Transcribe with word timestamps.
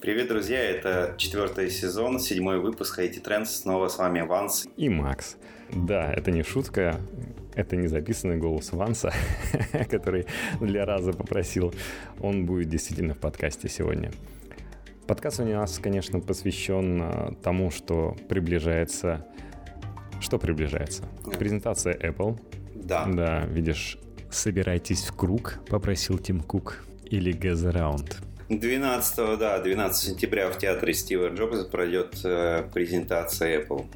Привет, 0.00 0.28
друзья! 0.28 0.60
Это 0.60 1.14
четвертый 1.16 1.68
сезон, 1.70 2.20
седьмой 2.20 2.60
выпуск 2.60 3.00
IT 3.00 3.20
Trends. 3.20 3.46
Снова 3.46 3.88
с 3.88 3.98
вами 3.98 4.20
Ванс. 4.20 4.68
И 4.76 4.88
Макс. 4.88 5.36
Да, 5.72 6.12
это 6.12 6.30
не 6.30 6.44
шутка, 6.44 7.00
это 7.56 7.74
не 7.74 7.88
записанный 7.88 8.36
голос 8.36 8.70
Ванса, 8.70 9.12
который 9.90 10.26
для 10.60 10.86
раза 10.86 11.12
попросил. 11.12 11.74
Он 12.20 12.46
будет 12.46 12.68
действительно 12.68 13.14
в 13.14 13.18
подкасте 13.18 13.68
сегодня. 13.68 14.12
Подкаст 15.08 15.40
у 15.40 15.44
нас, 15.44 15.80
конечно, 15.80 16.20
посвящен 16.20 17.02
а, 17.02 17.34
тому, 17.42 17.72
что 17.72 18.16
приближается... 18.28 19.26
Что 20.20 20.38
приближается? 20.38 21.08
Презентация 21.40 21.96
Apple. 21.96 22.38
Да. 22.76 23.04
Да, 23.06 23.46
видишь, 23.46 23.98
собирайтесь 24.30 25.06
в 25.06 25.16
круг, 25.16 25.58
попросил 25.68 26.18
Тим 26.18 26.40
Кук. 26.40 26.84
Или 27.04 27.32
Round. 27.34 28.14
12, 28.48 29.38
да, 29.38 29.58
12 29.58 30.10
сентября 30.10 30.50
в 30.50 30.56
театре 30.56 30.94
Стива 30.94 31.28
Джобса 31.28 31.64
пройдет 31.64 32.16
э, 32.24 32.64
презентация 32.72 33.62
Apple. 33.62 33.86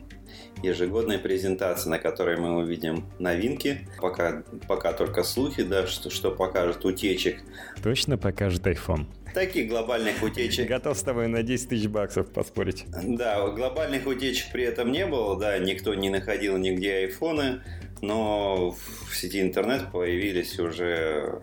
Ежегодная 0.62 1.19
презентация, 1.19 1.91
на 1.91 1.98
которой 1.98 2.37
мы 2.37 2.59
увидим 2.59 3.06
новинки. 3.19 3.88
Пока, 4.01 4.42
пока 4.69 4.92
только 4.92 5.23
слухи, 5.23 5.62
да, 5.62 5.87
что, 5.87 6.11
что 6.11 6.30
покажет 6.30 6.84
утечек. 6.84 7.41
Точно 7.83 8.19
покажет 8.19 8.66
iPhone. 8.66 9.06
Таких 9.33 9.69
глобальных 9.69 10.23
утечек. 10.23 10.69
Готов 10.69 10.98
с 10.98 11.03
тобой 11.03 11.28
на 11.28 11.42
10 11.42 11.70
тысяч 11.70 11.89
баксов 11.89 12.30
поспорить. 12.30 12.84
Да, 13.03 13.48
глобальных 13.48 14.06
утечек 14.06 14.53
при 14.53 14.64
этом 14.64 14.92
не 14.92 15.06
было, 15.06 15.39
да, 15.39 15.59
никто 15.59 15.95
не 15.95 16.11
находил 16.11 16.59
нигде 16.59 16.97
айфоны, 16.97 17.62
но 18.03 18.73
в 18.73 19.16
сети 19.16 19.41
интернет 19.41 19.91
появились 19.91 20.59
уже 20.59 21.41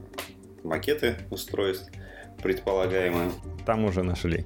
макеты 0.63 1.15
устройств 1.31 1.89
предполагаемые. 2.41 3.31
Там 3.65 3.85
уже 3.85 4.03
нашли. 4.03 4.45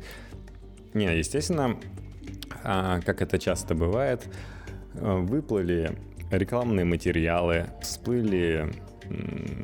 Не, 0.94 1.18
естественно, 1.18 1.80
а, 2.64 3.00
как 3.02 3.22
это 3.22 3.40
часто 3.40 3.76
бывает, 3.76 4.28
а, 4.96 5.18
выплыли 5.18 5.98
рекламные 6.32 6.86
материалы, 6.86 7.68
всплыли 7.82 8.72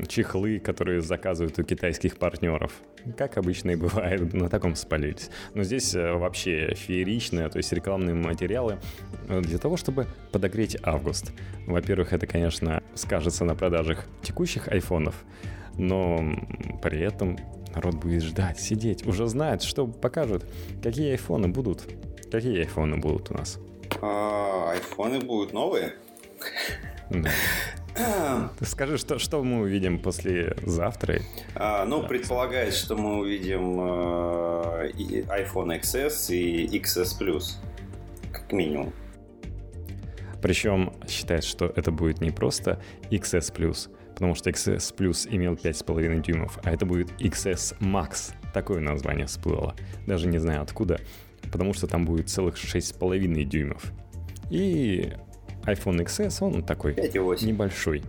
чехлы, 0.07 0.59
которые 0.59 1.01
заказывают 1.01 1.57
у 1.59 1.63
китайских 1.63 2.17
партнеров. 2.17 2.73
Как 3.17 3.37
обычно 3.37 3.71
и 3.71 3.75
бывает, 3.75 4.33
на 4.33 4.49
таком 4.49 4.75
спалились. 4.75 5.29
Но 5.53 5.63
здесь 5.63 5.95
э, 5.95 6.13
вообще 6.13 6.73
феерично, 6.75 7.49
то 7.49 7.57
есть 7.57 7.71
рекламные 7.71 8.13
материалы 8.13 8.79
э, 9.29 9.41
для 9.41 9.57
того, 9.57 9.77
чтобы 9.77 10.07
подогреть 10.31 10.77
август. 10.83 11.31
Во-первых, 11.65 12.13
это, 12.13 12.27
конечно, 12.27 12.83
скажется 12.95 13.45
на 13.45 13.55
продажах 13.55 14.05
текущих 14.21 14.67
айфонов, 14.67 15.15
но 15.77 16.19
при 16.81 16.99
этом 16.99 17.37
народ 17.75 17.95
будет 17.95 18.23
ждать, 18.23 18.59
сидеть, 18.59 19.05
уже 19.05 19.27
знает, 19.27 19.61
что 19.61 19.87
покажут, 19.87 20.45
какие 20.81 21.11
айфоны 21.11 21.47
будут. 21.47 21.83
Какие 22.31 22.59
айфоны 22.59 22.97
будут 22.97 23.31
у 23.31 23.33
нас? 23.35 23.59
А, 24.01 24.71
айфоны 24.71 25.19
будут 25.19 25.53
новые? 25.53 25.93
Да. 27.09 27.29
Ты 28.57 28.65
скажи, 28.65 28.97
что, 28.97 29.19
что 29.19 29.43
мы 29.43 29.61
увидим 29.61 29.99
после 29.99 30.55
завтра? 30.65 31.19
А, 31.55 31.85
ну, 31.85 32.01
да. 32.01 32.07
предполагается, 32.07 32.79
что 32.85 32.95
мы 32.95 33.17
увидим 33.19 33.79
э, 33.81 34.91
iPhone 35.27 35.79
XS 35.81 36.33
и 36.33 36.79
XS 36.79 37.19
Plus, 37.19 37.43
как 38.31 38.51
минимум. 38.53 38.93
Причем 40.41 40.93
считается, 41.07 41.49
что 41.49 41.65
это 41.75 41.91
будет 41.91 42.21
не 42.21 42.31
просто 42.31 42.81
XS 43.11 43.53
Plus, 43.53 43.89
потому 44.13 44.35
что 44.35 44.49
XS 44.49 44.95
Plus 44.95 45.27
имел 45.29 45.53
5,5 45.53 46.21
дюймов, 46.21 46.59
а 46.63 46.71
это 46.71 46.85
будет 46.85 47.11
XS 47.19 47.77
Max. 47.79 48.33
Такое 48.53 48.79
название 48.79 49.27
всплыло. 49.27 49.75
Даже 50.07 50.27
не 50.27 50.39
знаю 50.39 50.61
откуда, 50.61 50.99
потому 51.51 51.73
что 51.73 51.87
там 51.87 52.05
будет 52.05 52.29
целых 52.29 52.55
6,5 52.55 53.43
дюймов. 53.45 53.91
И 54.49 55.13
iPhone 55.63 56.03
XS, 56.03 56.43
он 56.43 56.63
такой 56.63 56.93
5,8. 56.93 57.45
небольшой. 57.45 58.03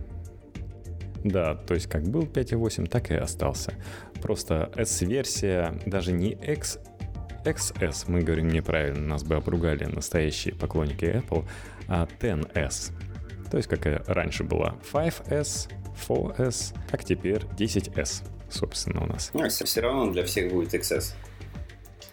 Да, 1.23 1.53
то 1.55 1.75
есть 1.75 1.87
как 1.87 2.03
был 2.03 2.23
5.8, 2.23 2.87
так 2.87 3.11
и 3.11 3.15
остался. 3.15 3.73
Просто 4.21 4.71
S-версия, 4.75 5.79
даже 5.85 6.11
не 6.11 6.31
X, 6.31 6.79
XS, 7.45 8.05
мы 8.07 8.21
говорим 8.21 8.49
неправильно, 8.49 9.07
нас 9.07 9.23
бы 9.23 9.35
обругали 9.35 9.85
настоящие 9.85 10.55
поклонники 10.55 11.05
Apple, 11.05 11.45
а 11.87 12.07
10S. 12.19 12.91
То 13.49 13.57
есть 13.57 13.69
как 13.69 13.85
и 13.85 13.99
раньше 14.07 14.43
было 14.43 14.75
5S, 14.91 15.69
4S, 16.07 16.75
а 16.91 16.97
теперь 16.97 17.43
10S, 17.57 18.23
собственно, 18.49 19.03
у 19.03 19.07
нас. 19.07 19.31
Ну, 19.33 19.47
все 19.47 19.81
равно 19.81 20.11
для 20.11 20.23
всех 20.25 20.51
будет 20.51 20.73
XS. 20.73 21.13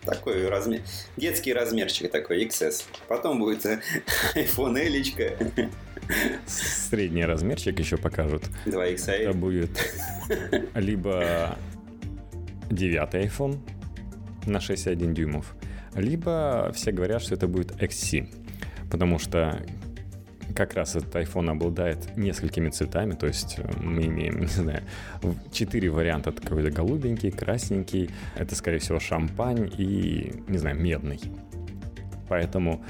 Такой 0.03 0.49
размер, 0.49 0.81
детский 1.17 1.53
размерчик 1.53 2.11
такой, 2.11 2.45
XS. 2.47 2.85
Потом 3.09 3.39
будет 3.39 3.65
iPhone 4.35 4.79
L. 4.79 5.69
Средний 6.47 7.25
размерчик 7.25 7.79
еще 7.79 7.97
покажут. 7.97 8.45
2XL. 8.67 9.11
Это 9.13 9.33
будет 9.35 9.71
либо 10.75 11.59
9 12.71 13.15
iPhone 13.15 13.59
на 14.47 14.59
6,1 14.59 15.13
дюймов, 15.13 15.55
либо 15.95 16.71
все 16.75 16.93
говорят, 16.93 17.23
что 17.23 17.35
это 17.35 17.47
будет 17.47 17.73
XC. 17.73 18.29
Потому 18.91 19.19
что 19.19 19.63
как 20.55 20.75
раз 20.75 20.97
этот 20.97 21.15
iPhone 21.15 21.51
обладает 21.51 22.17
несколькими 22.17 22.71
цветами, 22.71 23.13
то 23.13 23.27
есть 23.27 23.59
э, 23.59 23.71
мы 23.81 24.07
имеем, 24.07 24.41
не 24.41 24.47
знаю, 24.47 24.83
четыре 25.53 25.91
варианта, 25.91 26.33
какой-то 26.33 26.71
голубенький, 26.71 27.31
красненький, 27.31 28.11
это, 28.37 28.55
скорее 28.55 28.79
всего, 28.79 29.01
шампань 29.01 29.71
и, 29.77 30.33
не 30.49 30.59
знаю, 30.59 30.81
медный. 30.81 31.21
Поэтому 32.29 32.85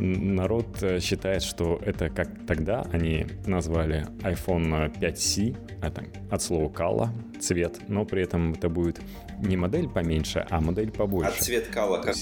народ 0.00 0.82
э, 0.82 1.00
считает, 1.00 1.42
что 1.42 1.80
это 1.84 2.08
как 2.08 2.28
тогда 2.46 2.86
они 2.92 3.26
назвали 3.46 4.06
iPhone 4.22 4.92
5C, 4.98 5.56
это 5.82 6.04
от 6.30 6.42
слова 6.42 6.68
кала, 6.70 7.12
цвет, 7.40 7.80
но 7.88 8.04
при 8.04 8.22
этом 8.22 8.52
это 8.52 8.68
будет 8.68 9.00
не 9.38 9.56
модель 9.56 9.88
поменьше, 9.88 10.46
а 10.50 10.60
модель 10.60 10.90
побольше. 10.90 11.32
А 11.38 11.42
цвет 11.42 11.66
кала 11.68 12.00
как? 12.02 12.16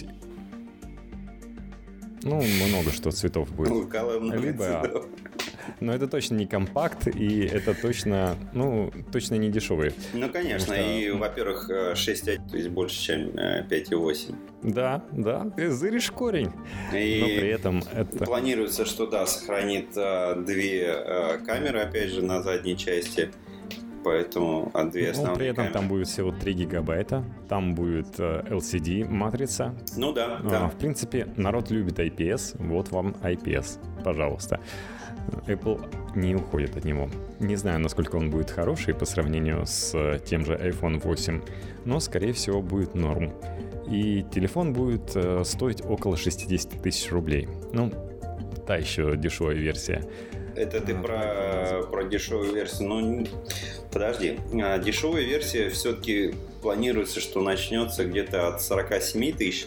Ну, 2.22 2.42
много 2.68 2.90
что 2.90 3.10
цветов 3.10 3.50
будет. 3.52 3.70
Лукало 3.70 4.18
много 4.18 4.38
Либо... 4.38 4.64
цветов. 4.64 5.06
Но 5.80 5.94
это 5.94 6.08
точно 6.08 6.34
не 6.34 6.46
компакт, 6.46 7.06
и 7.08 7.44
это 7.44 7.74
точно, 7.74 8.36
ну, 8.52 8.90
точно 9.12 9.34
не 9.34 9.50
дешевый. 9.50 9.92
Ну, 10.12 10.28
конечно, 10.30 10.74
что... 10.74 10.82
и, 10.82 11.10
во-первых, 11.10 11.70
6.1, 11.70 12.50
то 12.50 12.56
есть 12.56 12.68
больше, 12.70 13.00
чем 13.00 13.28
5.8. 13.28 14.34
Да, 14.62 15.04
да, 15.12 15.50
ты 15.56 15.70
зыришь 15.70 16.10
корень. 16.10 16.50
И 16.92 17.18
но 17.20 17.26
при 17.26 17.48
этом 17.48 17.82
это... 17.94 18.24
Планируется, 18.24 18.84
что, 18.84 19.06
да, 19.06 19.26
сохранит 19.26 19.90
а, 19.96 20.34
две 20.34 20.90
а, 20.90 21.38
камеры, 21.38 21.80
опять 21.80 22.10
же, 22.10 22.22
на 22.22 22.42
задней 22.42 22.76
части 22.76 23.30
поэтому 24.02 24.70
от 24.74 24.90
две 24.90 25.10
основные 25.10 25.32
ну, 25.32 25.38
при 25.38 25.46
этом 25.46 25.64
камеры. 25.64 25.72
там 25.74 25.88
будет 25.88 26.08
всего 26.08 26.32
3 26.32 26.52
гигабайта, 26.54 27.24
там 27.48 27.74
будет 27.74 28.18
э, 28.18 28.42
LCD 28.48 29.08
матрица. 29.08 29.74
Ну 29.96 30.12
да, 30.12 30.38
а, 30.42 30.48
да. 30.48 30.68
В 30.68 30.76
принципе, 30.76 31.26
народ 31.36 31.70
любит 31.70 31.98
IPS, 31.98 32.56
вот 32.58 32.90
вам 32.90 33.16
IPS, 33.22 33.78
пожалуйста. 34.04 34.60
Apple 35.46 35.80
не 36.16 36.34
уходит 36.34 36.76
от 36.76 36.84
него. 36.84 37.08
Не 37.38 37.56
знаю, 37.56 37.80
насколько 37.80 38.16
он 38.16 38.30
будет 38.30 38.50
хороший 38.50 38.94
по 38.94 39.04
сравнению 39.04 39.66
с 39.66 39.94
э, 39.94 40.18
тем 40.24 40.44
же 40.44 40.54
iPhone 40.54 41.00
8, 41.00 41.42
но, 41.84 42.00
скорее 42.00 42.32
всего, 42.32 42.62
будет 42.62 42.94
норм. 42.94 43.32
И 43.90 44.24
телефон 44.32 44.72
будет 44.72 45.12
э, 45.14 45.42
стоить 45.44 45.82
около 45.84 46.16
60 46.16 46.82
тысяч 46.82 47.10
рублей. 47.10 47.48
Ну, 47.72 47.92
та 48.66 48.76
еще 48.76 49.16
дешевая 49.16 49.56
версия. 49.56 50.04
Это 50.58 50.80
ты 50.80 50.94
про, 50.94 51.84
про 51.88 52.02
дешевую 52.02 52.52
версию. 52.52 52.88
Ну, 52.88 53.26
подожди. 53.92 54.40
А, 54.60 54.78
дешевая 54.78 55.22
версия 55.22 55.70
все-таки 55.70 56.34
планируется, 56.62 57.20
что 57.20 57.40
начнется 57.40 58.04
где-то 58.04 58.48
от 58.48 58.60
47 58.60 59.36
тысяч 59.36 59.66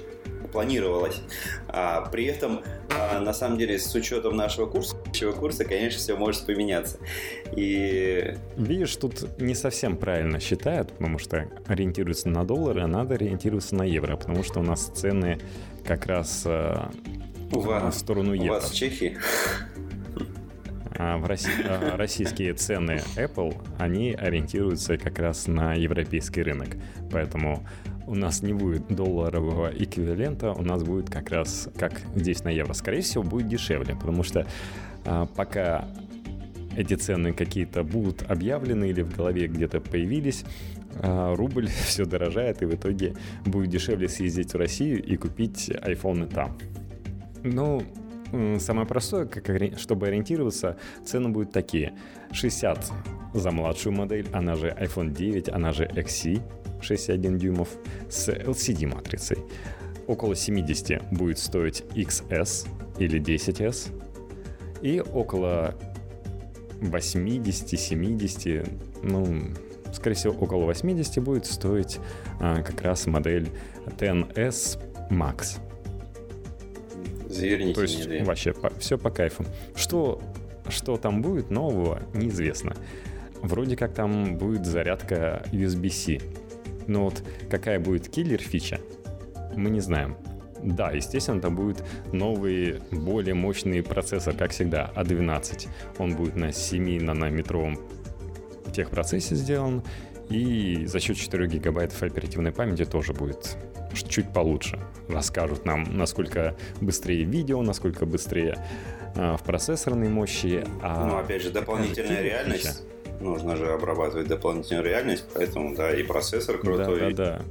планировалось. 0.51 1.21
А, 1.69 2.01
при 2.11 2.25
этом, 2.25 2.61
а, 2.89 3.21
на 3.21 3.33
самом 3.33 3.57
деле, 3.57 3.79
с 3.79 3.95
учетом 3.95 4.35
нашего 4.35 4.65
курса, 4.65 4.97
курса, 5.39 5.63
конечно, 5.63 5.97
все 5.97 6.17
может 6.17 6.45
поменяться. 6.45 6.97
И... 7.55 8.35
Видишь, 8.57 8.93
тут 8.97 9.39
не 9.39 9.55
совсем 9.55 9.95
правильно 9.95 10.41
считают, 10.41 10.91
потому 10.91 11.19
что 11.19 11.49
ориентируются 11.67 12.27
на 12.27 12.43
доллары, 12.43 12.81
а 12.81 12.87
надо 12.87 13.15
ориентироваться 13.15 13.75
на 13.75 13.83
евро, 13.83 14.17
потому 14.17 14.43
что 14.43 14.59
у 14.59 14.63
нас 14.63 14.91
цены 14.93 15.39
как 15.85 16.05
раз 16.05 16.43
а, 16.45 16.91
у 17.53 17.59
вас, 17.59 17.95
в 17.95 17.97
сторону 17.97 18.33
евро. 18.33 18.51
У 18.51 18.53
вас 18.55 18.71
в 18.71 18.75
Чехии? 18.75 19.17
А 20.97 21.17
в 21.17 21.25
России, 21.25 21.53
а, 21.65 21.95
российские 21.95 22.53
цены 22.53 23.01
Apple, 23.15 23.55
они 23.77 24.11
ориентируются 24.13 24.97
как 24.97 25.19
раз 25.19 25.47
на 25.47 25.73
европейский 25.73 26.43
рынок. 26.43 26.69
Поэтому 27.11 27.65
у 28.07 28.15
нас 28.15 28.41
не 28.41 28.53
будет 28.53 28.87
долларового 28.87 29.71
эквивалента, 29.73 30.51
у 30.51 30.63
нас 30.63 30.83
будет 30.83 31.09
как 31.09 31.29
раз 31.29 31.69
как 31.77 32.01
здесь 32.15 32.43
на 32.43 32.49
евро. 32.49 32.73
Скорее 32.73 33.01
всего, 33.01 33.23
будет 33.23 33.47
дешевле, 33.47 33.95
потому 33.95 34.23
что 34.23 34.45
а, 35.05 35.25
пока 35.27 35.87
эти 36.75 36.93
цены 36.93 37.33
какие-то 37.33 37.83
будут 37.83 38.23
объявлены 38.29 38.89
или 38.89 39.01
в 39.01 39.15
голове 39.15 39.47
где-то 39.47 39.81
появились, 39.81 40.45
рубль 41.03 41.67
все 41.85 42.05
дорожает, 42.05 42.61
и 42.61 42.65
в 42.65 42.75
итоге 42.75 43.15
будет 43.45 43.69
дешевле 43.69 44.07
съездить 44.07 44.53
в 44.53 44.57
Россию 44.57 45.03
и 45.03 45.17
купить 45.17 45.69
айфоны 45.81 46.27
там. 46.27 46.57
Ну, 47.43 47.83
самое 48.59 48.87
простое, 48.87 49.25
как, 49.25 49.77
чтобы 49.77 50.07
ориентироваться, 50.07 50.77
цены 51.05 51.29
будут 51.29 51.51
такие. 51.51 51.93
60 52.31 52.91
за 53.33 53.51
младшую 53.51 53.95
модель, 53.95 54.27
она 54.33 54.55
же 54.55 54.69
iPhone 54.79 55.11
9, 55.11 55.49
она 55.49 55.71
же 55.71 55.85
XC 55.85 56.41
61 56.81 57.37
дюймов 57.37 57.69
с 58.09 58.29
LCD 58.29 58.87
матрицей. 58.87 59.37
Около 60.07 60.35
70 60.35 61.11
будет 61.11 61.37
стоить 61.39 61.83
XS 61.95 62.67
или 62.97 63.21
10s. 63.21 63.91
И 64.81 64.99
около 64.99 65.75
80-70, 66.81 68.67
ну, 69.03 69.43
скорее 69.93 70.15
всего, 70.15 70.33
около 70.33 70.65
80 70.65 71.23
будет 71.23 71.45
стоить 71.45 71.99
а, 72.39 72.63
как 72.63 72.81
раз 72.81 73.05
модель 73.05 73.49
10s 73.85 74.79
Max. 75.11 75.59
Заверните 77.41 77.73
То 77.73 77.81
есть 77.81 78.07
мне, 78.07 78.23
вообще 78.23 78.53
по, 78.53 78.71
все 78.79 78.97
по 78.97 79.09
кайфу. 79.09 79.45
Что, 79.75 80.21
что 80.69 80.97
там 80.97 81.21
будет 81.21 81.49
нового, 81.49 82.03
неизвестно. 82.13 82.75
Вроде 83.41 83.75
как 83.75 83.93
там 83.93 84.37
будет 84.37 84.65
зарядка 84.65 85.43
USB-C. 85.51 86.19
Но 86.87 87.05
вот 87.05 87.23
какая 87.49 87.79
будет 87.79 88.09
киллер-фича, 88.09 88.79
мы 89.55 89.71
не 89.71 89.79
знаем. 89.79 90.15
Да, 90.61 90.91
естественно, 90.91 91.41
там 91.41 91.55
будет 91.55 91.83
новый, 92.11 92.79
более 92.91 93.33
мощный 93.33 93.81
процессор, 93.81 94.35
как 94.35 94.51
всегда, 94.51 94.91
A12. 94.95 95.67
А 95.97 96.03
Он 96.03 96.15
будет 96.15 96.35
на 96.35 96.51
7 96.51 97.01
нанометровом 97.01 97.79
техпроцессе 98.71 99.33
сделан, 99.33 99.81
и 100.29 100.85
за 100.85 100.99
счет 100.99 101.17
4 101.17 101.47
гигабайтов 101.47 102.03
оперативной 102.03 102.51
памяти 102.51 102.85
тоже 102.85 103.13
будет 103.13 103.57
чуть 103.93 104.31
получше. 104.33 104.79
Расскажут 105.07 105.65
нам, 105.65 105.85
насколько 105.97 106.55
быстрее 106.79 107.23
видео, 107.23 107.61
насколько 107.61 108.05
быстрее 108.05 108.57
э, 109.15 109.35
в 109.35 109.43
процессорной 109.43 110.09
мощи. 110.09 110.63
А 110.81 111.05
ну, 111.05 111.17
опять 111.17 111.41
же, 111.41 111.51
дополнительная 111.51 112.21
реальность. 112.21 112.67
Фича. 112.67 113.21
Нужно 113.21 113.55
же 113.55 113.71
обрабатывать 113.71 114.27
дополнительную 114.27 114.83
реальность, 114.83 115.25
поэтому, 115.33 115.75
да, 115.75 115.91
и 115.91 116.01
процессор 116.03 116.57
крутой. 116.57 117.13
Да, 117.13 117.23
да, 117.25 117.39
да. 117.39 117.41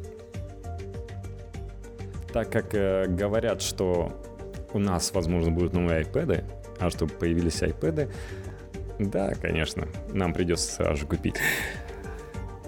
Так 2.33 2.51
как 2.51 2.75
э, 2.75 3.07
говорят, 3.07 3.63
что 3.63 4.13
у 4.73 4.79
нас, 4.79 5.13
возможно, 5.13 5.51
будут 5.51 5.73
новые 5.73 6.03
iPad, 6.03 6.45
а 6.79 6.91
чтобы 6.91 7.13
появились 7.13 7.63
iPad, 7.63 8.13
да, 8.99 9.33
конечно, 9.41 9.89
нам 10.13 10.33
придется 10.33 10.73
сразу 10.73 11.01
же 11.01 11.07
купить. 11.07 11.37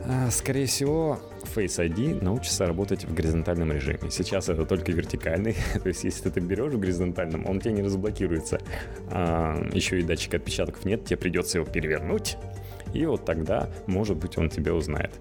А, 0.04 0.30
скорее 0.30 0.66
всего, 0.66 1.20
Face 1.54 1.78
ID 1.78 2.22
научится 2.22 2.66
работать 2.66 3.04
в 3.04 3.14
горизонтальном 3.14 3.72
режиме. 3.72 4.10
Сейчас 4.10 4.48
это 4.48 4.64
только 4.64 4.92
вертикальный, 4.92 5.56
то 5.82 5.88
есть 5.88 6.04
если 6.04 6.30
ты 6.30 6.40
берешь 6.40 6.72
в 6.72 6.78
горизонтальном, 6.78 7.46
он 7.46 7.60
тебе 7.60 7.72
не 7.72 7.82
разблокируется. 7.82 8.60
А, 9.10 9.56
еще 9.72 10.00
и 10.00 10.02
датчик 10.02 10.34
отпечатков 10.34 10.84
нет, 10.84 11.04
тебе 11.04 11.16
придется 11.16 11.58
его 11.58 11.70
перевернуть, 11.70 12.36
и 12.94 13.04
вот 13.06 13.24
тогда, 13.24 13.70
может 13.86 14.16
быть, 14.16 14.38
он 14.38 14.48
тебя 14.48 14.74
узнает. 14.74 15.12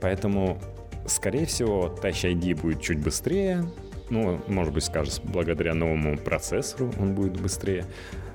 Поэтому, 0.00 0.60
скорее 1.06 1.46
всего, 1.46 1.94
Touch 2.02 2.30
ID 2.30 2.60
будет 2.60 2.80
чуть 2.80 2.98
быстрее, 2.98 3.64
ну, 4.10 4.40
может 4.46 4.72
быть, 4.72 4.84
скажешь, 4.84 5.20
благодаря 5.22 5.74
новому 5.74 6.16
процессору 6.16 6.92
он 6.98 7.14
будет 7.14 7.40
быстрее, 7.40 7.84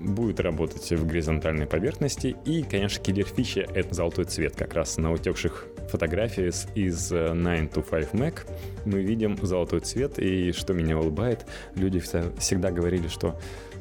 будет 0.03 0.39
работать 0.39 0.91
в 0.91 1.07
горизонтальной 1.07 1.65
поверхности, 1.65 2.35
и, 2.45 2.63
конечно, 2.63 3.03
киллер 3.03 3.25
фича— 3.25 3.61
это 3.73 3.93
золотой 3.93 4.25
цвет. 4.25 4.55
Как 4.55 4.73
раз 4.73 4.97
на 4.97 5.11
утекших 5.11 5.67
фотографиях 5.89 6.53
из 6.75 7.09
9 7.09 7.71
to 7.71 7.83
5 7.89 8.13
Mac 8.13 8.41
мы 8.85 9.01
видим 9.01 9.37
золотой 9.41 9.79
цвет, 9.79 10.19
и 10.19 10.51
что 10.51 10.73
меня 10.73 10.97
улыбает, 10.97 11.45
люди 11.75 11.99
всегда 11.99 12.71
говорили, 12.71 13.07
что 13.07 13.39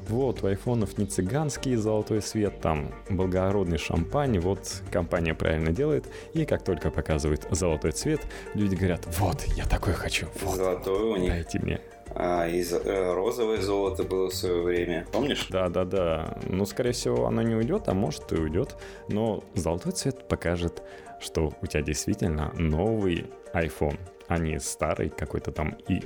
вот, 0.08 0.42
у 0.42 0.46
айфонов 0.48 0.98
не 0.98 1.06
цыганский 1.06 1.76
золотой 1.76 2.20
свет, 2.22 2.60
там 2.60 2.92
благородный 3.08 3.78
шампань, 3.78 4.38
вот 4.40 4.82
компания 4.90 5.34
правильно 5.34 5.70
делает, 5.70 6.06
и 6.34 6.44
как 6.44 6.64
только 6.64 6.90
показывает 6.90 7.46
золотой 7.50 7.92
цвет, 7.92 8.20
люди 8.54 8.74
говорят, 8.74 9.06
вот, 9.18 9.44
я 9.56 9.64
такой 9.64 9.92
хочу, 9.92 10.26
вот, 10.42 10.56
Золотой 10.56 11.02
у 11.02 11.16
них. 11.16 11.30
дайте 11.30 11.58
мне. 11.60 11.80
А, 12.14 12.46
из 12.46 12.72
э, 12.72 13.14
розовое 13.14 13.60
золото 13.60 14.04
было 14.04 14.28
в 14.28 14.34
свое 14.34 14.62
время, 14.62 15.06
помнишь? 15.12 15.46
Да, 15.50 15.68
да, 15.68 15.84
да. 15.84 16.38
Ну, 16.48 16.64
скорее 16.66 16.92
всего, 16.92 17.26
оно 17.26 17.42
не 17.42 17.54
уйдет, 17.54 17.88
а 17.88 17.94
может 17.94 18.32
и 18.32 18.36
уйдет. 18.36 18.76
Но 19.08 19.42
золотой 19.54 19.92
цвет 19.92 20.28
покажет, 20.28 20.82
что 21.20 21.52
у 21.62 21.66
тебя 21.66 21.82
действительно 21.82 22.52
новый 22.54 23.26
iPhone, 23.54 23.98
а 24.28 24.38
не 24.38 24.58
старый 24.60 25.08
какой-то 25.08 25.52
там 25.52 25.76
и 25.88 26.02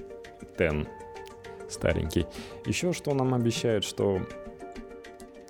10 0.58 0.86
старенький. 1.68 2.26
Еще 2.64 2.92
что 2.92 3.14
нам 3.14 3.34
обещают, 3.34 3.84
что 3.84 4.20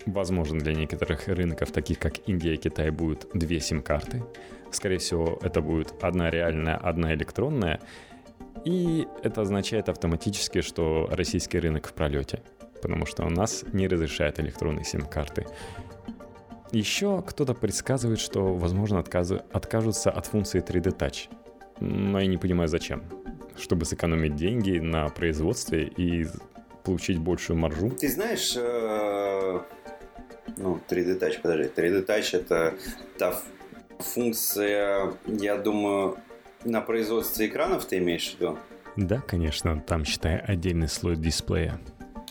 возможно 0.06 0.58
для 0.58 0.74
некоторых 0.74 1.26
рынков, 1.28 1.72
таких 1.72 1.98
как 1.98 2.28
Индия 2.28 2.54
и 2.54 2.56
Китай, 2.56 2.90
будут 2.90 3.28
две 3.34 3.60
сим-карты. 3.60 4.22
Скорее 4.70 4.98
всего, 4.98 5.38
это 5.42 5.60
будет 5.60 5.94
одна 6.02 6.30
реальная, 6.30 6.76
одна 6.76 7.14
электронная. 7.14 7.80
И 8.66 9.06
это 9.22 9.42
означает 9.42 9.88
автоматически, 9.88 10.60
что 10.60 11.08
российский 11.10 11.58
рынок 11.58 11.86
в 11.86 11.92
пролете, 11.92 12.42
потому 12.82 13.06
что 13.06 13.24
у 13.24 13.30
нас 13.30 13.64
не 13.72 13.88
разрешает 13.88 14.40
электронные 14.40 14.84
сим-карты. 14.84 15.46
Еще 16.72 17.22
кто-то 17.22 17.54
предсказывает, 17.54 18.18
что, 18.18 18.54
возможно, 18.54 18.98
откажутся 18.98 20.10
от 20.10 20.26
функции 20.26 20.60
3D 20.62 20.98
Touch. 20.98 21.28
Но 21.80 22.20
я 22.20 22.26
не 22.26 22.38
понимаю, 22.38 22.68
зачем 22.68 23.04
чтобы 23.58 23.84
сэкономить 23.84 24.36
деньги 24.36 24.78
на 24.78 25.08
производстве 25.08 25.84
и 25.84 26.26
получить 26.84 27.18
большую 27.18 27.58
маржу? 27.58 27.90
Ты 27.90 28.08
знаешь, 28.08 28.54
э, 28.56 29.60
ну, 30.56 30.80
3D 30.88 31.18
Touch, 31.18 31.40
подожди, 31.42 31.70
3D 31.74 32.06
Touch 32.06 32.36
это 32.36 32.74
та 33.18 33.40
функция, 33.98 35.14
я 35.26 35.56
думаю, 35.56 36.18
на 36.66 36.80
производстве 36.80 37.46
экранов 37.46 37.84
ты 37.84 37.98
имеешь 37.98 38.30
в 38.30 38.40
виду? 38.40 38.58
Да, 38.96 39.20
конечно, 39.20 39.80
там, 39.80 40.04
считай, 40.04 40.38
отдельный 40.38 40.88
слой 40.88 41.16
дисплея. 41.16 41.78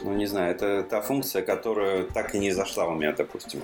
Ну, 0.03 0.13
не 0.15 0.25
знаю, 0.25 0.53
это 0.53 0.83
та 0.83 1.01
функция, 1.01 1.41
которая 1.41 2.03
так 2.03 2.35
и 2.35 2.39
не 2.39 2.51
зашла 2.51 2.87
у 2.87 2.95
меня, 2.95 3.13
допустим. 3.13 3.61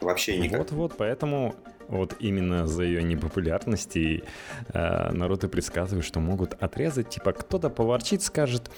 Вообще 0.00 0.38
никак. 0.38 0.60
Вот-вот, 0.60 0.94
поэтому 0.96 1.54
вот 1.88 2.16
именно 2.20 2.66
за 2.66 2.84
ее 2.84 3.02
непопулярность 3.02 3.96
и 3.96 4.24
э, 4.72 5.12
народ 5.12 5.44
и 5.44 5.48
предсказывает, 5.48 6.04
что 6.04 6.20
могут 6.20 6.54
отрезать. 6.54 7.10
Типа 7.10 7.32
кто-то 7.32 7.70
поворчит, 7.70 8.22
скажет, 8.22 8.70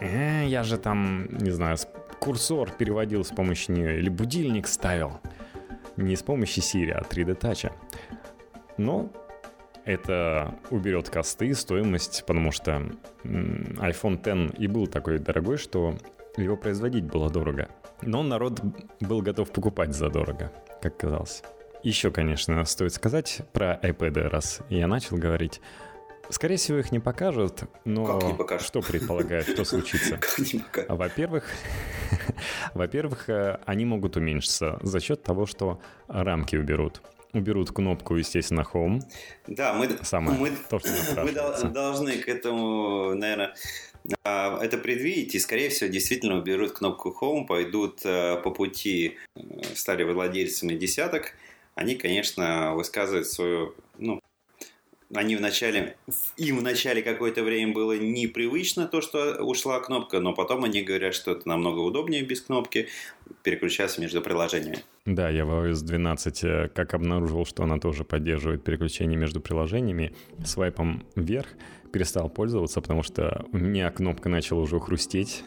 э, 0.00 0.44
я 0.46 0.62
же 0.62 0.78
там, 0.78 1.28
не 1.38 1.50
знаю, 1.50 1.76
курсор 2.18 2.70
переводил 2.70 3.24
с 3.24 3.28
помощью 3.28 3.76
нее 3.76 3.98
или 3.98 4.08
будильник 4.08 4.68
ставил. 4.68 5.20
Не 5.96 6.16
с 6.16 6.22
помощью 6.22 6.62
Siri, 6.62 6.92
а 6.92 7.02
3D 7.02 7.38
Touch. 7.38 7.72
Но 8.76 9.10
это 9.84 10.54
уберет 10.70 11.08
косты, 11.10 11.54
стоимость, 11.54 12.24
потому 12.26 12.52
что 12.52 12.82
iPhone 13.24 14.18
X 14.48 14.54
и 14.58 14.66
был 14.66 14.86
такой 14.86 15.18
дорогой, 15.18 15.56
что 15.56 15.96
его 16.36 16.56
производить 16.56 17.04
было 17.04 17.30
дорого. 17.30 17.68
Но 18.02 18.22
народ 18.22 18.60
был 19.00 19.22
готов 19.22 19.50
покупать 19.50 19.94
задорого, 19.94 20.52
как 20.80 20.96
казалось. 20.96 21.42
Еще, 21.82 22.10
конечно, 22.10 22.64
стоит 22.64 22.92
сказать 22.92 23.40
про 23.52 23.78
iPad, 23.82 24.28
раз 24.28 24.60
я 24.68 24.86
начал 24.86 25.16
говорить. 25.16 25.60
Скорее 26.28 26.56
всего, 26.56 26.78
их 26.78 26.92
не 26.92 27.00
покажут, 27.00 27.64
но 27.84 28.06
как 28.06 28.30
не 28.30 28.34
покажут? 28.34 28.66
что 28.66 28.80
предполагают, 28.82 29.48
что 29.48 29.64
случится? 29.64 30.20
Во-первых, 30.88 31.44
во-первых, 32.74 33.28
э, 33.28 33.58
они 33.66 33.84
могут 33.84 34.16
уменьшиться 34.16 34.78
за 34.82 35.00
счет 35.00 35.24
того, 35.24 35.46
что 35.46 35.80
рамки 36.06 36.54
уберут. 36.54 37.02
Уберут 37.32 37.70
кнопку, 37.70 38.16
естественно, 38.16 38.64
Home. 38.72 39.00
Да, 39.46 39.72
мы, 39.72 39.88
Самое, 40.02 40.38
мы, 40.38 40.50
то, 40.68 40.78
что 40.80 41.24
мы 41.24 41.32
должны 41.70 42.18
к 42.18 42.28
этому, 42.28 43.14
наверное, 43.14 43.54
а, 44.24 44.58
это 44.62 44.78
предвидеть, 44.78 45.34
и, 45.34 45.38
скорее 45.38 45.68
всего, 45.68 45.90
действительно 45.90 46.38
уберут 46.38 46.72
кнопку 46.72 47.16
Home, 47.20 47.46
пойдут 47.46 48.00
э, 48.04 48.40
по 48.42 48.50
пути 48.50 49.16
э, 49.36 49.40
стали 49.74 50.02
владельцами 50.04 50.74
десяток, 50.74 51.34
они, 51.74 51.94
конечно, 51.94 52.74
высказывают 52.74 53.26
свою, 53.26 53.74
ну, 53.98 54.19
они 55.14 55.36
вначале, 55.36 55.96
им 56.36 56.58
в 56.58 56.62
начале 56.62 57.02
какое-то 57.02 57.42
время 57.42 57.72
было 57.72 57.98
непривычно 57.98 58.86
то, 58.86 59.00
что 59.00 59.42
ушла 59.42 59.80
кнопка, 59.80 60.20
но 60.20 60.32
потом 60.32 60.64
они 60.64 60.82
говорят, 60.82 61.14
что 61.14 61.32
это 61.32 61.48
намного 61.48 61.80
удобнее 61.80 62.22
без 62.22 62.40
кнопки 62.40 62.88
переключаться 63.42 64.00
между 64.00 64.20
приложениями. 64.20 64.84
Да, 65.06 65.28
я 65.28 65.44
в 65.44 65.50
iOS 65.50 65.82
12 65.82 66.44
э, 66.44 66.70
как 66.74 66.94
обнаружил, 66.94 67.44
что 67.44 67.64
она 67.64 67.78
тоже 67.78 68.04
поддерживает 68.04 68.62
переключение 68.62 69.18
между 69.18 69.40
приложениями, 69.40 70.14
свайпом 70.44 71.04
вверх 71.16 71.48
перестал 71.92 72.30
пользоваться, 72.30 72.80
потому 72.80 73.02
что 73.02 73.44
у 73.52 73.58
меня 73.58 73.90
кнопка 73.90 74.28
начала 74.28 74.60
уже 74.60 74.78
хрустеть, 74.78 75.42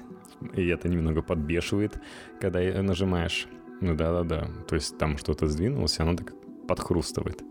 и 0.56 0.68
это 0.68 0.90
немного 0.90 1.22
подбешивает, 1.22 1.94
когда 2.42 2.60
нажимаешь 2.82 3.48
Ну 3.80 3.96
да-да-да. 3.96 4.50
То 4.68 4.76
есть 4.76 4.98
там 4.98 5.18
что-то 5.18 5.48
сдвинулось, 5.48 6.00
и 6.00 6.02
оно 6.02 6.16
так 6.16 6.34
подхрустывает. 6.68 7.42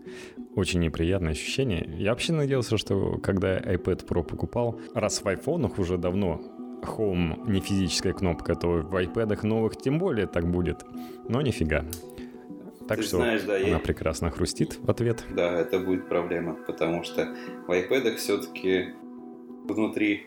Очень 0.55 0.81
неприятное 0.81 1.31
ощущение. 1.31 1.89
Я 1.97 2.11
вообще 2.11 2.33
надеялся, 2.33 2.77
что 2.77 3.17
когда 3.17 3.57
iPad 3.57 4.05
Pro 4.05 4.23
покупал, 4.23 4.79
раз 4.93 5.23
в 5.23 5.27
айфонах 5.27 5.79
уже 5.79 5.97
давно 5.97 6.41
Home 6.83 7.49
не 7.49 7.59
физическая 7.59 8.13
кнопка, 8.13 8.55
то 8.55 8.67
в 8.67 8.95
iPad 8.95 9.45
новых 9.45 9.77
тем 9.77 9.99
более 9.99 10.27
так 10.27 10.49
будет. 10.49 10.85
Но 11.27 11.41
нифига. 11.41 11.85
Так 12.87 12.97
Ты 12.97 13.03
что 13.03 13.17
знаешь, 13.17 13.43
да, 13.43 13.55
она 13.55 13.65
я... 13.67 13.79
прекрасно 13.79 14.29
хрустит 14.29 14.77
в 14.79 14.89
ответ. 14.89 15.23
Да, 15.33 15.51
это 15.53 15.79
будет 15.79 16.09
проблема, 16.09 16.55
потому 16.67 17.03
что 17.03 17.33
в 17.67 17.71
iPad 17.71 18.15
все-таки 18.17 18.89
внутри 19.65 20.25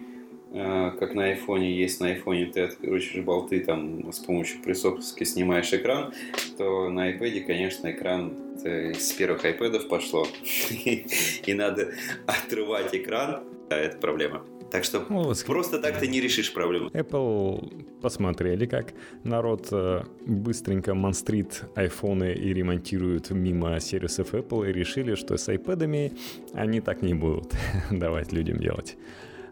как 0.52 1.14
на 1.14 1.24
айфоне 1.24 1.72
есть 1.72 2.00
на 2.00 2.08
айфоне 2.08 2.46
ты 2.46 2.62
откручиваешь 2.62 3.24
болты 3.24 3.60
там 3.60 4.12
с 4.12 4.20
помощью 4.20 4.62
присоски 4.62 5.24
снимаешь 5.24 5.72
экран, 5.72 6.12
то 6.56 6.88
на 6.88 7.12
iPad, 7.12 7.40
конечно, 7.42 7.90
экран 7.90 8.32
из 8.64 9.12
первых 9.12 9.44
iPad 9.44 9.88
пошло. 9.88 10.26
И 10.84 11.54
надо 11.54 11.92
отрывать 12.26 12.94
экран. 12.94 13.44
Да, 13.68 13.76
это 13.76 13.98
проблема. 13.98 14.44
Так 14.70 14.84
что 14.84 15.04
ну, 15.08 15.22
вот. 15.22 15.44
просто 15.46 15.78
так 15.78 15.98
ты 15.98 16.08
не 16.08 16.20
решишь 16.20 16.52
проблему. 16.52 16.90
Apple 16.90 18.00
посмотрели, 18.00 18.66
как 18.66 18.94
народ 19.22 19.68
э, 19.70 20.02
быстренько 20.26 20.94
монстрит 20.94 21.64
айфоны 21.74 22.34
и 22.34 22.52
ремонтируют 22.52 23.30
мимо 23.30 23.78
сервисов 23.80 24.34
Apple 24.34 24.68
и 24.68 24.72
решили, 24.72 25.14
что 25.14 25.36
с 25.36 25.48
iPad'ами 25.48 26.16
они 26.52 26.80
так 26.80 27.02
не 27.02 27.14
будут 27.14 27.54
давать 27.90 28.32
людям 28.32 28.58
делать. 28.58 28.96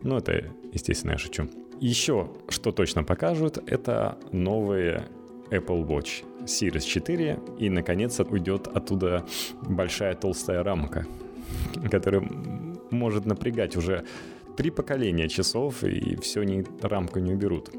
Ну, 0.05 0.19
это, 0.19 0.45
естественно, 0.73 1.13
я 1.13 1.19
шучу. 1.19 1.49
Еще, 1.81 2.31
что 2.49 2.71
точно 2.73 3.03
покажут, 3.03 3.59
это 3.67 4.19
новые 4.33 5.09
Apple 5.51 5.87
Watch 5.87 6.25
Series 6.45 6.81
4, 6.81 7.41
и, 7.59 7.71
наконец, 7.71 8.21
уйдет 8.21 8.69
оттуда 8.69 9.25
большая 9.63 10.15
толстая 10.15 10.63
рамка, 10.63 11.07
которая 11.91 12.23
может 12.91 13.27
напрягать 13.27 13.77
уже 13.77 14.05
три 14.57 14.71
поколения 14.71 15.29
часов, 15.29 15.83
и 15.83 16.17
все 16.17 16.43
они 16.43 16.65
рамку 16.83 17.19
не 17.19 17.33
уберут. 17.33 17.71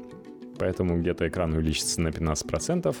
Поэтому 0.58 0.98
где-то 0.98 1.28
экран 1.28 1.52
увеличится 1.52 2.00
на 2.00 2.08
15%, 2.08 2.96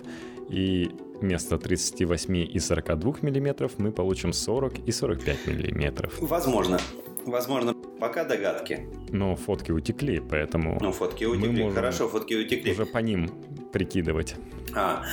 и 0.50 0.90
вместо 1.20 1.58
38 1.58 2.36
и 2.36 2.58
42 2.58 3.14
мм 3.22 3.70
мы 3.78 3.92
получим 3.92 4.32
40 4.32 4.78
и 4.86 4.92
45 4.92 5.46
мм. 5.46 6.10
Возможно. 6.20 6.78
Возможно, 7.24 7.74
пока 8.00 8.24
догадки. 8.24 8.86
Но 9.10 9.36
фотки 9.36 9.72
утекли, 9.72 10.20
поэтому... 10.20 10.78
Ну, 10.80 10.92
фотки 10.92 11.24
утекли. 11.24 11.70
Хорошо, 11.70 12.08
фотки 12.08 12.34
утекли. 12.34 12.72
Уже 12.72 12.86
по 12.86 12.98
ним 12.98 13.28
прикидывать. 13.72 14.36
А, 14.74 15.04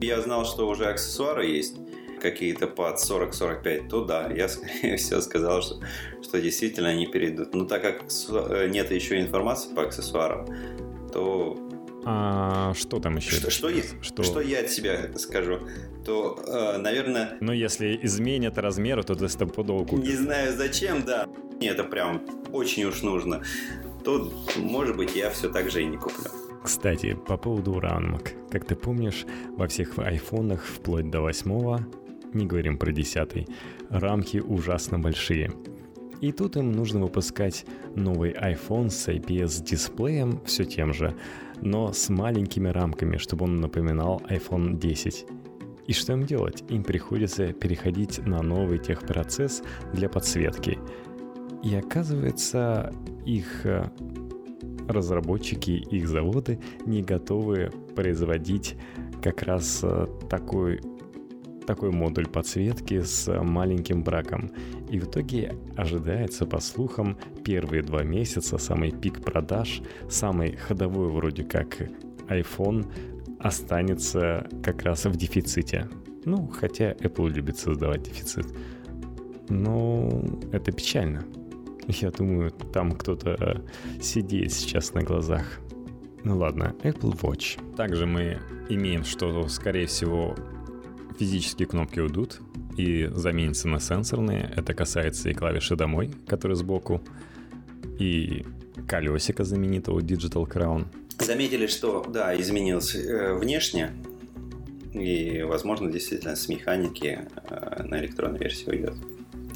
я 0.00 0.20
знал, 0.20 0.44
что 0.44 0.68
уже 0.68 0.86
аксессуары 0.86 1.46
есть 1.46 1.76
какие-то 2.20 2.66
под 2.66 2.96
40-45, 2.96 3.88
то 3.88 4.04
да, 4.04 4.30
я, 4.32 4.48
скорее 4.48 4.96
всего, 4.98 5.20
сказал, 5.20 5.62
что, 5.62 5.76
что 6.22 6.40
действительно 6.40 6.88
они 6.88 7.06
перейдут. 7.06 7.54
Но 7.54 7.64
так 7.64 7.82
как 7.82 8.04
э, 8.50 8.68
нет 8.68 8.90
еще 8.90 9.20
информации 9.20 9.74
по 9.74 9.82
аксессуарам, 9.82 10.46
то... 11.12 11.58
А 12.08 12.72
что 12.74 13.00
там 13.00 13.16
еще? 13.16 13.34
Что, 13.34 13.50
что, 13.50 13.68
я, 13.68 13.82
что? 14.00 14.22
что 14.22 14.40
я 14.40 14.60
от 14.60 14.70
себя 14.70 15.10
скажу? 15.16 15.58
То, 16.04 16.38
э, 16.46 16.78
наверное... 16.78 17.36
Ну, 17.40 17.50
если 17.50 17.98
изменят 18.00 18.58
размеры, 18.58 19.02
то 19.02 19.16
ты 19.16 19.28
стопудово 19.28 19.84
купишь. 19.84 20.08
Не 20.08 20.14
знаю 20.14 20.56
зачем, 20.56 21.04
да. 21.04 21.26
Мне 21.56 21.70
это 21.70 21.82
прям 21.82 22.22
очень 22.52 22.84
уж 22.84 23.02
нужно. 23.02 23.42
То, 24.04 24.32
может 24.56 24.96
быть, 24.96 25.16
я 25.16 25.30
все 25.30 25.50
так 25.50 25.68
же 25.68 25.82
и 25.82 25.84
не 25.84 25.96
куплю. 25.96 26.30
Кстати, 26.62 27.18
по 27.26 27.36
поводу 27.36 27.72
Uranmag. 27.72 28.50
Как 28.52 28.64
ты 28.64 28.76
помнишь, 28.76 29.26
во 29.56 29.66
всех 29.66 29.98
айфонах 29.98 30.64
вплоть 30.64 31.10
до 31.10 31.22
восьмого 31.22 31.84
не 32.34 32.46
говорим 32.46 32.78
про 32.78 32.92
десятый, 32.92 33.48
рамки 33.90 34.38
ужасно 34.38 34.98
большие. 34.98 35.50
И 36.20 36.32
тут 36.32 36.56
им 36.56 36.72
нужно 36.72 37.00
выпускать 37.00 37.66
новый 37.94 38.32
iPhone 38.32 38.90
с 38.90 39.08
IPS-дисплеем, 39.08 40.40
все 40.44 40.64
тем 40.64 40.94
же, 40.94 41.14
но 41.60 41.92
с 41.92 42.08
маленькими 42.08 42.68
рамками, 42.68 43.16
чтобы 43.16 43.44
он 43.44 43.60
напоминал 43.60 44.22
iPhone 44.28 44.78
10. 44.78 45.26
И 45.86 45.92
что 45.92 46.12
им 46.14 46.24
делать? 46.24 46.64
Им 46.68 46.82
приходится 46.82 47.52
переходить 47.52 48.18
на 48.26 48.42
новый 48.42 48.78
техпроцесс 48.78 49.62
для 49.92 50.08
подсветки. 50.08 50.78
И 51.62 51.74
оказывается, 51.74 52.92
их 53.24 53.64
э, 53.64 53.90
разработчики, 54.88 55.70
их 55.70 56.08
заводы 56.08 56.60
не 56.84 57.02
готовы 57.02 57.70
производить 57.94 58.76
как 59.22 59.42
раз 59.42 59.80
э, 59.82 60.06
такой 60.28 60.80
такой 61.66 61.90
модуль 61.90 62.28
подсветки 62.28 63.02
с 63.02 63.28
маленьким 63.42 64.04
браком. 64.04 64.52
И 64.90 64.98
в 64.98 65.04
итоге 65.04 65.54
ожидается, 65.76 66.46
по 66.46 66.60
слухам, 66.60 67.18
первые 67.44 67.82
два 67.82 68.02
месяца 68.02 68.58
самый 68.58 68.92
пик 68.92 69.20
продаж, 69.22 69.82
самый 70.08 70.56
ходовой 70.56 71.10
вроде 71.10 71.44
как 71.44 71.76
iPhone 72.28 72.86
останется 73.40 74.48
как 74.62 74.82
раз 74.82 75.04
в 75.04 75.16
дефиците. 75.16 75.88
Ну, 76.24 76.48
хотя 76.48 76.92
Apple 76.92 77.30
любит 77.30 77.58
создавать 77.58 78.02
дефицит. 78.02 78.46
Но 79.48 80.24
это 80.52 80.72
печально. 80.72 81.24
Я 81.88 82.10
думаю, 82.10 82.50
там 82.50 82.92
кто-то 82.92 83.62
сидит 84.00 84.52
сейчас 84.52 84.92
на 84.94 85.02
глазах. 85.02 85.60
Ну 86.24 86.36
ладно, 86.36 86.74
Apple 86.82 87.16
Watch. 87.20 87.76
Также 87.76 88.06
мы 88.06 88.38
имеем, 88.68 89.04
что, 89.04 89.46
скорее 89.46 89.86
всего, 89.86 90.34
физические 91.18 91.68
кнопки 91.68 92.00
уйдут 92.00 92.40
и 92.76 93.08
заменятся 93.12 93.68
на 93.68 93.80
сенсорные. 93.80 94.52
Это 94.56 94.74
касается 94.74 95.30
и 95.30 95.34
клавиши 95.34 95.76
«Домой», 95.76 96.10
которые 96.26 96.56
сбоку, 96.56 97.02
и 97.98 98.44
колесика 98.86 99.44
знаменитого 99.44 100.00
Digital 100.00 100.46
Crown. 100.46 100.86
Заметили, 101.18 101.66
что, 101.66 102.04
да, 102.08 102.38
изменился 102.38 102.98
э, 102.98 103.34
внешне, 103.38 103.92
и, 104.92 105.42
возможно, 105.42 105.90
действительно 105.90 106.36
с 106.36 106.48
механики 106.48 107.20
э, 107.48 107.82
на 107.82 107.98
электронной 108.00 108.38
версии 108.38 108.68
уйдет. 108.68 108.94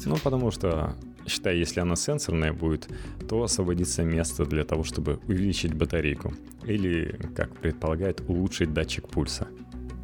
Ну, 0.05 0.17
потому 0.23 0.51
что, 0.51 0.95
считай, 1.27 1.57
если 1.57 1.79
она 1.79 1.95
сенсорная 1.95 2.53
будет, 2.53 2.87
то 3.29 3.43
освободится 3.43 4.03
место 4.03 4.45
для 4.45 4.63
того, 4.63 4.83
чтобы 4.83 5.19
увеличить 5.27 5.73
батарейку. 5.73 6.33
Или, 6.65 7.19
как 7.35 7.55
предполагает, 7.55 8.21
улучшить 8.27 8.73
датчик 8.73 9.07
пульса. 9.07 9.47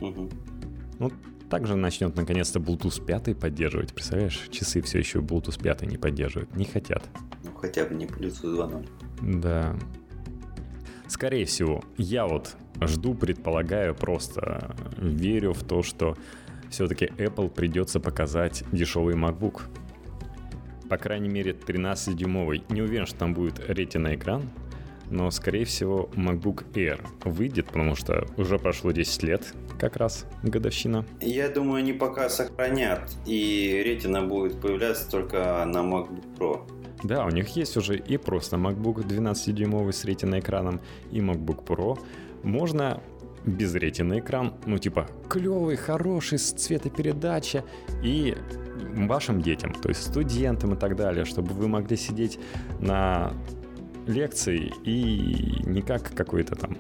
Угу. 0.02 0.30
Ну, 1.00 1.12
также 1.50 1.76
начнет 1.76 2.16
наконец-то 2.16 2.60
Bluetooth 2.60 3.04
5 3.04 3.40
поддерживать. 3.40 3.94
Представляешь, 3.94 4.48
часы 4.52 4.82
все 4.82 5.00
еще 5.00 5.20
Bluetooth 5.20 5.62
5 5.62 5.84
не 5.84 5.98
поддерживают. 5.98 6.56
Не 6.56 6.66
хотят. 6.66 7.04
Ну, 7.44 7.52
хотя 7.54 7.86
бы 7.86 7.96
не 7.96 8.06
Bluetooth 8.06 8.86
2.0. 9.22 9.40
Да. 9.42 9.76
Скорее 11.08 11.46
всего, 11.46 11.84
я 11.98 12.28
вот 12.28 12.58
жду, 12.82 13.16
предполагаю, 13.16 13.96
просто 13.96 14.76
верю 14.98 15.54
в 15.54 15.64
то, 15.64 15.82
что 15.82 16.18
все-таки 16.70 17.06
Apple 17.06 17.50
придется 17.50 18.00
показать 18.00 18.64
дешевый 18.72 19.16
MacBook. 19.16 19.62
По 20.90 20.98
крайней 20.98 21.30
мере, 21.30 21.54
13-дюймовый. 21.54 22.64
Не 22.70 22.82
уверен, 22.82 23.06
что 23.06 23.20
там 23.20 23.34
будет 23.34 23.62
ретина 23.70 24.16
экран, 24.16 24.50
но, 25.10 25.32
скорее 25.32 25.66
всего, 25.66 26.10
MacBook 26.14 26.72
Air 26.74 27.06
выйдет, 27.24 27.68
потому 27.68 27.96
что 27.96 28.26
уже 28.38 28.58
прошло 28.60 28.92
10 28.92 29.24
лет, 29.24 29.54
как 29.80 29.98
раз 29.98 30.26
годовщина. 30.44 31.06
Я 31.22 31.50
думаю, 31.50 31.80
они 31.80 31.94
пока 31.94 32.30
сохранят, 32.30 33.10
и 33.26 33.82
ретина 33.86 34.24
будет 34.24 34.60
появляться 34.60 35.10
только 35.10 35.64
на 35.66 35.80
MacBook 35.80 36.38
Pro. 36.38 36.62
Да, 37.04 37.26
у 37.26 37.30
них 37.30 37.50
есть 37.50 37.78
уже 37.78 37.98
и 37.98 38.18
просто 38.18 38.58
MacBook 38.58 39.08
12-дюймовый 39.08 39.94
с 39.94 40.04
ретиной 40.04 40.40
экраном, 40.40 40.82
и 41.12 41.20
MacBook 41.20 41.64
Pro. 41.66 42.00
Можно 42.44 43.02
без 43.46 43.74
ретины 43.76 44.20
экран, 44.20 44.56
ну 44.66 44.78
типа 44.78 45.08
клевый, 45.30 45.78
хороший, 45.78 46.38
с 46.38 46.52
цветопередача 46.52 47.64
и 48.04 48.36
вашим 48.96 49.42
детям, 49.42 49.74
то 49.74 49.90
есть 49.90 50.04
студентам 50.04 50.74
и 50.74 50.78
так 50.78 50.96
далее, 50.96 51.24
чтобы 51.24 51.54
вы 51.54 51.68
могли 51.68 51.96
сидеть 51.96 52.40
на 52.80 53.32
лекций 54.08 54.72
и 54.84 55.62
не 55.66 55.82
как 55.82 56.14
какой-то 56.14 56.56
там 56.56 56.78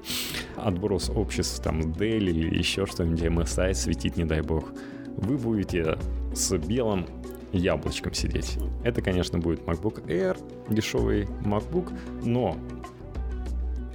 отброс 0.56 1.10
обществ, 1.10 1.62
там 1.62 1.82
Dell 1.82 2.18
или 2.18 2.58
еще 2.58 2.86
что-нибудь, 2.86 3.22
MSI 3.22 3.74
светить, 3.74 4.18
не 4.18 4.26
дай 4.26 4.42
бог. 4.42 4.72
Вы 5.18 5.38
будете 5.38 5.98
с 6.34 6.56
белым 6.58 7.06
яблочком 7.52 8.14
сидеть. 8.14 8.58
Это, 8.84 9.02
конечно, 9.02 9.40
будет 9.40 9.62
MacBook 9.62 10.06
Air, 10.08 10.38
дешевый 10.70 11.24
MacBook, 11.44 11.94
но, 12.24 12.58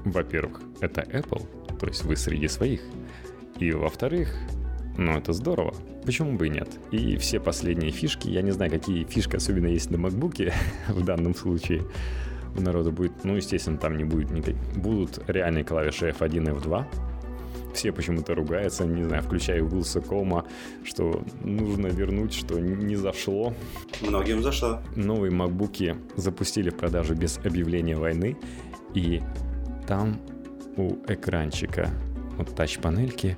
во-первых, 0.04 0.60
это 0.80 1.02
Apple, 1.02 1.46
то 1.78 1.86
есть 1.86 2.04
вы 2.04 2.16
среди 2.16 2.48
своих. 2.48 2.82
И, 3.58 3.70
во-вторых, 3.72 4.34
ну, 4.96 5.16
это 5.16 5.32
здорово. 5.32 5.74
Почему 6.04 6.36
бы 6.36 6.48
и 6.48 6.50
нет? 6.50 6.68
И 6.90 7.16
все 7.16 7.38
последние 7.40 7.92
фишки, 7.92 8.28
я 8.28 8.42
не 8.42 8.50
знаю, 8.50 8.70
какие 8.70 9.04
фишки 9.04 9.36
особенно 9.36 9.66
есть 9.66 9.90
на 9.90 9.96
MacBook 9.96 10.52
в 10.88 11.04
данном 11.04 11.34
случае, 11.34 11.82
у 12.56 12.60
народа 12.60 12.90
будет, 12.90 13.24
ну, 13.24 13.36
естественно, 13.36 13.78
там 13.78 13.96
не 13.96 14.04
будет 14.04 14.30
никаких, 14.30 14.60
будут 14.76 15.20
реальные 15.28 15.64
клавиши 15.64 16.10
F1 16.10 16.42
и 16.42 16.54
F2, 16.58 16.86
все 17.74 17.92
почему-то 17.92 18.34
ругаются, 18.34 18.84
не 18.84 19.04
знаю, 19.04 19.22
включая 19.22 19.62
Вилсакома, 19.62 20.44
что 20.84 21.22
нужно 21.42 21.86
вернуть, 21.86 22.34
что 22.34 22.58
не 22.60 22.96
зашло. 22.96 23.54
Многим 24.00 24.42
зашло. 24.42 24.80
Новые 24.94 25.32
макбуки 25.32 25.96
запустили 26.16 26.70
в 26.70 26.76
продажу 26.76 27.14
без 27.14 27.38
объявления 27.38 27.96
войны, 27.96 28.36
и 28.94 29.22
там 29.86 30.20
у 30.76 30.96
экранчика, 31.08 31.90
вот 32.36 32.54
тач-панельки, 32.54 33.36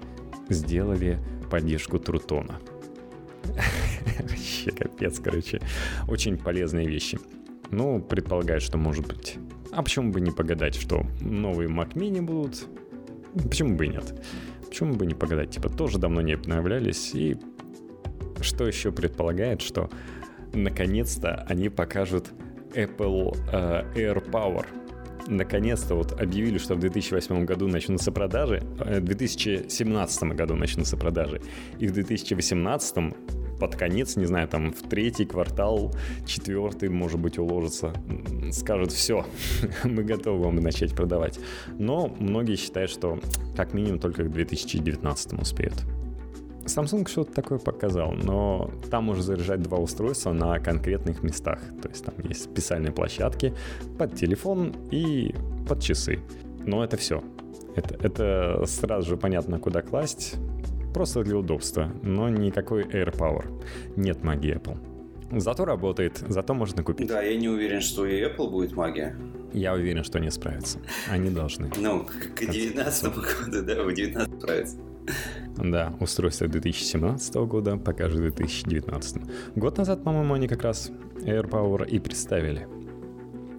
сделали 0.48 1.18
поддержку 1.50 1.98
Трутона. 1.98 2.60
Вообще 4.18 4.70
капец, 4.70 5.20
короче. 5.20 5.60
Очень 6.08 6.38
полезные 6.38 6.86
вещи. 6.86 7.18
Ну, 7.74 8.00
предполагают, 8.00 8.62
что 8.62 8.78
может 8.78 9.06
быть. 9.06 9.36
А 9.72 9.82
почему 9.82 10.12
бы 10.12 10.20
не 10.20 10.30
погадать, 10.30 10.76
что 10.76 11.04
новые 11.20 11.68
Mac 11.68 11.94
Mini 11.94 12.22
будут? 12.22 12.66
Почему 13.34 13.76
бы 13.76 13.86
и 13.86 13.88
нет? 13.88 14.22
Почему 14.68 14.94
бы 14.94 15.06
не 15.06 15.14
погадать? 15.14 15.50
Типа, 15.50 15.68
тоже 15.68 15.98
давно 15.98 16.20
не 16.20 16.34
обновлялись. 16.34 17.14
И 17.14 17.36
что 18.40 18.66
еще 18.66 18.92
предполагает, 18.92 19.60
что 19.60 19.90
наконец-то 20.52 21.44
они 21.48 21.68
покажут 21.68 22.30
Apple 22.74 23.36
uh, 23.52 23.94
Air 23.94 24.30
Power– 24.30 24.66
наконец-то 25.26 25.94
вот 25.94 26.20
объявили, 26.20 26.58
что 26.58 26.74
в 26.74 26.80
2008 26.80 27.44
году 27.44 27.68
начнутся 27.68 28.12
продажи, 28.12 28.62
э, 28.80 29.00
в 29.00 29.04
2017 29.04 30.22
году 30.34 30.54
начнутся 30.54 30.96
продажи, 30.96 31.40
и 31.78 31.86
в 31.86 31.92
2018 31.92 32.96
под 33.64 33.76
конец, 33.76 34.16
не 34.16 34.26
знаю, 34.26 34.46
там 34.46 34.74
в 34.74 34.82
третий 34.82 35.24
квартал, 35.24 35.90
четвертый, 36.26 36.90
может 36.90 37.18
быть, 37.18 37.38
уложится, 37.38 37.94
скажут, 38.52 38.92
все, 38.92 39.24
мы 39.84 40.04
готовы 40.04 40.44
вам 40.44 40.56
начать 40.56 40.94
продавать. 40.94 41.40
Но 41.78 42.14
многие 42.18 42.56
считают, 42.56 42.90
что 42.90 43.18
как 43.56 43.72
минимум 43.72 44.00
только 44.00 44.24
к 44.24 44.30
2019 44.30 45.40
успеют. 45.40 45.82
Samsung 46.66 47.08
что-то 47.08 47.32
такое 47.32 47.58
показал, 47.58 48.12
но 48.12 48.70
там 48.90 49.04
можно 49.04 49.22
заряжать 49.22 49.62
два 49.62 49.78
устройства 49.78 50.34
на 50.34 50.58
конкретных 50.58 51.22
местах. 51.22 51.60
То 51.80 51.88
есть 51.88 52.04
там 52.04 52.14
есть 52.22 52.44
специальные 52.44 52.92
площадки 52.92 53.54
под 53.98 54.14
телефон 54.14 54.74
и 54.90 55.34
под 55.66 55.82
часы. 55.82 56.20
Но 56.66 56.84
это 56.84 56.98
все. 56.98 57.22
Это, 57.76 57.94
это 57.94 58.64
сразу 58.66 59.08
же 59.08 59.16
понятно, 59.16 59.58
куда 59.58 59.80
класть. 59.80 60.36
Просто 60.94 61.24
для 61.24 61.36
удобства, 61.36 61.92
но 62.02 62.28
никакой 62.28 62.84
AirPower. 62.84 63.64
Нет 63.96 64.22
магии 64.22 64.54
Apple. 64.54 64.78
Зато 65.40 65.64
работает, 65.64 66.22
зато 66.28 66.54
можно 66.54 66.84
купить. 66.84 67.08
Да, 67.08 67.20
я 67.20 67.36
не 67.36 67.48
уверен, 67.48 67.80
что 67.80 68.06
и 68.06 68.22
Apple 68.22 68.48
будет 68.48 68.72
магия. 68.72 69.16
Я 69.52 69.74
уверен, 69.74 70.04
что 70.04 70.18
они 70.18 70.30
справятся. 70.30 70.78
Они 71.10 71.30
должны. 71.30 71.68
Ну, 71.76 72.06
к 72.36 72.46
19 72.46 73.12
году, 73.12 73.62
да, 73.66 73.82
в 73.82 73.92
19 73.92 74.40
справятся. 74.40 74.76
Да, 75.56 75.92
устройство 75.98 76.46
2017 76.46 77.34
года 77.34 77.76
покажет 77.76 78.18
2019. 78.20 79.22
Год 79.56 79.78
назад, 79.78 80.04
по-моему, 80.04 80.34
они 80.34 80.46
как 80.46 80.62
раз 80.62 80.92
AirPower 81.22 81.88
и 81.88 81.98
представили. 81.98 82.68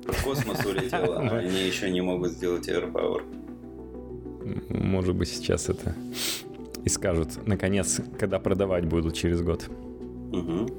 В 0.08 0.24
космос 0.24 0.66
улетело, 0.66 1.20
а 1.20 1.38
они 1.40 1.64
еще 1.68 1.92
не 1.92 2.00
могут 2.00 2.32
сделать 2.32 2.70
AirPower. 2.70 3.24
Может 4.70 5.16
быть, 5.16 5.28
сейчас 5.28 5.68
это 5.68 5.96
и 6.86 6.90
скажут, 6.90 7.46
наконец, 7.46 8.00
когда 8.18 8.40
продавать 8.40 8.86
будут 8.86 9.16
через 9.16 9.42
год. 9.42 9.70
Угу. 10.32 10.70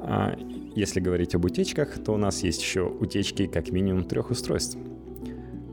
А 0.00 0.36
если 0.74 1.00
говорить 1.00 1.34
об 1.34 1.44
утечках, 1.44 1.98
то 2.04 2.12
у 2.12 2.16
нас 2.18 2.42
есть 2.42 2.60
еще 2.60 2.82
утечки 2.82 3.46
как 3.46 3.70
минимум 3.70 4.04
трех 4.04 4.30
устройств. 4.30 4.76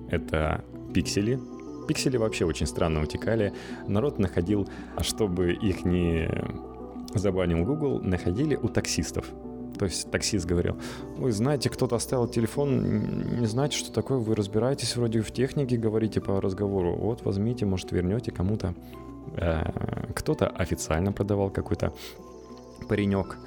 Это 0.10 0.64
пиксели, 0.94 1.40
Пиксели 1.88 2.18
вообще 2.18 2.46
очень 2.46 2.68
странно 2.68 3.02
утекали. 3.02 3.54
Народ 3.88 4.20
находил, 4.20 4.70
а 4.96 5.04
чтобы 5.04 5.54
их 5.54 5.84
не 5.84 6.30
забанил 7.14 7.66
Google, 7.66 8.00
находили 8.00 8.56
у 8.56 8.70
таксистов. 8.70 9.26
То 9.78 9.86
есть 9.86 10.12
таксист 10.12 10.46
говорил, 10.46 10.78
вы 11.18 11.32
знаете, 11.32 11.70
кто-то 11.70 11.96
оставил 11.96 12.28
телефон, 12.28 13.40
не 13.40 13.48
знаете, 13.48 13.78
что 13.78 13.92
такое, 13.92 14.20
вы 14.20 14.36
разбираетесь 14.36 14.96
вроде 14.96 15.22
в 15.22 15.32
технике, 15.32 15.76
говорите 15.76 16.22
по 16.22 16.40
разговору, 16.40 16.96
вот 16.96 17.26
возьмите, 17.26 17.66
может 17.66 17.92
вернете 17.92 18.32
кому-то. 18.32 18.75
Э, 19.38 20.12
кто-то 20.14 20.48
официально 20.48 21.12
продавал 21.12 21.50
какой-то 21.50 21.94
паренек, 22.88 23.38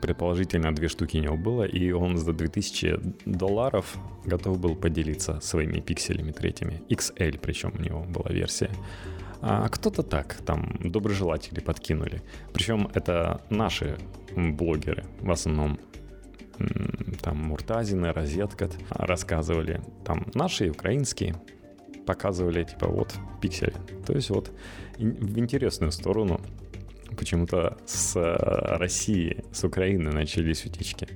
предположительно 0.00 0.74
две 0.74 0.88
штуки 0.88 1.18
у 1.18 1.22
него 1.22 1.36
было, 1.36 1.64
и 1.64 1.92
он 1.92 2.18
за 2.18 2.32
2000 2.32 3.00
долларов 3.24 3.96
готов 4.24 4.58
был 4.58 4.76
поделиться 4.76 5.40
своими 5.40 5.80
пикселями 5.80 6.32
третьими. 6.32 6.82
XL 6.88 7.38
причем 7.38 7.72
у 7.78 7.82
него 7.82 8.02
была 8.02 8.30
версия. 8.30 8.70
А 9.42 9.68
кто-то 9.68 10.02
так, 10.02 10.34
там, 10.44 10.76
доброжелатели 10.80 11.60
подкинули. 11.60 12.22
Причем 12.52 12.90
это 12.92 13.40
наши 13.48 13.96
блогеры 14.36 15.04
в 15.20 15.30
основном. 15.30 15.78
Там 17.22 17.38
Муртазина, 17.38 18.12
Розеткат 18.12 18.76
рассказывали. 18.90 19.80
Там 20.04 20.26
наши 20.34 20.66
и 20.66 20.70
украинские 20.70 21.36
показывали, 22.06 22.64
типа, 22.64 22.88
вот, 22.88 23.14
пиксели. 23.40 23.74
То 24.06 24.12
есть 24.12 24.30
вот 24.30 24.50
в 24.98 25.38
интересную 25.38 25.92
сторону 25.92 26.40
почему-то 27.16 27.78
с 27.86 28.16
э, 28.16 28.76
России, 28.76 29.44
с 29.52 29.64
Украины 29.64 30.10
начались 30.10 30.64
утечки. 30.64 31.08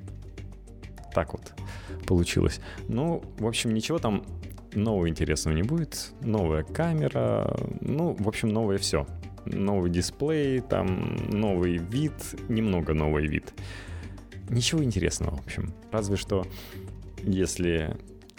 Так 1.14 1.32
вот 1.32 1.52
получилось. 2.06 2.60
Ну, 2.88 3.22
в 3.38 3.46
общем, 3.46 3.72
ничего 3.72 3.98
там 3.98 4.24
нового 4.74 5.08
интересного 5.08 5.54
не 5.54 5.62
будет. 5.62 6.12
Новая 6.20 6.62
камера, 6.62 7.56
ну, 7.80 8.16
в 8.18 8.28
общем, 8.28 8.48
новое 8.48 8.78
все. 8.78 9.06
Новый 9.46 9.90
дисплей, 9.90 10.60
там 10.60 11.16
новый 11.30 11.76
вид, 11.76 12.14
немного 12.48 12.94
новый 12.94 13.26
вид. 13.26 13.52
Ничего 14.48 14.82
интересного, 14.82 15.36
в 15.36 15.40
общем. 15.40 15.72
Разве 15.90 16.16
что, 16.16 16.46
если 17.22 17.96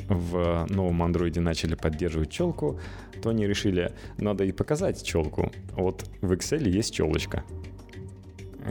в 0.08 0.68
новом 0.70 1.04
андроиде 1.04 1.40
начали 1.40 1.76
поддерживать 1.76 2.30
челку, 2.30 2.80
то 3.22 3.30
они 3.30 3.48
решили, 3.48 3.94
надо 4.18 4.44
и 4.44 4.52
показать 4.52 5.04
челку. 5.04 5.52
Вот 5.72 6.06
в 6.22 6.32
Excel 6.32 6.68
есть 6.68 6.94
челочка. 6.94 7.44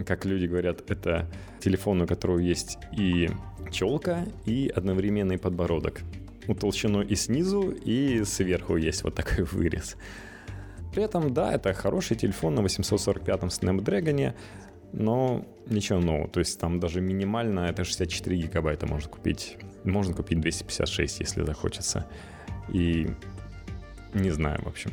Как 0.06 0.24
люди 0.24 0.46
говорят, 0.46 0.90
это 0.90 1.30
телефон, 1.60 2.02
у 2.02 2.06
которого 2.06 2.38
есть 2.38 2.78
и 2.96 3.30
челка, 3.70 4.24
и 4.44 4.72
одновременный 4.74 5.38
подбородок. 5.38 6.02
У 6.46 6.54
толщиной 6.54 7.06
и 7.06 7.14
снизу, 7.14 7.70
и 7.70 8.24
сверху 8.24 8.76
есть 8.76 9.04
вот 9.04 9.14
такой 9.14 9.44
вырез. 9.44 9.96
При 10.92 11.02
этом, 11.02 11.34
да, 11.34 11.52
это 11.52 11.72
хороший 11.72 12.16
телефон 12.16 12.54
на 12.54 12.60
845-м 12.60 13.48
Snapdragon, 13.48 14.34
но 14.94 15.44
ничего 15.66 16.00
нового. 16.00 16.28
То 16.28 16.40
есть 16.40 16.58
там 16.58 16.80
даже 16.80 17.00
минимально 17.00 17.60
это 17.60 17.84
64 17.84 18.36
гигабайта 18.36 18.86
можно 18.86 19.10
купить. 19.10 19.56
Можно 19.84 20.14
купить 20.14 20.40
256, 20.40 21.20
если 21.20 21.42
захочется. 21.42 22.06
И 22.72 23.08
не 24.14 24.30
знаю, 24.30 24.62
в 24.62 24.68
общем, 24.68 24.92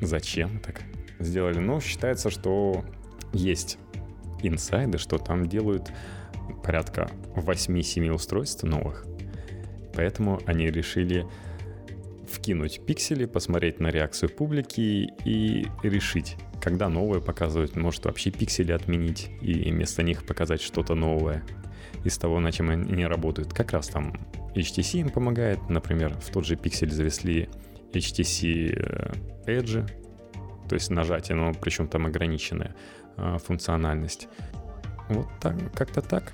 зачем 0.00 0.58
так 0.60 0.82
сделали. 1.18 1.58
Но 1.58 1.80
считается, 1.80 2.30
что 2.30 2.84
есть 3.32 3.78
инсайды, 4.42 4.98
что 4.98 5.18
там 5.18 5.48
делают 5.48 5.92
порядка 6.64 7.10
8-7 7.36 8.10
устройств 8.10 8.62
новых. 8.62 9.06
Поэтому 9.94 10.40
они 10.46 10.70
решили 10.70 11.26
вкинуть 12.26 12.80
пиксели, 12.86 13.26
посмотреть 13.26 13.80
на 13.80 13.88
реакцию 13.88 14.30
публики 14.30 15.10
и 15.24 15.66
решить, 15.82 16.36
когда 16.60 16.88
новое 16.88 17.20
показывать, 17.20 17.76
может 17.76 18.04
вообще 18.04 18.30
пиксели 18.30 18.72
отменить 18.72 19.30
и 19.40 19.70
вместо 19.70 20.02
них 20.02 20.24
показать 20.24 20.60
что-то 20.60 20.94
новое 20.94 21.42
из 22.04 22.16
того, 22.18 22.40
на 22.40 22.52
чем 22.52 22.70
они 22.70 23.06
работают. 23.06 23.52
Как 23.52 23.72
раз 23.72 23.88
там 23.88 24.14
HTC 24.54 25.00
им 25.00 25.10
помогает, 25.10 25.68
например, 25.68 26.14
в 26.14 26.30
тот 26.30 26.46
же 26.46 26.56
пиксель 26.56 26.90
завезли 26.90 27.48
HTC 27.92 28.74
э, 28.76 29.12
Edge, 29.46 29.88
то 30.68 30.74
есть 30.74 30.90
нажатие, 30.90 31.36
но 31.36 31.52
причем 31.52 31.88
там 31.88 32.06
ограниченная 32.06 32.74
э, 33.16 33.38
функциональность. 33.44 34.28
Вот 35.08 35.26
так, 35.40 35.56
как-то 35.74 36.00
так. 36.00 36.32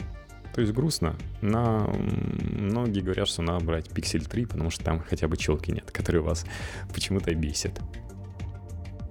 То 0.55 0.61
есть 0.63 0.73
грустно. 0.73 1.17
На... 1.43 1.87
Многие 1.87 3.01
говорят, 3.01 3.29
что 3.29 3.43
надо 3.43 3.65
брать 3.65 3.89
Pixel 3.89 4.27
3, 4.27 4.47
потому 4.47 4.71
что 4.71 4.85
там 4.85 5.01
хотя 5.01 5.29
бы 5.29 5.37
челки 5.37 5.71
нет, 5.71 5.91
которые 5.91 6.23
вас 6.23 6.47
почему-то 6.95 7.35
бесят. 7.35 7.81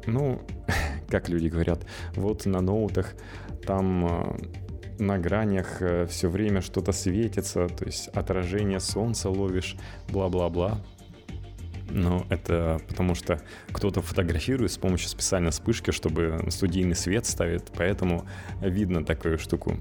Ну, 0.08 0.42
как 1.16 1.30
люди 1.30 1.48
говорят, 1.48 1.86
вот 2.16 2.46
на 2.46 2.60
ноутах 2.60 3.14
там 3.66 4.06
э, 4.06 5.04
на 5.04 5.18
гранях 5.18 5.82
все 6.10 6.30
время 6.30 6.60
что-то 6.62 6.92
светится, 6.92 7.70
то 7.70 7.86
есть 7.86 8.10
отражение 8.10 8.82
солнца 8.82 9.30
ловишь, 9.30 9.78
бла-бла-бла. 10.10 10.82
Ну, 11.90 12.26
это 12.30 12.82
потому 12.88 13.16
что 13.16 13.40
кто-то 13.72 14.02
фотографирует 14.02 14.72
с 14.72 14.78
помощью 14.78 15.08
специальной 15.08 15.52
вспышки, 15.52 15.92
чтобы 15.92 16.46
студийный 16.50 16.96
свет 16.96 17.26
ставит, 17.26 17.72
поэтому 17.78 18.26
видно 18.62 19.06
такую 19.06 19.38
штуку. 19.38 19.78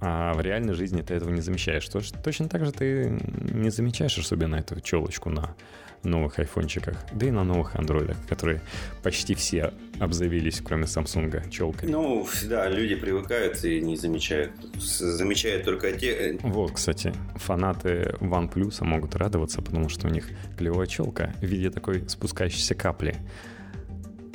а 0.00 0.32
в 0.34 0.40
реальной 0.40 0.74
жизни 0.74 1.02
ты 1.02 1.14
этого 1.14 1.30
не 1.30 1.40
замечаешь. 1.40 1.88
Точно 1.88 2.48
так 2.48 2.64
же 2.64 2.72
ты 2.72 3.18
не 3.52 3.70
замечаешь 3.70 4.18
особенно 4.18 4.56
эту 4.56 4.80
челочку 4.80 5.30
на 5.30 5.54
новых 6.02 6.38
айфончиках, 6.38 6.96
да 7.12 7.26
и 7.26 7.30
на 7.30 7.44
новых 7.44 7.76
андроидах, 7.76 8.16
которые 8.26 8.60
почти 9.02 9.34
все 9.34 9.72
обзавелись, 9.98 10.60
кроме 10.64 10.84
Samsung, 10.84 11.50
челкой. 11.50 11.88
Ну, 11.88 12.26
да, 12.48 12.68
люди 12.68 12.94
привыкают 12.94 13.62
и 13.64 13.80
не 13.80 13.96
замечают. 13.96 14.52
Замечают 14.76 15.64
только 15.64 15.92
те... 15.92 16.12
Э, 16.12 16.38
вот, 16.42 16.72
кстати, 16.72 17.12
фанаты 17.36 18.14
OnePlus 18.20 18.82
могут 18.84 19.14
радоваться, 19.16 19.60
потому 19.60 19.88
что 19.88 20.08
у 20.08 20.10
них 20.10 20.28
клевая 20.56 20.86
челка 20.86 21.34
в 21.40 21.44
виде 21.44 21.70
такой 21.70 22.08
спускающейся 22.08 22.74
капли. 22.74 23.16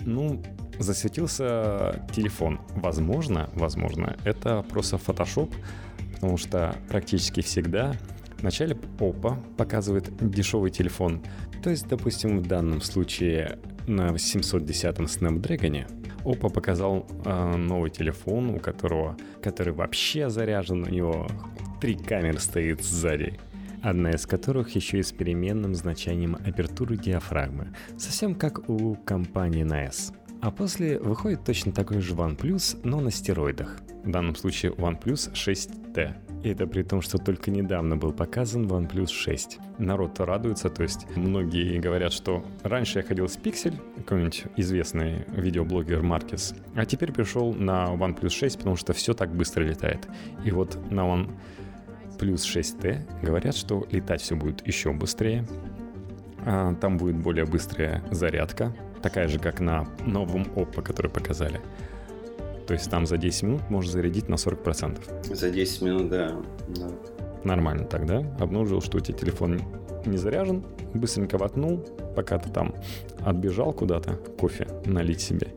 Ну, 0.06 0.44
засветился 0.78 2.06
телефон. 2.14 2.60
Возможно, 2.76 3.50
возможно, 3.54 4.18
это 4.24 4.64
просто 4.70 4.98
Photoshop, 4.98 5.52
потому 6.14 6.38
что 6.38 6.76
практически 6.90 7.42
всегда 7.42 7.96
Вначале 8.40 8.76
Oppo 9.00 9.38
показывает 9.56 10.12
дешевый 10.20 10.70
телефон, 10.70 11.24
то 11.64 11.70
есть, 11.70 11.88
допустим, 11.88 12.40
в 12.40 12.48
данном 12.48 12.82
случае 12.82 13.60
на 13.88 14.10
710-м 14.12 15.06
Snapdragon 15.06 15.86
Oppo 16.24 16.52
показал 16.52 17.08
э, 17.24 17.56
новый 17.56 17.92
телефон, 17.92 18.50
у 18.50 18.60
которого, 18.60 19.16
который 19.42 19.74
вообще 19.74 20.30
заряжен, 20.30 20.84
у 20.84 20.90
него 20.90 21.28
три 21.80 21.96
камеры 21.96 22.40
стоит 22.40 22.84
сзади 22.84 23.40
одна 23.82 24.12
из 24.12 24.26
которых 24.26 24.76
еще 24.76 25.00
и 25.00 25.04
с 25.04 25.12
переменным 25.12 25.76
значением 25.76 26.36
апертуры 26.36 26.98
диафрагмы, 26.98 27.68
совсем 27.98 28.34
как 28.34 28.68
у 28.68 28.96
компании 28.96 29.64
NAS. 29.64 30.12
А 30.42 30.52
после 30.52 31.00
выходит 31.00 31.44
точно 31.44 31.72
такой 31.72 32.02
же 32.02 32.14
OnePlus, 32.14 32.80
но 32.84 33.00
на 33.00 33.12
стероидах. 33.12 33.78
В 34.04 34.10
данном 34.10 34.36
случае 34.36 34.72
OnePlus 34.74 35.34
6T. 35.34 36.14
И 36.46 36.50
это 36.50 36.68
при 36.68 36.84
том, 36.84 37.02
что 37.02 37.18
только 37.18 37.50
недавно 37.50 37.98
был 37.98 38.14
показан 38.14 38.68
OnePlus 38.68 39.08
6. 39.08 39.58
Народ 39.80 40.20
радуется, 40.20 40.70
то 40.70 40.84
есть 40.84 41.08
многие 41.16 41.80
говорят, 41.80 42.14
что 42.14 42.46
раньше 42.62 43.00
я 43.00 43.04
ходил 43.04 43.28
с 43.28 43.36
Pixel, 43.36 43.74
какой-нибудь 43.98 44.44
известный 44.56 45.26
видеоблогер 45.30 46.04
Маркес, 46.04 46.54
а 46.76 46.86
теперь 46.86 47.12
пришел 47.12 47.52
на 47.56 47.86
OnePlus 47.96 48.30
6, 48.30 48.60
потому 48.60 48.76
что 48.76 48.94
все 48.94 49.16
так 49.16 49.34
быстро 49.34 49.64
летает. 49.64 50.08
И 50.44 50.52
вот 50.52 50.78
на 50.92 51.02
OnePlus 51.02 52.44
6T 52.46 53.24
говорят, 53.24 53.56
что 53.56 53.88
летать 53.90 54.22
все 54.22 54.36
будет 54.36 54.68
еще 54.68 54.94
быстрее, 54.94 55.48
а, 56.46 56.76
там 56.76 57.00
будет 57.00 57.16
более 57.16 57.46
быстрая 57.46 58.04
зарядка, 58.12 58.72
такая 59.02 59.28
же, 59.30 59.40
как 59.40 59.62
на 59.62 59.88
новом 60.06 60.44
Oppo, 60.56 60.84
который 60.84 61.10
показали. 61.10 61.60
То 62.68 62.74
есть 62.74 62.90
там 62.90 63.06
за 63.06 63.18
10 63.18 63.44
минут 63.44 63.70
можно 63.70 63.92
зарядить 63.92 64.30
на 64.30 64.36
40%. 64.36 65.36
За 65.36 65.50
10 65.50 65.82
минут, 65.82 66.10
да. 66.10 66.36
да. 66.68 66.88
Нормально 67.44 67.86
тогда. 67.86 68.20
Обнаружил, 68.40 68.82
что 68.82 68.98
у 68.98 69.02
тебя 69.02 69.18
телефон 69.18 69.62
не 70.06 70.18
заряжен, 70.18 70.64
быстренько 70.94 71.38
вотнул, 71.38 71.78
пока 72.16 72.38
ты 72.38 72.50
там 72.50 72.76
отбежал 73.20 73.74
куда-то 73.74 74.16
кофе 74.40 74.68
налить 74.86 75.22
себе 75.22 75.48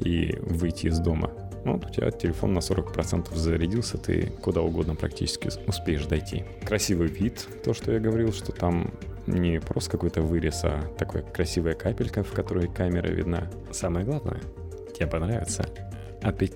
и 0.00 0.36
выйти 0.40 0.86
из 0.86 0.98
дома. 0.98 1.32
Вот 1.64 1.84
у 1.84 1.90
тебя 1.90 2.10
телефон 2.10 2.54
на 2.54 2.60
40% 2.60 3.34
зарядился, 3.34 3.98
ты 3.98 4.32
куда 4.42 4.62
угодно 4.62 4.94
практически 4.94 5.50
успеешь 5.66 6.06
дойти. 6.06 6.44
Красивый 6.64 7.08
вид, 7.08 7.46
то, 7.64 7.74
что 7.74 7.92
я 7.92 7.98
говорил, 7.98 8.32
что 8.32 8.52
там 8.52 8.92
не 9.26 9.60
просто 9.60 9.90
какой-то 9.90 10.22
вырез, 10.22 10.60
а 10.64 10.80
такая 10.96 11.22
красивая 11.22 11.74
капелька, 11.74 12.22
в 12.22 12.32
которой 12.32 12.68
камера 12.68 13.08
видна. 13.08 13.50
Самое 13.70 14.06
главное, 14.06 14.40
тебе 14.94 15.08
понравится 15.08 15.66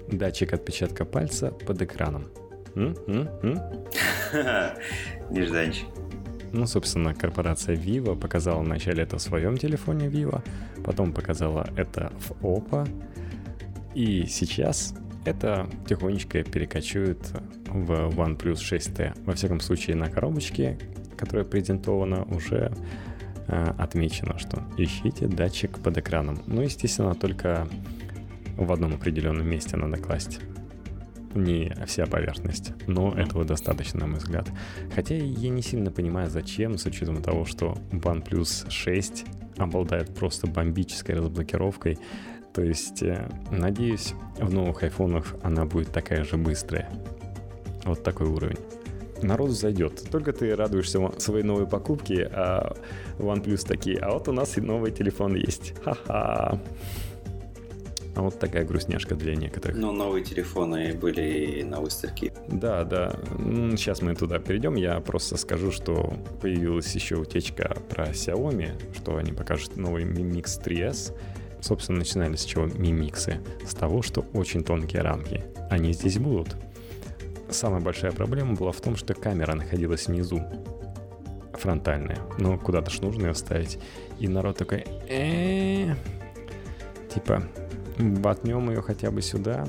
датчик 0.09 0.53
отпечатка 0.53 1.05
пальца 1.05 1.51
под 1.51 1.83
экраном. 1.83 2.27
Нежданчик. 5.31 5.87
Ну, 6.53 6.67
собственно, 6.67 7.15
корпорация 7.15 7.77
Vivo 7.77 8.19
показала 8.19 8.61
вначале 8.61 9.05
это 9.05 9.17
в 9.17 9.23
своем 9.23 9.57
телефоне 9.57 10.09
Vivo, 10.09 10.43
потом 10.85 11.13
показала 11.13 11.69
это 11.77 12.13
в 12.19 12.45
Oppo, 12.45 12.89
и 13.95 14.27
сейчас 14.27 14.95
это 15.25 15.69
тихонечко 15.87 16.43
перекочует 16.43 17.19
в 17.69 17.91
OnePlus 17.91 18.57
6T. 18.57 19.25
Во 19.25 19.33
всяком 19.33 19.61
случае, 19.61 19.97
на 19.97 20.11
коробочке, 20.11 20.79
которая 21.17 21.45
презентована, 21.45 22.25
уже 22.25 22.73
э, 23.49 23.75
отмечено, 23.79 24.39
что 24.39 24.63
ищите 24.77 25.29
датчик 25.29 25.79
под 25.79 25.99
экраном. 25.99 26.43
Ну, 26.47 26.63
естественно, 26.63 27.15
только 27.15 27.69
в 28.57 28.73
одном 28.73 28.95
определенном 28.95 29.49
месте 29.49 29.77
надо 29.77 29.97
класть. 29.99 30.41
Не 31.35 31.75
вся 31.87 32.05
поверхность, 32.07 32.73
но 32.87 33.15
этого 33.15 33.45
достаточно, 33.45 34.01
на 34.01 34.07
мой 34.07 34.19
взгляд. 34.19 34.51
Хотя 34.95 35.15
я 35.15 35.49
не 35.49 35.63
сильно 35.63 35.91
понимаю, 35.91 36.29
зачем, 36.29 36.77
с 36.77 36.85
учетом 36.85 37.23
того, 37.23 37.47
что 37.47 37.79
OnePlus 37.91 38.71
6 38.71 39.25
обладает 39.57 40.15
просто 40.15 40.47
бомбической 40.47 41.15
разблокировкой. 41.15 41.99
То 42.53 42.63
есть, 42.63 43.03
э, 43.03 43.31
надеюсь, 43.51 44.13
в 44.39 44.53
новых 44.53 44.83
айфонах 44.83 45.35
она 45.43 45.65
будет 45.65 45.91
такая 45.91 46.25
же 46.25 46.37
быстрая. 46.37 46.91
Вот 47.85 48.03
такой 48.03 48.27
уровень. 48.29 48.59
Народ 49.23 49.51
зайдет. 49.51 50.05
Только 50.11 50.33
ты 50.33 50.55
радуешься 50.55 51.01
своей 51.19 51.45
новой 51.45 51.67
покупке, 51.67 52.29
а 52.33 52.77
OnePlus 53.19 53.67
такие, 53.67 53.99
а 53.99 54.13
вот 54.13 54.29
у 54.29 54.33
нас 54.33 54.59
и 54.59 54.61
новый 54.61 54.91
телефон 54.91 55.37
есть. 55.37 55.75
Ха-ха. 55.83 56.61
А 58.15 58.21
вот 58.21 58.39
такая 58.39 58.65
грустняшка 58.65 59.15
для 59.15 59.35
некоторых. 59.35 59.77
Но 59.77 59.91
новые 59.91 60.23
телефоны 60.25 60.93
были 60.95 61.63
на 61.63 61.81
выставке. 61.81 62.33
Да, 62.49 62.85
да. 62.85 63.17
Сейчас 63.77 64.03
мы 64.03 64.15
туда 64.15 64.39
перейдем. 64.39 64.75
Я 64.75 65.01
просто 65.01 65.37
скажу, 65.37 65.71
что 65.71 66.13
появилась 66.41 66.95
еще 66.95 67.17
утечка 67.17 67.77
про 67.89 68.11
Xiaomi, 68.11 68.97
что 68.97 69.17
они 69.17 69.33
покажут 69.33 69.77
новый 69.77 70.05
Mi 70.05 70.23
Mix 70.23 70.63
3S. 70.63 71.17
Собственно, 71.61 72.01
начинали 72.01 72.37
с 72.37 72.45
чего 72.45 72.67
Mi 72.67 72.91
Mix? 72.93 73.41
С 73.67 73.75
того, 73.75 74.03
что 74.03 74.27
очень 74.35 74.63
тонкие 74.63 75.03
рамки. 75.03 75.45
Они 75.71 75.93
здесь 75.93 76.19
будут. 76.19 76.57
Самая 77.49 77.81
большая 77.81 78.13
проблема 78.13 78.55
была 78.55 78.73
в 78.73 78.81
том, 78.81 78.97
что 78.97 79.15
камера 79.15 79.55
находилась 79.55 80.07
внизу 80.07 80.43
фронтальная. 81.55 82.19
Ну, 82.39 82.59
куда-то 82.59 82.91
ж 82.91 83.01
нужно 83.01 83.27
ее 83.27 83.33
вставить. 83.33 83.79
И 84.19 84.29
народ 84.29 84.57
такой, 84.59 84.85
э 85.09 85.95
типа, 87.13 87.43
Ботнем 87.99 88.71
ее 88.71 88.83
хотя 88.83 89.11
бы 89.11 89.23
сюда. 89.23 89.67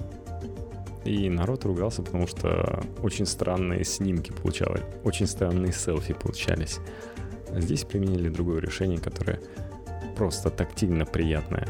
И 1.06 1.30
народ 1.30 1.66
ругался, 1.66 2.02
потому 2.02 2.28
что 2.28 2.82
очень 3.02 3.26
странные 3.26 3.84
снимки 3.84 4.32
получалось, 4.32 4.82
очень 5.04 5.28
странные 5.28 5.74
селфи 5.74 6.14
получались. 6.14 6.80
Здесь 7.54 7.84
применили 7.84 8.30
другое 8.30 8.62
решение, 8.62 9.00
которое 9.00 9.40
просто 10.16 10.50
тактильно 10.50 11.06
приятное. 11.06 11.68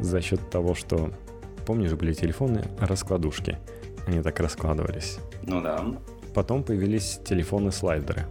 За 0.00 0.20
счет 0.20 0.50
того, 0.50 0.74
что, 0.74 1.10
помнишь, 1.66 1.92
были 1.94 2.12
телефоны 2.12 2.64
раскладушки. 2.78 3.58
Они 4.06 4.20
так 4.20 4.38
раскладывались. 4.40 5.18
Ну 5.44 5.62
да. 5.62 5.82
Потом 6.34 6.62
появились 6.62 7.20
телефоны-слайдеры. 7.24 8.26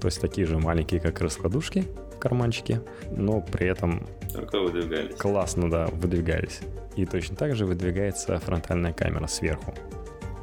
То 0.00 0.06
есть 0.06 0.20
такие 0.20 0.46
же 0.46 0.58
маленькие, 0.58 1.00
как 1.00 1.20
раскладушки 1.20 1.84
в 2.14 2.18
карманчике, 2.18 2.80
но 3.10 3.40
при 3.40 3.66
этом... 3.66 4.06
Только 4.32 4.60
выдвигались. 4.60 5.16
Классно, 5.16 5.70
да, 5.70 5.86
выдвигались. 5.86 6.60
И 6.96 7.06
точно 7.06 7.36
так 7.36 7.54
же 7.54 7.66
выдвигается 7.66 8.38
фронтальная 8.38 8.92
камера 8.92 9.26
сверху. 9.26 9.74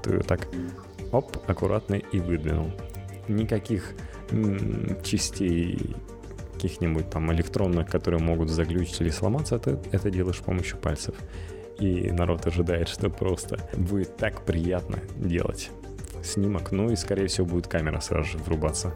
Ты 0.04 0.20
так, 0.20 0.48
оп, 1.12 1.38
аккуратно 1.48 1.96
и 1.96 2.20
выдвинул. 2.20 2.72
Никаких 3.28 3.94
частей 5.04 5.96
каких-нибудь 6.54 7.10
там 7.10 7.32
электронных, 7.32 7.90
которые 7.90 8.22
могут 8.22 8.50
заглючить 8.50 9.02
или 9.02 9.10
сломаться, 9.10 9.60
ты 9.60 9.78
это 9.92 10.10
делаешь 10.10 10.38
с 10.38 10.42
помощью 10.42 10.78
пальцев. 10.78 11.16
И 11.78 12.10
народ 12.12 12.48
ожидает, 12.48 12.88
что 12.88 13.10
просто 13.10 13.60
будет 13.74 14.16
так 14.16 14.46
приятно 14.46 15.00
делать 15.18 15.70
снимок. 16.24 16.72
Ну 16.72 16.90
и, 16.90 16.96
скорее 16.96 17.28
всего, 17.28 17.46
будет 17.46 17.68
камера 17.68 18.00
сразу 18.00 18.30
же 18.30 18.38
врубаться. 18.38 18.94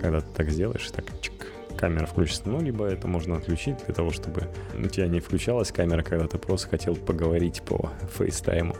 Когда 0.00 0.20
ты 0.20 0.28
так 0.32 0.50
сделаешь, 0.50 0.88
так 0.90 1.04
чик, 1.20 1.32
камера 1.76 2.06
включится. 2.06 2.42
Ну, 2.46 2.60
либо 2.60 2.86
это 2.86 3.06
можно 3.06 3.36
отключить 3.36 3.84
для 3.84 3.94
того, 3.94 4.10
чтобы 4.10 4.48
у 4.74 4.86
тебя 4.88 5.06
не 5.06 5.20
включалась 5.20 5.70
камера, 5.70 6.02
когда 6.02 6.26
ты 6.26 6.38
просто 6.38 6.68
хотел 6.68 6.96
поговорить 6.96 7.62
по 7.62 7.90
FaceTime. 8.18 8.76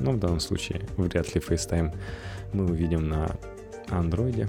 Но 0.00 0.12
в 0.12 0.18
данном 0.18 0.40
случае 0.40 0.82
вряд 0.96 1.34
ли 1.34 1.40
FaceTime 1.40 1.96
мы 2.52 2.66
увидим 2.66 3.08
на 3.08 3.36
андроиде. 3.88 4.48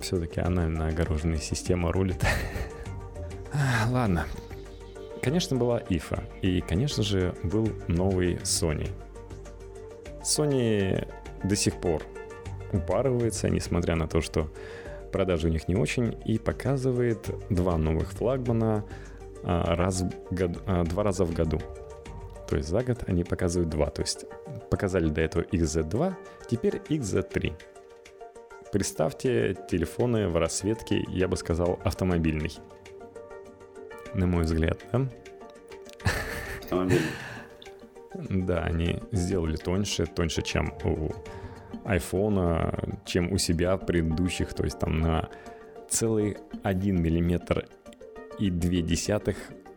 Все-таки 0.00 0.40
она 0.40 0.68
на 0.68 0.88
огороженной 0.88 1.38
система 1.38 1.92
рулит. 1.92 2.24
Ладно. 3.90 4.26
Конечно, 5.22 5.56
была 5.56 5.80
IFA. 5.80 6.24
И, 6.42 6.60
конечно 6.60 7.02
же, 7.02 7.34
был 7.44 7.68
новый 7.86 8.34
Sony. 8.38 8.90
Sony 10.22 11.08
до 11.44 11.56
сих 11.56 11.80
пор 11.80 12.02
упарывается, 12.72 13.48
несмотря 13.48 13.94
на 13.94 14.08
то, 14.08 14.20
что 14.20 14.50
продажи 15.12 15.48
у 15.48 15.50
них 15.50 15.68
не 15.68 15.76
очень, 15.76 16.16
и 16.24 16.38
показывает 16.38 17.30
два 17.50 17.76
новых 17.76 18.10
флагмана 18.12 18.84
а, 19.44 19.76
раз 19.76 20.02
в 20.02 20.34
году, 20.34 20.60
а, 20.66 20.84
два 20.84 21.04
раза 21.04 21.24
в 21.24 21.32
году. 21.32 21.60
То 22.48 22.56
есть 22.56 22.68
за 22.68 22.82
год 22.82 23.04
они 23.06 23.24
показывают 23.24 23.70
два. 23.70 23.90
То 23.90 24.02
есть 24.02 24.26
показали 24.70 25.08
до 25.08 25.20
этого 25.20 25.42
XZ2, 25.42 26.14
теперь 26.48 26.76
XZ3. 26.88 27.52
Представьте 28.72 29.56
телефоны 29.70 30.28
в 30.28 30.36
расцветке, 30.36 31.04
я 31.08 31.28
бы 31.28 31.36
сказал, 31.36 31.78
автомобильный. 31.84 32.52
На 34.14 34.26
мой 34.26 34.44
взгляд, 34.44 34.78
да? 34.92 35.06
Автомобильный. 36.62 37.08
Да, 38.14 38.62
они 38.64 39.00
сделали 39.12 39.56
тоньше, 39.56 40.06
тоньше, 40.06 40.42
чем 40.42 40.74
у 40.84 41.10
iPhone, 41.84 42.98
чем 43.04 43.32
у 43.32 43.38
себя 43.38 43.76
предыдущих, 43.76 44.54
то 44.54 44.64
есть 44.64 44.78
там 44.78 45.00
на 45.00 45.28
целый 45.88 46.36
1 46.62 47.02
миллиметр 47.02 47.66
и 48.38 48.50
2 48.50 48.80
десятых 48.82 49.36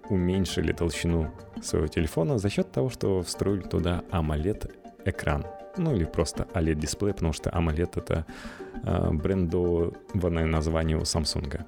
уменьшили 0.10 0.72
толщину 0.72 1.32
своего 1.62 1.88
телефона 1.88 2.38
за 2.38 2.50
счет 2.50 2.72
того, 2.72 2.89
что 2.89 3.22
встроили 3.22 3.62
туда 3.62 4.04
AMOLED-экран. 4.12 5.46
Ну 5.78 5.96
или 5.96 6.06
просто 6.06 6.48
OLED-дисплей, 6.54 7.13
потому 7.13 7.34
что 7.34 7.50
AMOLED— 7.50 7.91
это 7.96 8.26
э, 8.84 9.12
брендованное 9.12 10.46
название 10.46 10.98
у 10.98 11.02
Samsung. 11.02 11.65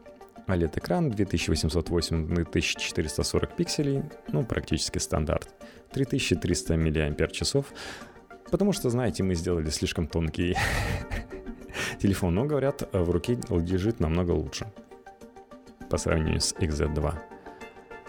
OLED-экран 0.47 1.11
2808 1.11 2.27
на 2.27 2.41
1440 2.41 3.55
пикселей, 3.55 4.03
ну 4.31 4.45
практически 4.45 4.97
стандарт. 4.97 5.49
3300 5.91 6.77
мАч, 6.77 7.65
потому 8.51 8.73
что, 8.73 8.89
знаете, 8.89 9.23
мы 9.23 9.35
сделали 9.35 9.69
слишком 9.69 10.07
тонкий 10.07 10.55
телефон, 11.99 12.35
но, 12.35 12.45
говорят, 12.45 12.87
в 12.91 13.09
руке 13.09 13.39
лежит 13.49 13.99
намного 13.99 14.31
лучше 14.31 14.67
по 15.89 15.97
сравнению 15.97 16.41
с 16.41 16.53
XZ2. 16.53 17.13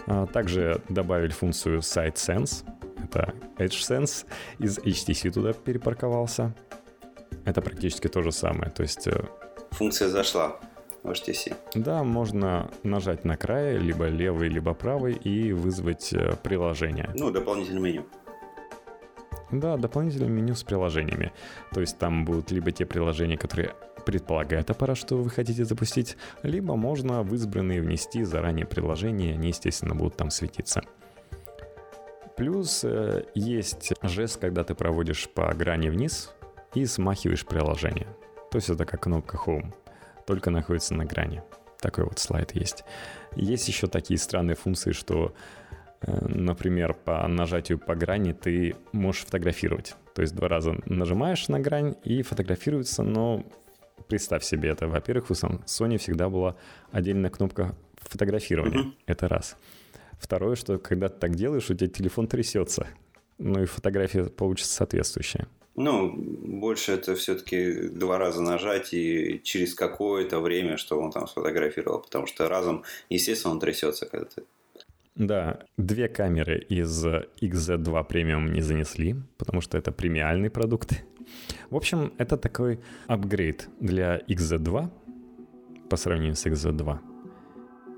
А, 0.07 0.27
также 0.27 0.81
добавили 0.89 1.31
функцию 1.31 1.79
Side 1.81 2.15
Sense, 2.15 2.65
это 3.03 3.35
Edge 3.59 3.81
Sense 3.81 4.27
из 4.59 4.79
HTC 4.79 5.31
туда 5.31 5.53
перепарковался. 5.53 6.55
Это 7.45 7.63
практически 7.63 8.09
то 8.09 8.23
же 8.23 8.33
самое, 8.33 8.71
то 8.71 8.83
есть... 8.83 9.07
Э, 9.07 9.25
Функция 9.71 10.09
зашла 10.09 10.59
в 11.03 11.11
HTC. 11.11 11.55
Да, 11.75 12.05
можно 12.05 12.71
нажать 12.83 13.25
на 13.25 13.37
край, 13.37 13.79
либо 13.79 14.07
левый, 14.07 14.49
либо 14.49 14.75
правый, 14.75 15.15
и 15.15 15.53
вызвать 15.53 16.13
э, 16.13 16.35
приложение. 16.43 17.11
Ну, 17.15 17.31
дополнительное 17.31 17.81
меню. 17.81 18.07
Да, 19.51 19.77
дополнительное 19.77 20.29
меню 20.29 20.55
с 20.55 20.63
приложениями. 20.63 21.33
То 21.73 21.81
есть 21.81 21.99
там 21.99 22.25
будут 22.25 22.51
либо 22.51 22.71
те 22.71 22.85
приложения, 22.85 23.39
которые 23.39 23.75
предполагает 24.05 24.71
аппарат, 24.71 24.97
что 24.99 25.17
вы 25.17 25.31
хотите 25.31 25.65
запустить, 25.65 26.17
либо 26.43 26.77
можно 26.77 27.23
в 27.23 27.35
избранные 27.35 27.81
внести 27.81 28.25
заранее 28.25 28.67
приложения, 28.67 29.35
они, 29.35 29.49
естественно, 29.49 29.95
будут 29.95 30.17
там 30.17 30.31
светиться. 30.31 30.83
Плюс 32.37 32.85
э, 32.85 33.25
есть 33.35 33.93
жест, 34.03 34.39
когда 34.39 34.65
ты 34.65 34.75
проводишь 34.75 35.29
по 35.29 35.53
грани 35.55 35.89
вниз 35.89 36.33
и 36.75 36.87
смахиваешь 36.87 37.45
приложение. 37.45 38.07
То 38.51 38.59
есть 38.59 38.71
это 38.71 38.85
как 38.85 39.03
кнопка 39.03 39.39
Home, 39.45 39.75
только 40.27 40.51
находится 40.51 40.95
на 40.95 41.05
грани. 41.05 41.43
Такой 41.81 42.05
вот 42.05 42.19
слайд 42.19 42.55
есть. 42.55 42.85
Есть 43.35 43.69
еще 43.69 43.87
такие 43.89 44.19
странные 44.19 44.57
функции, 44.57 44.93
что, 44.93 45.35
например, 46.07 46.95
по 46.95 47.27
нажатию 47.27 47.79
по 47.79 47.95
грани 47.95 48.33
ты 48.33 48.77
можешь 48.93 49.25
фотографировать. 49.25 49.95
То 50.15 50.23
есть 50.23 50.35
два 50.35 50.49
раза 50.49 50.77
нажимаешь 50.87 51.49
на 51.49 51.61
грань 51.61 51.97
и 52.05 52.23
фотографируется, 52.23 53.03
но 53.03 53.45
представь 54.09 54.45
себе 54.45 54.71
это. 54.71 54.89
Во-первых, 54.89 55.31
у 55.31 55.35
Sony 55.35 55.99
всегда 55.99 56.29
была 56.29 56.57
отдельная 56.91 57.31
кнопка 57.31 57.77
фотографирования. 57.97 58.79
Mm-hmm. 58.79 58.95
Это 59.07 59.29
раз. 59.29 59.57
Второе, 60.19 60.57
что 60.57 60.79
когда 60.79 61.09
ты 61.09 61.19
так 61.19 61.35
делаешь, 61.35 61.71
у 61.71 61.75
тебя 61.75 61.89
телефон 61.89 62.27
трясется. 62.27 62.87
Ну 63.39 63.63
и 63.63 63.67
фотография 63.67 64.25
получится 64.25 64.73
соответствующая. 64.75 65.47
Ну, 65.77 66.13
больше 66.13 66.91
это 66.91 67.15
все-таки 67.15 67.89
два 67.89 68.19
раза 68.19 68.43
нажать 68.43 68.93
и 68.93 69.41
через 69.45 69.77
какое-то 69.77 70.41
время, 70.41 70.77
что 70.77 71.01
он 71.01 71.13
там 71.13 71.29
сфотографировал, 71.29 72.01
потому 72.01 72.27
что 72.27 72.49
разом, 72.49 72.83
естественно, 73.09 73.55
он 73.55 73.61
трясется, 73.61 74.07
когда 74.07 74.27
ты 74.27 74.43
да, 75.19 75.59
две 75.77 76.09
камеры 76.09 76.59
из 76.61 77.05
XZ2 77.05 78.05
премиум 78.05 78.53
не 78.53 78.61
занесли, 78.61 79.17
потому 79.37 79.61
что 79.61 79.77
это 79.77 79.91
премиальный 79.91 80.49
продукт. 80.49 81.05
В 81.71 81.77
общем, 81.77 82.13
это 82.19 82.37
такой 82.37 82.79
апгрейд 83.09 83.69
для 83.81 84.19
XZ2 84.29 84.89
по 85.91 85.97
сравнению 85.97 86.37
с 86.37 86.47
XZ2. 86.47 86.99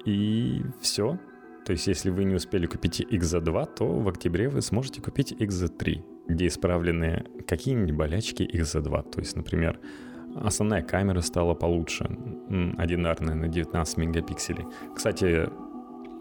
И 0.06 0.62
все. 0.80 1.18
То 1.66 1.72
есть, 1.72 1.86
если 1.86 2.08
вы 2.08 2.24
не 2.24 2.34
успели 2.34 2.64
купить 2.64 3.02
XZ2, 3.02 3.74
то 3.76 3.86
в 3.86 4.08
октябре 4.08 4.48
вы 4.48 4.62
сможете 4.62 5.02
купить 5.02 5.32
XZ3, 5.32 6.02
где 6.26 6.46
исправлены 6.46 7.26
какие-нибудь 7.46 7.94
болячки 7.94 8.42
XZ2. 8.42 9.10
То 9.10 9.20
есть, 9.20 9.36
например, 9.36 9.78
основная 10.36 10.82
камера 10.82 11.20
стала 11.20 11.52
получше, 11.52 12.04
одинарная 12.78 13.34
на 13.34 13.48
19 13.48 13.98
мегапикселей. 13.98 14.64
Кстати, 14.96 15.50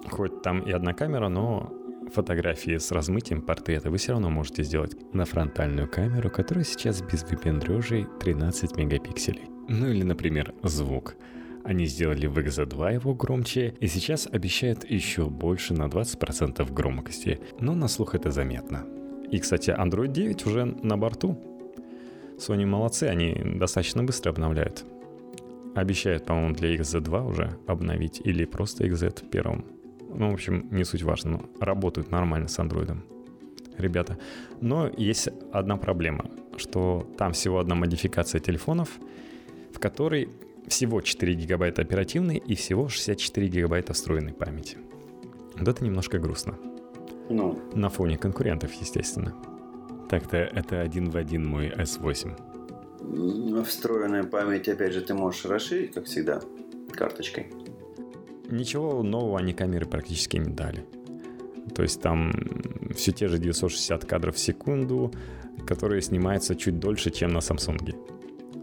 хоть 0.10 0.42
там 0.42 0.62
и 0.62 0.72
одна 0.72 0.94
камера, 0.94 1.30
но 1.30 1.74
фотографии 2.10 2.78
с 2.78 2.92
размытием 2.92 3.42
портрета 3.42 3.90
вы 3.90 3.98
все 3.98 4.14
равно 4.14 4.30
можете 4.30 4.64
сделать 4.64 4.96
на 5.14 5.26
фронтальную 5.26 5.88
камеру, 5.88 6.30
которая 6.30 6.66
сейчас 6.66 7.02
без 7.02 7.24
выпендрежей 7.24 8.08
13 8.20 8.76
мегапикселей. 8.78 9.44
Ну 9.68 9.88
или, 9.88 10.04
например, 10.04 10.54
звук. 10.64 11.16
Они 11.64 11.86
сделали 11.86 12.26
в 12.26 12.38
XZ2 12.38 12.96
его 12.96 13.14
громче 13.14 13.76
и 13.80 13.88
сейчас 13.88 14.28
обещают 14.32 14.90
еще 14.90 15.30
больше 15.30 15.74
на 15.74 15.84
20% 15.84 16.72
громкости, 16.74 17.40
но 17.60 17.76
на 17.76 17.88
слух 17.88 18.16
это 18.16 18.32
заметно. 18.32 18.86
И, 19.32 19.40
кстати, 19.40 19.70
Android 19.70 20.08
9 20.08 20.46
уже 20.48 20.66
на 20.66 20.98
борту. 20.98 21.38
Sony 22.38 22.66
молодцы, 22.66 23.04
они 23.04 23.36
достаточно 23.58 24.04
быстро 24.04 24.32
обновляют. 24.32 24.86
Обещают, 25.76 26.26
по-моему, 26.26 26.56
для 26.56 26.76
XZ2 26.76 27.30
уже 27.30 27.58
обновить 27.68 28.22
или 28.24 28.46
просто 28.46 28.86
XZ 28.86 29.30
первым. 29.30 29.66
Ну, 30.10 30.32
в 30.32 30.34
общем, 30.34 30.68
не 30.72 30.84
суть 30.84 31.04
важно, 31.04 31.32
но 31.32 31.42
работают 31.60 32.12
нормально 32.12 32.48
с 32.48 32.60
андроидом. 32.60 33.04
Ребята. 33.78 34.18
Но 34.60 34.90
есть 34.98 35.30
одна 35.54 35.78
проблема, 35.78 36.26
что 36.58 37.08
там 37.18 37.32
всего 37.34 37.60
одна 37.60 37.76
модификация 37.76 38.42
телефонов, 38.42 39.00
в 39.74 39.80
которой 39.80 40.30
всего 40.68 41.02
4 41.02 41.34
гигабайта 41.34 41.82
оперативной 41.82 42.38
и 42.38 42.56
всего 42.56 42.90
64 42.90 43.48
гигабайта 43.48 43.94
встроенной 43.94 44.34
памяти. 44.34 44.78
Вот 45.56 45.68
это 45.68 45.84
немножко 45.84 46.20
грустно. 46.20 46.58
Ну. 47.30 47.60
На 47.74 47.90
фоне 47.90 48.18
конкурентов, 48.18 48.74
естественно. 48.74 49.36
Так-то 50.10 50.38
это 50.38 50.82
один 50.82 51.10
в 51.10 51.16
один 51.16 51.46
мой 51.46 51.70
S8. 51.70 53.64
Встроенная 53.64 54.24
память, 54.24 54.68
опять 54.68 54.94
же, 54.94 55.02
ты 55.02 55.14
можешь 55.14 55.46
расширить, 55.46 55.94
как 55.94 56.06
всегда, 56.06 56.42
карточкой 56.92 57.48
ничего 58.50 59.04
нового 59.04 59.40
они 59.40 59.54
камеры 59.54 59.86
практически 59.86 60.38
не 60.38 60.52
дали. 60.52 60.86
То 61.76 61.84
есть 61.84 62.02
там 62.02 62.34
все 62.96 63.12
те 63.12 63.28
же 63.28 63.38
960 63.38 64.06
кадров 64.06 64.36
в 64.36 64.40
секунду, 64.40 65.12
которые 65.66 66.02
снимаются 66.02 66.56
чуть 66.56 66.80
дольше, 66.80 67.12
чем 67.12 67.32
на 67.32 67.40
Samsung. 67.40 67.96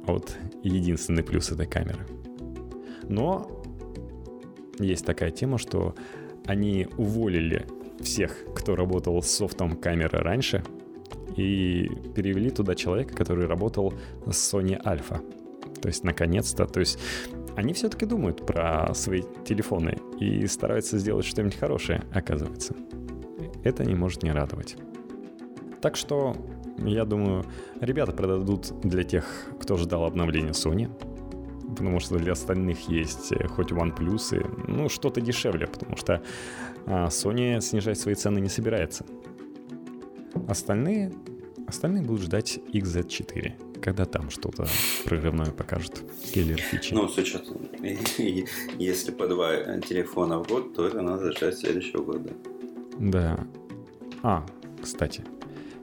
Вот 0.07 0.37
единственный 0.63 1.23
плюс 1.23 1.53
этой 1.53 1.67
камеры. 1.67 2.07
Но 3.09 3.63
есть 4.79 5.07
такая 5.07 5.31
тема, 5.31 5.59
что 5.59 5.95
они 6.45 6.89
уволили 6.97 7.67
всех, 8.01 8.45
кто 8.55 8.77
работал 8.77 9.23
с 9.23 9.31
софтом 9.31 9.77
камеры 9.77 10.19
раньше, 10.19 10.65
и 11.37 11.91
перевели 12.15 12.51
туда 12.51 12.75
человека, 12.75 13.15
который 13.15 13.47
работал 13.47 13.95
с 14.27 14.55
Sony 14.55 14.81
Alpha. 14.83 15.21
То 15.81 15.89
есть, 15.89 16.05
наконец-то, 16.05 16.67
то 16.67 16.81
есть 16.81 16.99
они 17.57 17.73
все-таки 17.73 18.05
думают 18.05 18.45
про 18.45 18.93
свои 18.95 19.23
телефоны 19.45 19.99
и 20.21 20.47
стараются 20.47 20.99
сделать 20.99 21.25
что-нибудь 21.25 21.57
хорошее, 21.57 22.05
оказывается. 22.13 22.77
Это 23.65 23.85
не 23.85 23.95
может 23.95 24.23
не 24.23 24.31
радовать. 24.31 24.77
Так 25.81 25.97
что, 25.97 26.37
я 26.79 27.05
думаю, 27.05 27.45
ребята 27.81 28.13
продадут 28.13 28.79
для 28.83 29.05
тех, 29.05 29.25
кто 29.59 29.77
ждал 29.79 30.05
обновления 30.05 30.51
Sony, 30.51 30.91
потому 31.67 31.99
что 31.99 32.19
для 32.19 32.33
остальных 32.33 32.89
есть 32.89 33.33
э, 33.33 33.49
хоть 33.49 33.73
OnePlus, 33.73 34.39
и, 34.39 34.71
ну, 34.71 34.89
что-то 34.89 35.21
дешевле, 35.21 35.67
потому 35.67 35.97
что 35.97 36.23
а, 36.87 37.07
Sony 37.07 37.61
снижать 37.61 37.99
свои 37.99 38.15
цены 38.15 38.39
не 38.39 38.49
собирается. 38.49 39.05
Остальные, 40.47 41.13
остальные 41.67 42.03
будут 42.03 42.23
ждать 42.23 42.61
XZ4 42.73 43.66
когда 43.83 44.05
там 44.05 44.31
что-то 44.31 44.67
прорывное 45.05 45.51
покажут, 45.51 46.03
киллер 46.33 46.59
фичи. 46.59 46.95
Ну, 46.95 47.09
с 47.09 47.17
учетом, 47.17 47.59
если 48.79 49.11
по 49.13 49.27
два 49.27 49.81
телефона 49.81 50.39
в 50.39 50.49
год, 50.49 50.75
то 50.75 50.87
это 50.87 51.03
надо 51.03 51.33
ждать 51.33 51.59
следующего 51.59 52.03
года. 52.03 52.33
Да. 52.99 53.47
А, 54.23 54.47
кстати, 54.83 55.25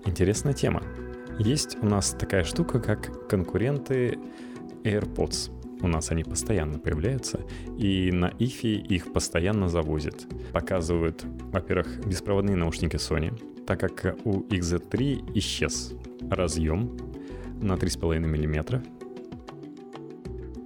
интересная 0.06 0.53
тема. 0.53 0.84
Есть 1.39 1.77
у 1.82 1.86
нас 1.86 2.12
такая 2.12 2.43
штука, 2.43 2.79
как 2.79 3.27
конкуренты 3.27 4.19
AirPods. 4.84 5.51
У 5.82 5.88
нас 5.88 6.12
они 6.12 6.23
постоянно 6.23 6.79
появляются, 6.79 7.41
и 7.77 8.12
на 8.12 8.29
IFI 8.29 8.88
их 8.88 9.12
постоянно 9.12 9.67
завозят. 9.67 10.25
Показывают, 10.53 11.25
во-первых, 11.51 12.06
беспроводные 12.06 12.56
наушники 12.56 12.95
Sony, 12.95 13.38
так 13.65 13.79
как 13.79 14.17
у 14.23 14.41
XZ3 14.43 15.34
исчез 15.36 15.93
разъем 16.29 16.97
на 17.63 17.73
3,5 17.73 18.19
мм, 18.19 18.84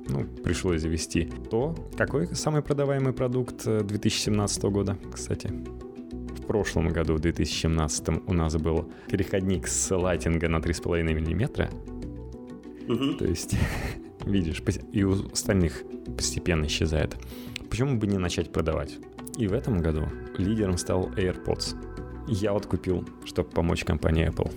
ну, 0.09 0.25
пришлось 0.43 0.81
завести, 0.81 1.29
то 1.49 1.75
какой 1.97 2.27
самый 2.35 2.61
продаваемый 2.61 3.13
продукт 3.13 3.65
2017 3.65 4.63
э, 4.63 4.69
года, 4.69 4.97
кстати? 5.13 5.47
В 5.47 6.45
прошлом 6.47 6.89
году, 6.89 7.15
в 7.15 7.19
2017, 7.19 8.09
у 8.25 8.33
нас 8.33 8.55
был 8.55 8.89
переходник 9.09 9.67
с 9.67 9.95
лайтинга 9.95 10.47
на 10.47 10.57
3,5 10.57 11.03
мм. 11.03 11.69
Угу. 12.87 13.17
То 13.17 13.25
есть, 13.25 13.55
видишь, 14.25 14.63
и 14.93 15.03
у 15.03 15.31
остальных 15.31 15.83
постепенно 16.15 16.65
исчезает. 16.65 17.17
Почему 17.69 17.97
бы 17.97 18.07
не 18.07 18.17
начать 18.17 18.51
продавать? 18.51 18.97
И 19.37 19.47
в 19.47 19.53
этом 19.53 19.81
году 19.81 20.07
лидером 20.37 20.77
стал 20.77 21.09
AirPods. 21.09 21.75
Я 22.27 22.53
вот 22.53 22.65
купил, 22.65 23.07
чтобы 23.25 23.49
помочь 23.49 23.83
компании 23.83 24.29
Apple. 24.29 24.51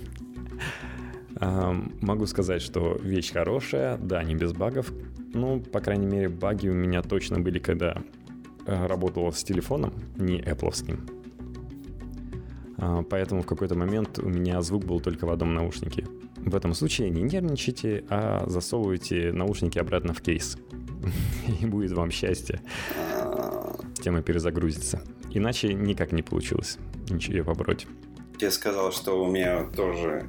Могу 1.40 2.26
сказать, 2.26 2.60
что 2.60 2.98
вещь 3.00 3.32
хорошая, 3.32 3.96
да, 3.96 4.22
не 4.22 4.34
без 4.34 4.52
багов. 4.52 4.92
Ну, 5.32 5.60
по 5.60 5.80
крайней 5.80 6.06
мере, 6.06 6.28
баги 6.28 6.68
у 6.68 6.74
меня 6.74 7.02
точно 7.02 7.40
были, 7.40 7.58
когда 7.58 8.02
э, 8.66 8.86
работал 8.86 9.32
с 9.32 9.42
телефоном, 9.42 9.94
не 10.16 10.40
Apple. 10.40 10.98
А, 12.76 13.02
поэтому 13.02 13.42
в 13.42 13.46
какой-то 13.46 13.74
момент 13.74 14.18
у 14.18 14.28
меня 14.28 14.60
звук 14.60 14.84
был 14.84 15.00
только 15.00 15.26
в 15.26 15.30
одном 15.30 15.54
наушнике. 15.54 16.04
В 16.36 16.54
этом 16.56 16.74
случае 16.74 17.10
не 17.10 17.22
нервничайте, 17.22 18.04
а 18.08 18.44
засовывайте 18.46 19.32
наушники 19.32 19.78
обратно 19.78 20.12
в 20.12 20.20
кейс. 20.20 20.58
И 21.60 21.66
будет 21.66 21.92
вам 21.92 22.10
счастье. 22.10 22.60
Тема 23.94 24.22
перезагрузится. 24.22 25.02
Иначе 25.30 25.72
никак 25.72 26.12
не 26.12 26.22
получилось. 26.22 26.78
Ничего 27.08 27.44
побороть 27.44 27.86
я 28.42 28.50
сказал, 28.50 28.92
что 28.92 29.22
у 29.22 29.30
меня 29.30 29.64
тоже 29.76 30.26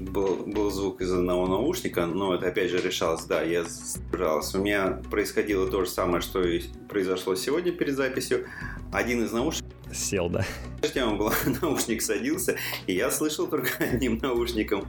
был, 0.00 0.36
был 0.46 0.70
звук 0.70 1.00
из 1.00 1.12
одного 1.12 1.46
наушника, 1.46 2.06
но 2.06 2.34
это 2.34 2.48
опять 2.48 2.70
же 2.70 2.78
решалось, 2.78 3.24
да, 3.24 3.42
я 3.42 3.64
сдержался. 3.64 4.58
У 4.58 4.62
меня 4.62 5.02
происходило 5.10 5.70
то 5.70 5.84
же 5.84 5.90
самое, 5.90 6.20
что 6.20 6.42
и 6.42 6.62
произошло 6.88 7.34
сегодня 7.34 7.72
перед 7.72 7.96
записью. 7.96 8.46
Один 8.92 9.24
из 9.24 9.32
наушников 9.32 9.74
сел, 9.92 10.28
да. 10.28 10.44
Тема 10.82 11.16
была, 11.16 11.32
наушник 11.62 12.02
садился, 12.02 12.56
и 12.86 12.94
я 12.94 13.10
слышал 13.10 13.46
только 13.46 13.70
одним 13.84 14.18
наушником. 14.18 14.88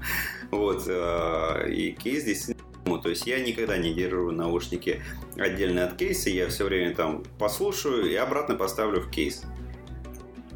Вот, 0.51 0.83
э, 0.87 1.71
и 1.71 1.91
кейс 1.91 2.23
здесь 2.23 2.49
то 3.01 3.09
есть 3.09 3.25
я 3.25 3.39
никогда 3.39 3.77
не 3.77 3.95
держу 3.95 4.29
наушники 4.31 5.01
отдельно 5.37 5.85
от 5.85 5.95
кейса, 5.95 6.29
я 6.29 6.47
все 6.49 6.65
время 6.65 6.93
там 6.93 7.23
послушаю 7.39 8.09
и 8.09 8.13
обратно 8.13 8.55
поставлю 8.55 9.01
в 9.01 9.09
кейс. 9.09 9.41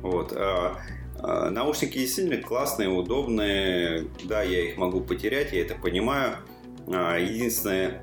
Вот. 0.01 0.31
А 1.21 1.49
наушники 1.49 1.97
действительно 1.97 2.41
классные, 2.41 2.89
удобные. 2.89 4.07
Да, 4.23 4.41
я 4.41 4.69
их 4.69 4.77
могу 4.77 5.01
потерять, 5.01 5.51
я 5.51 5.61
это 5.61 5.75
понимаю. 5.75 6.37
А, 6.87 7.17
единственное, 7.17 8.01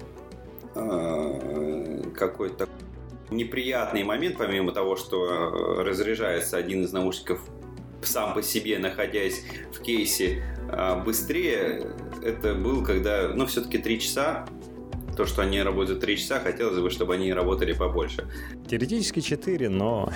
а, 0.74 2.02
какой-то 2.14 2.68
неприятный 3.30 4.04
момент, 4.04 4.36
помимо 4.38 4.72
того, 4.72 4.96
что 4.96 5.82
разряжается 5.82 6.56
один 6.56 6.84
из 6.84 6.92
наушников 6.92 7.40
сам 8.02 8.34
по 8.34 8.42
себе, 8.42 8.78
находясь 8.78 9.42
в 9.72 9.80
кейсе 9.80 10.44
быстрее, 11.04 11.88
это 12.22 12.54
был, 12.54 12.84
когда, 12.84 13.30
ну, 13.34 13.46
все-таки 13.46 13.78
три 13.78 13.98
часа 13.98 14.46
то, 15.16 15.24
что 15.26 15.42
они 15.42 15.62
работают 15.62 16.00
3 16.00 16.16
часа, 16.16 16.40
хотелось 16.40 16.78
бы, 16.78 16.90
чтобы 16.90 17.14
они 17.14 17.32
работали 17.32 17.72
побольше. 17.72 18.28
Теоретически 18.68 19.20
4, 19.20 19.68
но 19.68 20.12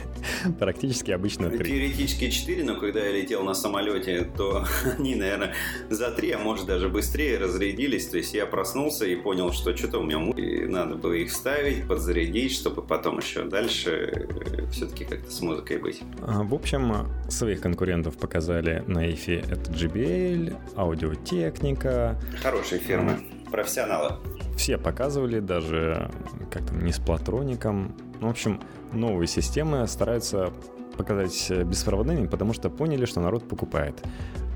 практически 0.58 1.10
обычно 1.10 1.50
3. 1.50 1.58
Теоретически 1.64 2.30
4, 2.30 2.64
но 2.64 2.76
когда 2.76 3.00
я 3.00 3.12
летел 3.12 3.42
на 3.44 3.54
самолете, 3.54 4.28
то 4.36 4.64
они, 4.98 5.14
наверное, 5.14 5.54
за 5.90 6.10
3, 6.10 6.32
а 6.32 6.38
может 6.38 6.66
даже 6.66 6.88
быстрее 6.88 7.38
разрядились. 7.38 8.06
То 8.06 8.16
есть 8.16 8.34
я 8.34 8.46
проснулся 8.46 9.04
и 9.06 9.14
понял, 9.16 9.52
что 9.52 9.76
что-то 9.76 9.98
у 9.98 10.02
меня 10.02 10.18
и 10.36 10.66
надо 10.66 10.94
было 10.96 11.12
их 11.12 11.30
вставить, 11.30 11.86
подзарядить, 11.86 12.52
чтобы 12.52 12.82
потом 12.82 13.18
еще 13.18 13.44
дальше 13.44 14.28
э, 14.28 14.66
все-таки 14.70 15.04
как-то 15.04 15.30
с 15.30 15.40
музыкой 15.40 15.78
быть. 15.78 16.00
А, 16.22 16.42
в 16.42 16.54
общем, 16.54 17.06
своих 17.28 17.60
конкурентов 17.60 18.16
показали 18.16 18.82
на 18.86 19.06
EFI 19.06 19.52
это 19.52 19.70
JBL, 19.70 20.56
аудиотехника. 20.76 22.18
Хорошие 22.42 22.80
фирмы, 22.80 23.20
профессионалы 23.50 24.16
все 24.56 24.76
показывали, 24.76 25.40
даже 25.40 26.10
как 26.50 26.66
там, 26.66 26.84
не 26.84 26.92
с 26.92 26.98
платроником. 26.98 27.94
Ну, 28.20 28.26
в 28.26 28.30
общем, 28.30 28.60
новые 28.92 29.28
системы 29.28 29.86
стараются 29.86 30.52
показать 30.96 31.50
беспроводными, 31.64 32.26
потому 32.26 32.52
что 32.52 32.68
поняли, 32.68 33.04
что 33.04 33.20
народ 33.20 33.48
покупает. 33.48 33.94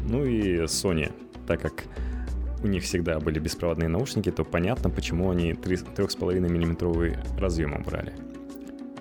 Ну 0.03 0.25
и 0.25 0.65
Sony, 0.65 1.13
так 1.47 1.61
как 1.61 1.85
у 2.63 2.67
них 2.67 2.83
всегда 2.83 3.21
были 3.21 3.39
беспроводные 3.39 3.89
наушники, 3.89 4.31
то 4.31 4.45
понятно, 4.45 4.91
почему 4.91 5.31
они 5.31 5.53
3,5 5.53 6.41
миллиметровый 6.41 7.17
разъем 7.39 7.81
брали. 7.85 8.13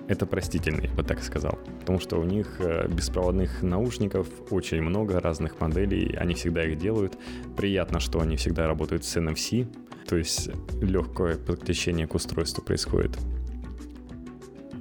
Это 0.08 0.26
простительный, 0.26 0.88
я 0.88 0.94
бы 0.94 1.02
так 1.04 1.22
сказал. 1.22 1.58
Потому 1.80 2.00
что 2.00 2.18
у 2.18 2.24
них 2.24 2.56
э, 2.58 2.88
беспроводных 2.88 3.62
наушников 3.62 4.28
очень 4.50 4.82
много, 4.82 5.20
разных 5.20 5.60
моделей, 5.60 6.16
они 6.16 6.34
всегда 6.34 6.64
их 6.64 6.78
делают. 6.78 7.16
Приятно, 7.56 8.00
что 8.00 8.20
они 8.20 8.36
всегда 8.36 8.66
работают 8.66 9.04
с 9.04 9.16
NFC, 9.16 9.66
то 10.08 10.16
есть 10.16 10.50
легкое 10.80 11.36
подключение 11.36 12.06
к 12.06 12.14
устройству 12.14 12.62
происходит. 12.62 13.16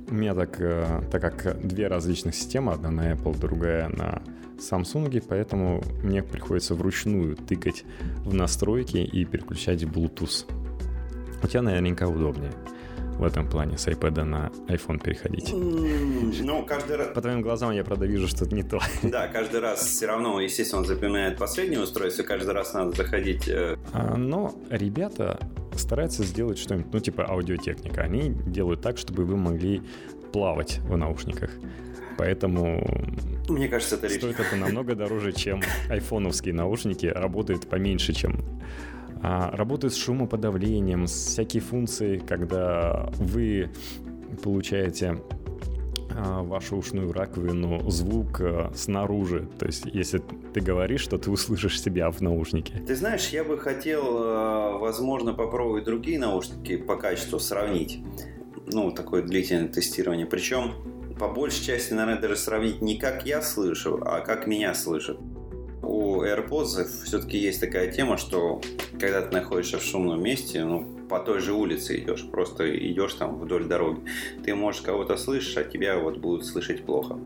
У 0.09 0.13
меня 0.13 0.33
так, 0.33 0.59
э, 0.59 1.03
так 1.11 1.21
как 1.21 1.65
две 1.65 1.87
различных 1.87 2.35
системы, 2.35 2.73
одна 2.73 2.91
на 2.91 3.13
Apple, 3.13 3.39
другая 3.39 3.89
на 3.89 4.21
Samsung, 4.57 5.23
поэтому 5.27 5.83
мне 6.03 6.23
приходится 6.23 6.75
вручную 6.75 7.35
тыкать 7.35 7.83
в 8.25 8.33
настройки 8.33 8.97
и 8.97 9.23
переключать 9.25 9.83
Bluetooth. 9.83 10.45
У 11.43 11.47
тебя 11.47 11.61
наверняка 11.61 12.07
удобнее 12.07 12.51
в 13.17 13.23
этом 13.23 13.47
плане 13.47 13.77
с 13.77 13.87
iPad 13.87 14.23
на 14.23 14.51
iPhone 14.67 15.01
переходить? 15.01 15.51
Ну, 15.53 16.65
каждый 16.65 16.97
раз... 16.97 17.09
По 17.13 17.21
твоим 17.21 17.41
глазам 17.41 17.71
я, 17.71 17.83
правда, 17.83 18.05
вижу, 18.05 18.27
что 18.27 18.45
это 18.45 18.55
не 18.55 18.63
то. 18.63 18.79
Да, 19.03 19.27
каждый 19.27 19.59
раз 19.59 19.85
все 19.85 20.07
равно, 20.07 20.39
естественно, 20.39 20.81
он 20.81 20.87
запоминает 20.87 21.37
последнее 21.37 21.81
устройство, 21.81 22.23
каждый 22.23 22.53
раз 22.53 22.73
надо 22.73 22.91
заходить... 22.95 23.47
Э, 23.47 23.77
а, 23.93 24.15
но 24.15 24.55
ребята 24.69 25.39
стараются 25.75 26.23
сделать 26.23 26.57
что-нибудь, 26.57 26.93
ну, 26.93 26.99
типа 26.99 27.29
аудиотехника. 27.29 28.01
Они 28.01 28.29
делают 28.29 28.81
так, 28.81 28.97
чтобы 28.97 29.25
вы 29.25 29.37
могли 29.37 29.81
плавать 30.31 30.79
в 30.79 30.97
наушниках. 30.97 31.51
Поэтому 32.17 32.85
мне 33.49 33.67
кажется, 33.67 33.95
это 33.95 34.09
стоит 34.09 34.39
это 34.39 34.55
намного 34.55 34.95
дороже, 34.95 35.31
чем 35.31 35.61
айфоновские 35.89 36.53
наушники. 36.53 37.05
Работает 37.07 37.67
поменьше, 37.67 38.13
чем 38.13 38.43
работают 39.21 39.93
с 39.93 39.97
шумоподавлением, 39.97 41.07
с 41.07 41.11
всякие 41.11 41.61
функции, 41.61 42.17
когда 42.17 43.09
вы 43.17 43.69
получаете 44.43 45.21
а, 46.13 46.43
вашу 46.43 46.77
ушную 46.77 47.11
раковину 47.11 47.89
звук 47.89 48.41
а, 48.41 48.71
снаружи. 48.75 49.47
То 49.59 49.65
есть, 49.65 49.85
если 49.85 50.21
ты 50.53 50.61
говоришь, 50.61 51.01
что 51.01 51.17
ты 51.17 51.31
услышишь 51.31 51.81
себя 51.81 52.09
в 52.11 52.21
наушнике. 52.21 52.73
Ты 52.85 52.95
знаешь, 52.95 53.29
я 53.29 53.43
бы 53.43 53.57
хотел, 53.57 54.79
возможно, 54.79 55.33
попробовать 55.33 55.85
другие 55.85 56.19
наушники 56.19 56.77
по 56.77 56.97
качеству 56.97 57.39
сравнить. 57.39 57.99
Ну, 58.67 58.91
такое 58.91 59.21
длительное 59.23 59.67
тестирование. 59.67 60.25
Причем, 60.25 60.73
по 61.19 61.27
большей 61.27 61.63
части, 61.63 61.93
наверное, 61.93 62.21
даже 62.21 62.35
сравнить 62.35 62.81
не 62.81 62.97
как 62.97 63.25
я 63.25 63.41
слышу, 63.41 64.01
а 64.03 64.21
как 64.21 64.47
меня 64.47 64.73
слышат 64.73 65.17
AirPods 66.23 67.03
все-таки 67.03 67.37
есть 67.37 67.59
такая 67.59 67.91
тема, 67.91 68.17
что 68.17 68.61
когда 68.99 69.21
ты 69.21 69.33
находишься 69.33 69.79
в 69.79 69.83
шумном 69.83 70.21
месте, 70.21 70.63
ну, 70.63 70.85
по 71.09 71.19
той 71.19 71.39
же 71.39 71.53
улице 71.53 71.99
идешь, 71.99 72.25
просто 72.29 72.75
идешь 72.77 73.13
там 73.15 73.39
вдоль 73.39 73.65
дороги, 73.65 74.01
ты 74.43 74.55
можешь 74.55 74.81
кого-то 74.81 75.17
слышать, 75.17 75.57
а 75.57 75.63
тебя 75.63 75.97
вот 75.99 76.17
будут 76.17 76.45
слышать 76.45 76.85
плохо. 76.85 77.17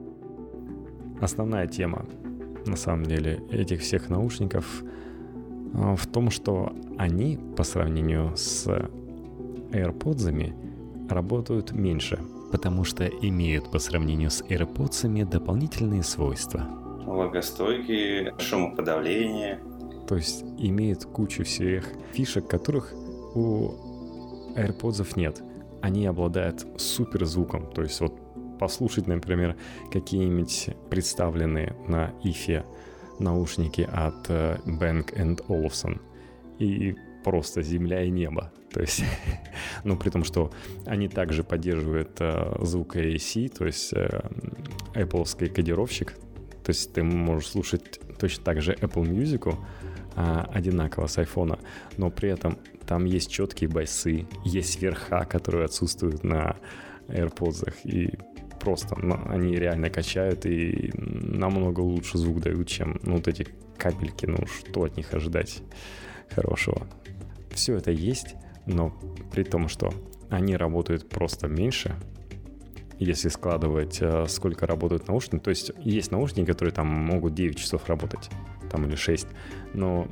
Основная 1.21 1.67
тема, 1.67 2.05
на 2.65 2.75
самом 2.75 3.05
деле, 3.05 3.41
этих 3.51 3.81
всех 3.81 4.09
наушников 4.09 4.83
а, 5.73 5.95
в 5.95 6.07
том, 6.07 6.29
что 6.29 6.73
они 6.97 7.39
по 7.55 7.63
сравнению 7.63 8.35
с 8.35 8.67
AirPods 9.71 11.09
работают 11.09 11.71
меньше, 11.71 12.19
потому 12.51 12.83
что 12.83 13.05
имеют 13.05 13.71
по 13.71 13.79
сравнению 13.79 14.29
с 14.29 14.41
AirPods 14.41 15.25
дополнительные 15.25 16.03
свойства– 16.03 16.67
влагостойкие, 17.05 18.33
шумоподавление. 18.39 19.59
То 20.07 20.15
есть 20.15 20.43
имеет 20.57 21.05
кучу 21.05 21.43
всех 21.43 21.87
фишек, 22.13 22.47
которых 22.47 22.93
у 23.33 23.71
AirPods 24.55 25.13
нет. 25.15 25.41
Они 25.81 26.05
обладают 26.05 26.65
супер 26.77 27.25
звуком. 27.25 27.71
То 27.71 27.81
есть 27.81 27.99
вот 28.01 28.13
послушать, 28.59 29.07
например, 29.07 29.55
какие-нибудь 29.91 30.69
представленные 30.89 31.75
на 31.87 32.13
ИФе 32.23 32.63
наушники 33.19 33.87
от 33.91 34.29
э, 34.29 34.57
Bang 34.65 35.45
Olufsen 35.47 35.99
и 36.59 36.95
просто 37.23 37.61
земля 37.61 38.03
и 38.03 38.09
небо. 38.09 38.51
То 38.71 38.81
есть, 38.81 39.03
ну, 39.83 39.97
при 39.97 40.09
том, 40.09 40.23
что 40.23 40.51
они 40.85 41.07
также 41.07 41.43
поддерживают 41.43 42.17
э, 42.19 42.57
звук 42.61 42.95
AAC, 42.95 43.57
то 43.57 43.65
есть 43.65 43.93
э, 43.93 44.21
Apple 44.93 45.49
кодировщик, 45.49 46.15
То 46.65 46.71
есть 46.71 46.93
ты 46.93 47.03
можешь 47.03 47.49
слушать 47.49 47.99
точно 48.17 48.43
так 48.43 48.61
же 48.61 48.73
Apple 48.73 49.03
Music 49.03 49.55
а, 50.15 50.49
одинаково 50.51 51.05
с 51.05 51.19
iPhone, 51.19 51.59
но 51.97 52.09
при 52.09 52.29
этом 52.29 52.57
там 52.87 53.05
есть 53.05 53.29
четкие 53.29 53.69
басы, 53.69 54.25
есть 54.43 54.81
верха, 54.81 55.25
которые 55.25 55.65
отсутствуют 55.65 56.23
на 56.23 56.55
AirPods, 57.07 57.71
и 57.83 58.17
просто 58.59 58.95
ну, 58.99 59.19
они 59.27 59.55
реально 59.55 59.91
качают 59.91 60.47
и 60.47 60.91
намного 60.95 61.81
лучше 61.81 62.17
звук 62.17 62.41
дают, 62.41 62.67
чем 62.67 62.99
ну, 63.03 63.17
вот 63.17 63.27
эти 63.27 63.47
капельки, 63.77 64.25
ну 64.25 64.47
что 64.47 64.85
от 64.85 64.97
них 64.97 65.13
ожидать 65.13 65.61
хорошего. 66.33 66.87
Все 67.51 67.75
это 67.75 67.91
есть, 67.91 68.33
но 68.65 68.99
при 69.31 69.43
том, 69.43 69.67
что 69.67 69.93
они 70.31 70.55
работают 70.57 71.09
просто 71.09 71.47
меньше, 71.47 71.95
если 72.99 73.29
складывать, 73.29 73.97
э, 74.01 74.25
сколько 74.27 74.65
работают 74.65 75.07
наушники. 75.07 75.41
То 75.41 75.49
есть 75.49 75.71
есть 75.79 76.11
наушники, 76.11 76.45
которые 76.45 76.73
там 76.73 76.87
могут 76.87 77.33
9 77.33 77.57
часов 77.57 77.87
работать, 77.87 78.29
там 78.71 78.85
или 78.85 78.95
6, 78.95 79.27
но 79.73 80.07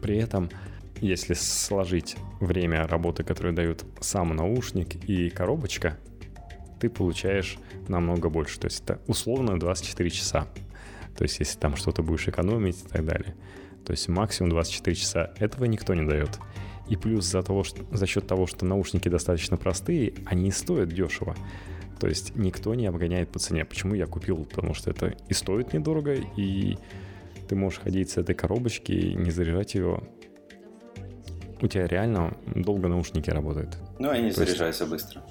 при 0.00 0.16
этом, 0.16 0.50
если 1.00 1.34
сложить 1.34 2.16
время 2.40 2.86
работы, 2.86 3.22
которое 3.22 3.52
дают 3.52 3.84
сам 4.00 4.34
наушник 4.34 4.96
и 5.08 5.30
коробочка, 5.30 5.98
ты 6.80 6.88
получаешь 6.88 7.58
намного 7.88 8.30
больше. 8.30 8.58
То 8.58 8.66
есть 8.66 8.82
это 8.82 9.00
условно 9.06 9.58
24 9.60 10.10
часа. 10.10 10.46
То 11.16 11.24
есть 11.24 11.38
если 11.38 11.58
там 11.58 11.76
что-то 11.76 12.02
будешь 12.02 12.28
экономить 12.28 12.82
и 12.82 12.88
так 12.88 13.04
далее. 13.04 13.34
То 13.84 13.92
есть 13.92 14.08
максимум 14.08 14.50
24 14.50 14.96
часа. 14.96 15.32
Этого 15.38 15.64
никто 15.64 15.94
не 15.94 16.06
дает. 16.06 16.38
И 16.88 16.96
плюс 16.96 17.24
за, 17.26 17.42
того, 17.42 17.62
что, 17.62 17.84
за 17.92 18.06
счет 18.06 18.26
того, 18.26 18.46
что 18.46 18.64
наушники 18.64 19.08
достаточно 19.08 19.56
простые, 19.56 20.14
они 20.26 20.50
стоят 20.50 20.88
дешево. 20.88 21.36
То 22.00 22.08
есть 22.08 22.34
никто 22.34 22.74
не 22.74 22.86
обгоняет 22.86 23.28
по 23.28 23.38
цене. 23.38 23.64
Почему 23.66 23.94
я 23.94 24.06
купил? 24.06 24.44
Потому 24.44 24.72
что 24.72 24.90
это 24.90 25.14
и 25.28 25.34
стоит 25.34 25.74
недорого, 25.74 26.14
и 26.14 26.78
ты 27.46 27.54
можешь 27.54 27.80
ходить 27.80 28.10
с 28.10 28.16
этой 28.16 28.34
коробочки 28.34 28.92
и 28.92 29.14
не 29.14 29.30
заряжать 29.30 29.74
ее. 29.74 30.02
У 31.60 31.66
тебя 31.66 31.86
реально 31.86 32.34
долго 32.54 32.88
наушники 32.88 33.28
работают. 33.28 33.76
Ну, 33.98 34.08
они 34.08 34.30
То 34.30 34.46
заряжаются 34.46 34.84
есть... 34.84 34.92
быстро. 34.92 35.22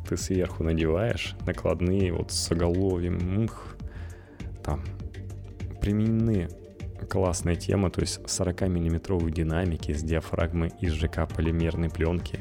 ты 0.09 0.17
сверху 0.17 0.65
надеваешь, 0.65 1.37
накладные, 1.47 2.13
вот 2.13 2.33
с 2.33 2.51
оголовьем, 2.51 3.45
ух, 3.45 3.77
там 4.63 4.83
применены 5.81 6.49
классная 7.09 7.57
тема, 7.57 7.91
то 7.91 8.01
есть 8.01 8.21
40-миллиметровые 8.21 9.31
динамики 9.31 9.93
с 9.93 10.03
диафрагмой 10.03 10.73
из 10.81 10.93
ЖК 10.93 11.29
полимерной 11.29 11.91
пленки. 11.91 12.41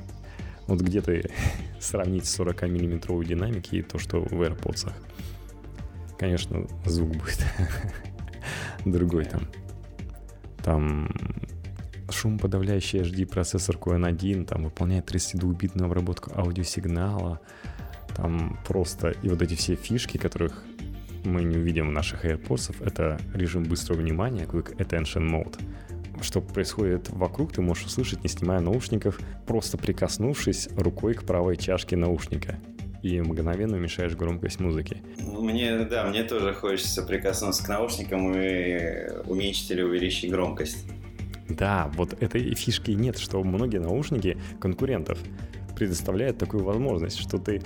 Вот 0.67 0.81
где-то 0.81 1.21
сравнить 1.79 2.23
40-миллиметровые 2.23 3.25
динамики 3.25 3.75
и 3.75 3.81
то, 3.81 3.99
что 3.99 4.21
в 4.21 4.41
AirPods. 4.41 4.91
Конечно, 6.17 6.65
звук 6.85 7.09
будет 7.09 7.45
другой 8.85 9.25
там. 9.25 9.41
Там 10.63 11.09
шумоподавляющий 12.09 13.01
HD 13.01 13.25
процессор 13.25 13.77
QN1, 13.77 14.45
там 14.45 14.63
выполняет 14.63 15.11
32-битную 15.11 15.85
обработку 15.85 16.31
аудиосигнала, 16.35 17.39
там 18.15 18.59
просто 18.67 19.09
и 19.23 19.29
вот 19.29 19.41
эти 19.41 19.55
все 19.55 19.75
фишки, 19.75 20.17
которых 20.17 20.63
мы 21.23 21.43
не 21.43 21.57
увидим 21.57 21.89
в 21.89 21.91
наших 21.91 22.25
AirPods, 22.25 22.85
это 22.85 23.19
режим 23.33 23.63
быстрого 23.63 23.99
внимания, 23.99 24.43
Quick 24.43 24.75
Attention 24.77 25.29
Mode. 25.29 25.59
Что 26.21 26.41
происходит 26.41 27.09
вокруг, 27.09 27.53
ты 27.53 27.61
можешь 27.61 27.85
услышать, 27.85 28.23
не 28.23 28.29
снимая 28.29 28.59
наушников, 28.59 29.19
просто 29.47 29.77
прикоснувшись 29.77 30.69
рукой 30.77 31.15
к 31.15 31.23
правой 31.23 31.57
чашке 31.57 31.95
наушника 31.95 32.59
и 33.01 33.19
мгновенно 33.19 33.75
уменьшаешь 33.75 34.15
громкость 34.15 34.59
музыки. 34.59 35.01
Мне, 35.19 35.79
да, 35.79 36.05
мне 36.05 36.23
тоже 36.23 36.53
хочется 36.53 37.03
прикоснуться 37.03 37.65
к 37.65 37.67
наушникам 37.67 38.33
и 38.33 39.09
уменьшить 39.25 39.71
или 39.71 39.81
увеличить 39.81 40.31
громкость. 40.31 40.85
Да, 41.49 41.91
вот 41.95 42.13
этой 42.21 42.55
фишки 42.55 42.91
нет, 42.91 43.17
что 43.17 43.43
многие 43.43 43.79
наушники 43.79 44.37
конкурентов 44.59 45.19
предоставляют 45.75 46.37
такую 46.37 46.63
возможность, 46.63 47.19
что 47.19 47.37
ты 47.37 47.61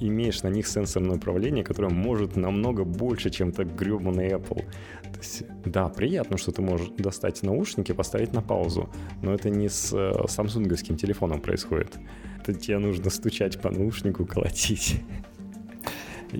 имеешь 0.00 0.42
на 0.42 0.48
них 0.48 0.66
сенсорное 0.66 1.16
управление, 1.16 1.64
которое 1.64 1.92
может 1.92 2.36
намного 2.36 2.84
больше, 2.84 3.30
чем 3.30 3.52
так 3.52 3.74
гребаный 3.74 4.28
Apple. 4.28 4.64
То 5.02 5.18
есть, 5.18 5.42
да, 5.64 5.88
приятно, 5.88 6.38
что 6.38 6.52
ты 6.52 6.62
можешь 6.62 6.88
достать 6.96 7.42
наушники, 7.42 7.92
поставить 7.92 8.32
на 8.32 8.42
паузу, 8.42 8.88
но 9.22 9.34
это 9.34 9.50
не 9.50 9.68
с 9.68 9.92
э, 9.92 10.28
самсунговским 10.28 10.96
телефоном 10.96 11.40
происходит. 11.40 11.98
Это 12.40 12.54
тебе 12.54 12.78
нужно 12.78 13.10
стучать 13.10 13.60
по 13.60 13.70
наушнику, 13.70 14.24
колотить. 14.24 15.02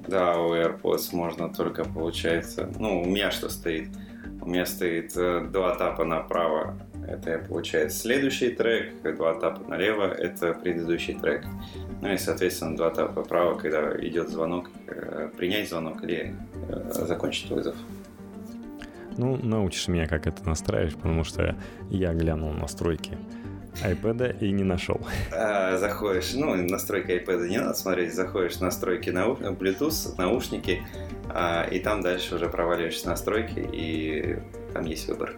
Да, 0.07 0.39
у 0.41 0.55
AirPods 0.55 1.09
можно 1.13 1.49
только, 1.49 1.85
получается, 1.85 2.71
ну, 2.79 3.03
у 3.03 3.07
меня 3.07 3.31
что 3.31 3.49
стоит? 3.49 3.89
У 4.41 4.49
меня 4.49 4.67
стоит 4.67 5.17
э, 5.17 5.47
два 5.51 5.75
тапа 5.75 6.05
направо, 6.05 6.79
это 7.07 7.39
получается 7.39 7.99
следующий 7.99 8.51
трек, 8.51 8.93
два 9.17 9.35
тапа 9.35 9.69
налево, 9.69 10.05
это 10.05 10.53
предыдущий 10.53 11.15
трек. 11.15 11.45
Ну 12.01 12.13
и, 12.13 12.19
соответственно, 12.19 12.77
два 12.77 12.91
тапа 12.91 13.25
вправо, 13.25 13.59
когда 13.59 13.97
идет 14.01 14.29
звонок, 14.29 14.71
э, 14.87 15.31
принять 15.37 15.69
звонок 15.69 16.05
или 16.05 16.35
э, 16.69 16.91
закончить 17.07 17.51
вызов. 17.51 17.77
Ну, 19.17 19.37
научишь 19.37 19.89
меня, 19.89 20.07
как 20.07 20.27
это 20.27 20.47
настраивать, 20.47 20.95
потому 20.95 21.25
что 21.25 21.57
я 21.91 22.13
глянул 22.13 22.53
настройки 22.53 23.19
iPad 23.85 24.39
и 24.41 24.51
не 24.51 24.65
нашел. 24.65 25.01
А, 25.33 25.77
заходишь, 25.79 26.33
ну, 26.35 26.55
настройки 26.55 27.11
iPad 27.11 27.49
не 27.49 27.59
надо 27.59 27.75
смотреть, 27.75 28.15
заходишь 28.15 28.57
в 28.57 28.61
настройки 28.61 29.11
нау... 29.11 29.37
Bluetooth, 29.37 30.15
наушники, 30.19 30.83
а, 31.29 31.67
и 31.71 31.79
там 31.79 32.01
дальше 32.01 32.37
уже 32.37 32.49
проваливаешься 32.49 33.05
в 33.05 33.09
настройки, 33.09 33.69
и 33.73 34.39
там 34.73 34.85
есть 34.85 35.09
выбор 35.09 35.35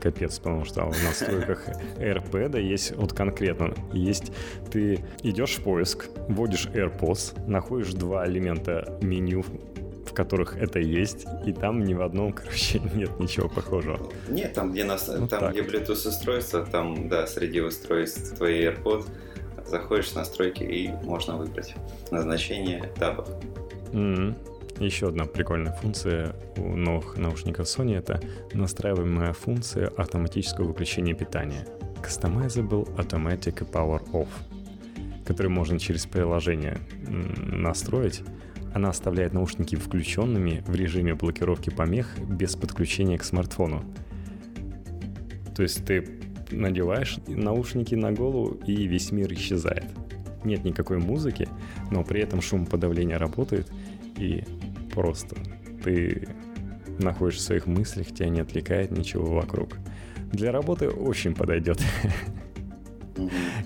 капец, 0.00 0.38
потому 0.38 0.64
что 0.64 0.86
в 0.86 1.04
настройках 1.04 1.68
AirPad 1.98 2.60
есть 2.60 2.96
вот 2.96 3.12
конкретно, 3.12 3.74
есть 3.92 4.32
ты 4.70 5.04
идешь 5.22 5.58
в 5.58 5.62
поиск, 5.62 6.08
вводишь 6.28 6.66
AirPods, 6.66 7.46
находишь 7.46 7.92
два 7.92 8.26
элемента 8.26 8.98
меню, 9.02 9.44
в 10.10 10.14
которых 10.14 10.56
это 10.56 10.78
есть, 10.78 11.26
и 11.46 11.52
там 11.52 11.84
ни 11.84 11.94
в 11.94 12.02
одном, 12.02 12.32
короче, 12.34 12.80
нет 12.94 13.18
ничего 13.18 13.48
похожего. 13.48 14.10
Нет, 14.28 14.52
там, 14.54 14.72
где, 14.72 14.84
нас, 14.84 15.08
вот 15.08 15.30
там, 15.30 15.52
где 15.52 15.62
Bluetooth 15.62 16.08
устройство, 16.08 16.66
там, 16.66 17.08
да, 17.08 17.26
среди 17.26 17.60
устройств 17.60 18.36
твои 18.36 18.66
AirPods, 18.66 19.06
заходишь 19.66 20.08
в 20.08 20.16
настройки 20.16 20.64
и 20.64 20.90
можно 21.04 21.36
выбрать 21.36 21.74
назначение 22.10 22.90
табов. 22.98 23.28
Mm-hmm. 23.92 24.84
Еще 24.84 25.08
одна 25.08 25.26
прикольная 25.26 25.72
функция 25.72 26.34
у 26.56 26.74
новых 26.74 27.16
наушников 27.16 27.66
Sony 27.66 27.96
это 27.96 28.20
настраиваемая 28.54 29.32
функция 29.32 29.88
автоматического 29.88 30.68
выключения 30.68 31.14
питания. 31.14 31.66
Customizable 32.02 32.88
Automatic 32.96 33.70
Power 33.70 34.02
Off, 34.12 34.28
который 35.26 35.48
можно 35.48 35.78
через 35.78 36.06
приложение 36.06 36.78
настроить. 37.06 38.22
Она 38.74 38.90
оставляет 38.90 39.32
наушники 39.32 39.76
включенными 39.76 40.62
в 40.66 40.74
режиме 40.74 41.14
блокировки 41.14 41.70
помех 41.70 42.18
без 42.18 42.54
подключения 42.54 43.18
к 43.18 43.24
смартфону. 43.24 43.82
То 45.56 45.62
есть 45.62 45.84
ты 45.84 46.20
надеваешь 46.50 47.18
наушники 47.26 47.94
на 47.94 48.12
голову 48.12 48.58
и 48.66 48.86
весь 48.86 49.12
мир 49.12 49.32
исчезает. 49.34 49.86
Нет 50.44 50.64
никакой 50.64 50.98
музыки, 50.98 51.48
но 51.90 52.02
при 52.02 52.22
этом 52.22 52.40
шум 52.40 52.66
подавления 52.66 53.18
работает, 53.18 53.70
и 54.16 54.44
просто. 54.94 55.36
Ты 55.84 56.28
находишься 56.98 57.42
в 57.42 57.46
своих 57.46 57.66
мыслях, 57.66 58.08
тебя 58.08 58.28
не 58.28 58.40
отвлекает 58.40 58.90
ничего 58.90 59.34
вокруг. 59.34 59.76
Для 60.32 60.52
работы 60.52 60.88
очень 60.88 61.34
подойдет. 61.34 61.80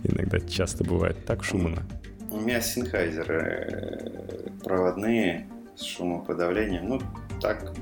Иногда 0.02 0.40
часто 0.40 0.84
бывает 0.84 1.24
так 1.24 1.44
шумно. 1.44 1.82
У 2.30 2.40
меня 2.40 2.60
синхайзеры 2.60 3.42
э, 3.42 4.48
проводные, 4.64 5.46
с 5.76 5.82
шумоподавлением. 5.84 6.88
Ну, 6.88 7.00
так, 7.40 7.72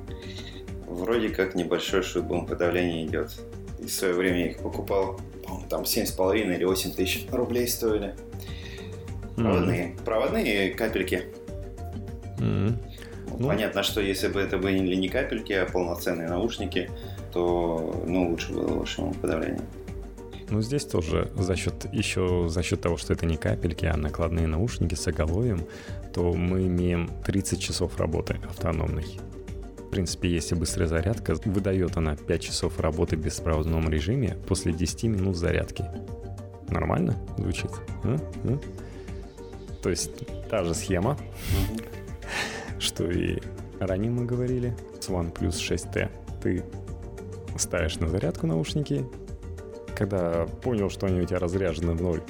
вроде 0.87 1.29
как 1.31 1.55
небольшой 1.55 2.03
шумоподавление 2.03 3.07
идет. 3.07 3.41
И 3.79 3.87
в 3.87 3.93
свое 3.93 4.15
время 4.15 4.39
я 4.39 4.51
их 4.51 4.59
покупал, 4.59 5.21
там 5.69 5.83
7,5 5.83 6.57
или 6.57 6.65
8 6.65 6.93
тысяч 6.93 7.27
рублей 7.31 7.67
стоили. 7.69 8.15
Проводные. 9.37 9.89
Mm-hmm. 9.89 10.05
Проводные 10.05 10.71
капельки. 10.71 11.25
Mm-hmm. 12.39 12.75
Ну, 13.39 13.49
Понятно, 13.49 13.83
что 13.83 14.01
если 14.01 14.29
бы 14.29 14.41
это 14.41 14.59
были 14.59 14.95
не 14.95 15.09
капельки, 15.09 15.53
а 15.53 15.67
полноценные 15.67 16.29
наушники, 16.29 16.91
то 17.33 18.05
ну, 18.07 18.31
лучше 18.31 18.53
было 18.53 18.79
бы 18.81 18.87
шумоподавление. 18.87 19.63
Ну, 20.51 20.61
здесь 20.61 20.85
тоже 20.85 21.31
за 21.35 21.57
счет, 21.57 21.87
еще 21.93 22.47
за 22.49 22.63
счет 22.63 22.83
того, 22.83 22.99
что 22.99 23.15
это 23.15 23.25
не 23.25 23.39
капельки, 23.39 23.87
а 23.87 23.97
накладные 23.97 24.47
наушники 24.47 24.95
с 24.95 25.07
оголовьем, 25.07 25.65
то 26.13 26.33
мы 26.33 26.67
имеем 26.67 27.11
30 27.25 27.61
часов 27.61 27.99
работы 27.99 28.39
автономной. 28.49 29.07
В 29.79 29.91
принципе, 29.91 30.31
если 30.31 30.55
быстрая 30.55 30.89
зарядка, 30.89 31.35
выдает 31.45 31.97
она 31.97 32.17
5 32.17 32.41
часов 32.43 32.81
работы 32.81 33.17
в 33.17 33.21
беспроводном 33.21 33.89
режиме 33.89 34.37
после 34.47 34.73
10 34.73 35.05
минут 35.05 35.37
зарядки. 35.37 35.85
Нормально 36.69 37.17
звучит? 37.37 37.71
А? 38.05 38.17
А? 38.45 38.59
То 39.83 39.91
есть 39.91 40.13
та 40.49 40.65
же 40.65 40.75
схема, 40.75 41.19
что 42.79 43.11
и 43.11 43.39
ранее 43.81 44.11
мы 44.11 44.25
говорили 44.25 44.75
с 45.01 45.09
OnePlus 45.09 45.51
6T. 45.51 46.09
Ты 46.43 46.65
ставишь 47.59 47.97
на 47.97 48.09
зарядку 48.09 48.47
наушники, 48.47 49.05
когда 49.95 50.47
понял, 50.63 50.89
что 50.89 51.07
они 51.07 51.21
у 51.21 51.27
тебя 51.27 51.39
разряжены 51.39 51.93
в 51.93 52.01
ноль. 52.01 52.23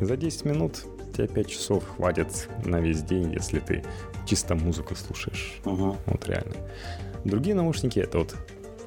За 0.00 0.16
10 0.16 0.44
минут 0.44 0.84
тебе 1.18 1.28
5 1.28 1.46
часов 1.48 1.84
хватит 1.96 2.48
на 2.64 2.80
весь 2.80 3.02
день, 3.02 3.32
если 3.32 3.58
ты 3.58 3.84
чисто 4.24 4.54
музыку 4.54 4.94
слушаешь. 4.94 5.60
Угу. 5.64 5.96
Вот 6.06 6.28
реально. 6.28 6.54
Другие 7.24 7.54
наушники 7.54 7.98
это 7.98 8.18
вот 8.18 8.36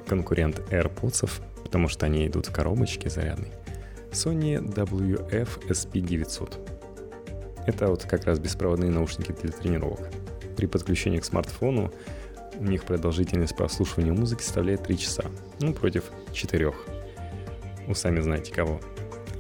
конкурент 0.08 0.60
AirPods, 0.72 1.30
потому 1.64 1.90
что 1.90 2.06
они 2.06 2.28
идут 2.28 2.48
в 2.48 2.52
коробочке 2.54 3.10
зарядной. 3.10 3.52
Sony 4.12 4.60
WF 4.62 5.68
SP900. 5.68 6.54
Это 7.68 7.88
вот 7.88 8.04
как 8.04 8.26
раз 8.26 8.40
беспроводные 8.40 8.92
наушники 8.92 9.34
для 9.42 9.52
тренировок. 9.52 10.10
При 10.56 10.66
подключении 10.66 11.20
к 11.20 11.26
смартфону 11.26 11.92
у 12.58 12.64
них 12.64 12.84
продолжительность 12.84 13.56
прослушивания 13.56 14.14
музыки 14.14 14.42
составляет 14.42 14.84
3 14.84 14.98
часа, 14.98 15.24
ну, 15.60 15.74
против 15.74 16.06
4 16.34 16.74
у 17.88 17.94
сами 17.94 18.22
знаете 18.22 18.54
кого, 18.54 18.80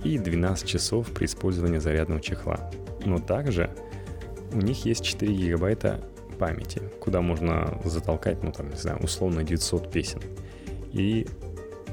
и 0.04 0.18
12 0.18 0.68
часов 0.68 1.12
при 1.12 1.26
использовании 1.26 1.80
зарядного 1.80 2.22
чехла. 2.22 2.72
Но 3.06 3.20
также 3.20 3.70
у 4.54 4.58
них 4.58 4.86
есть 4.86 5.04
4 5.04 5.32
гигабайта 5.34 6.04
памяти, 6.39 6.82
куда 6.99 7.22
можно 7.22 7.80
затолкать, 7.86 8.43
ну 8.43 8.52
там, 8.52 8.70
не 8.70 8.76
знаю, 8.76 8.99
условно 9.02 9.43
900 9.43 9.91
песен. 9.91 10.22
И 10.91 11.28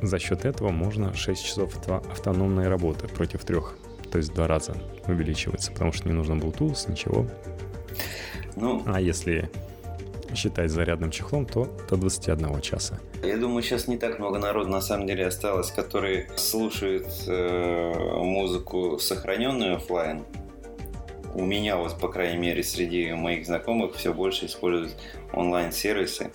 за 0.03 0.19
счет 0.19 0.45
этого 0.45 0.71
можно 0.71 1.13
6 1.13 1.45
часов 1.45 1.77
автономной 1.87 2.69
работы 2.69 3.09
против 3.09 3.45
трех. 3.45 3.77
То 4.11 4.19
есть 4.19 4.31
в 4.31 4.35
два 4.35 4.47
раза 4.47 4.75
увеличивается, 5.07 5.71
потому 5.73 5.93
что 5.93 6.09
не 6.09 6.15
нужно 6.15 6.35
Bluetooth, 6.35 6.91
ничего. 6.91 7.27
Ну, 8.57 8.83
а 8.87 9.01
если 9.01 9.51
считать 10.35 10.70
зарядным 10.70 11.11
чехлом, 11.11 11.47
то 11.47 11.68
до 11.89 11.97
21 11.97 12.61
часа. 12.61 12.99
Я 13.22 13.37
думаю, 13.37 13.62
сейчас 13.62 13.89
не 13.89 13.97
так 13.97 14.18
много 14.18 14.39
народу 14.39 14.70
на 14.70 14.81
самом 14.81 15.07
деле 15.07 15.26
осталось, 15.26 15.70
которые 15.70 16.29
слушают 16.37 17.07
э, 17.26 17.93
музыку, 18.18 18.99
сохраненную 18.99 19.76
офлайн. 19.76 20.24
У 21.35 21.45
меня 21.45 21.76
вот, 21.76 21.99
по 21.99 22.09
крайней 22.09 22.39
мере, 22.39 22.62
среди 22.62 23.12
моих 23.12 23.47
знакомых 23.47 23.95
все 23.95 24.12
больше 24.12 24.47
используют 24.47 24.97
онлайн-сервисы 25.33 26.31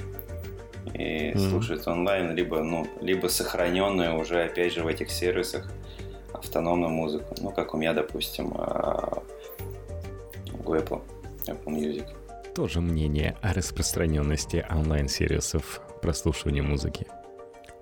и 0.93 1.31
mm-hmm. 1.31 1.49
слушают 1.49 1.87
онлайн, 1.87 2.35
либо, 2.35 2.61
ну, 2.61 2.87
либо 3.01 3.27
сохраненную 3.27 4.19
уже, 4.19 4.43
опять 4.43 4.73
же, 4.73 4.83
в 4.83 4.87
этих 4.87 5.09
сервисах 5.09 5.71
автономную 6.31 6.91
музыку. 6.91 7.35
Ну, 7.41 7.51
как 7.51 7.73
у 7.73 7.77
меня, 7.77 7.93
допустим, 7.93 8.51
у 8.51 8.59
а, 8.59 9.23
Apple, 10.65 11.01
Apple 11.47 11.65
Music 11.65 12.07
тоже 12.53 12.81
мнение 12.81 13.35
о 13.41 13.53
распространенности 13.53 14.65
онлайн-сервисов 14.69 15.81
прослушивания 16.01 16.61
музыки. 16.61 17.07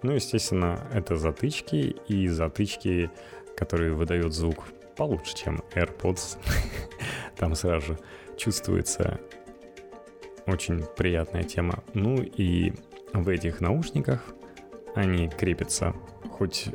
Ну, 0.01 0.13
естественно, 0.13 0.87
это 0.93 1.17
затычки 1.17 1.95
и 2.07 2.27
затычки, 2.27 3.11
которые 3.55 3.93
выдают 3.93 4.33
звук 4.33 4.63
получше, 4.95 5.35
чем 5.35 5.61
AirPods. 5.75 6.37
Там 7.35 7.55
сразу 7.55 7.97
чувствуется 8.37 9.19
очень 10.47 10.83
приятная 10.97 11.43
тема. 11.43 11.83
Ну 11.93 12.21
и 12.21 12.73
в 13.13 13.27
этих 13.27 13.59
наушниках 13.59 14.23
они 14.95 15.29
крепятся, 15.29 15.93
хоть 16.31 16.69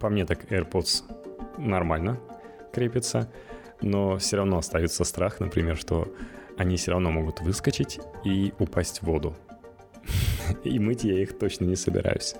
по 0.00 0.08
мне 0.08 0.24
так 0.26 0.52
AirPods 0.52 1.04
нормально 1.58 2.20
крепятся, 2.72 3.30
но 3.80 4.18
все 4.18 4.36
равно 4.36 4.58
остается 4.58 5.04
страх, 5.04 5.40
например, 5.40 5.76
что 5.76 6.12
они 6.58 6.76
все 6.76 6.90
равно 6.90 7.10
могут 7.10 7.40
выскочить 7.40 8.00
и 8.24 8.52
упасть 8.58 8.98
в 8.98 9.04
воду. 9.04 9.34
И 10.64 10.78
мыть 10.78 11.04
я 11.04 11.20
их 11.20 11.38
точно 11.38 11.64
не 11.64 11.76
собираюсь. 11.76 12.34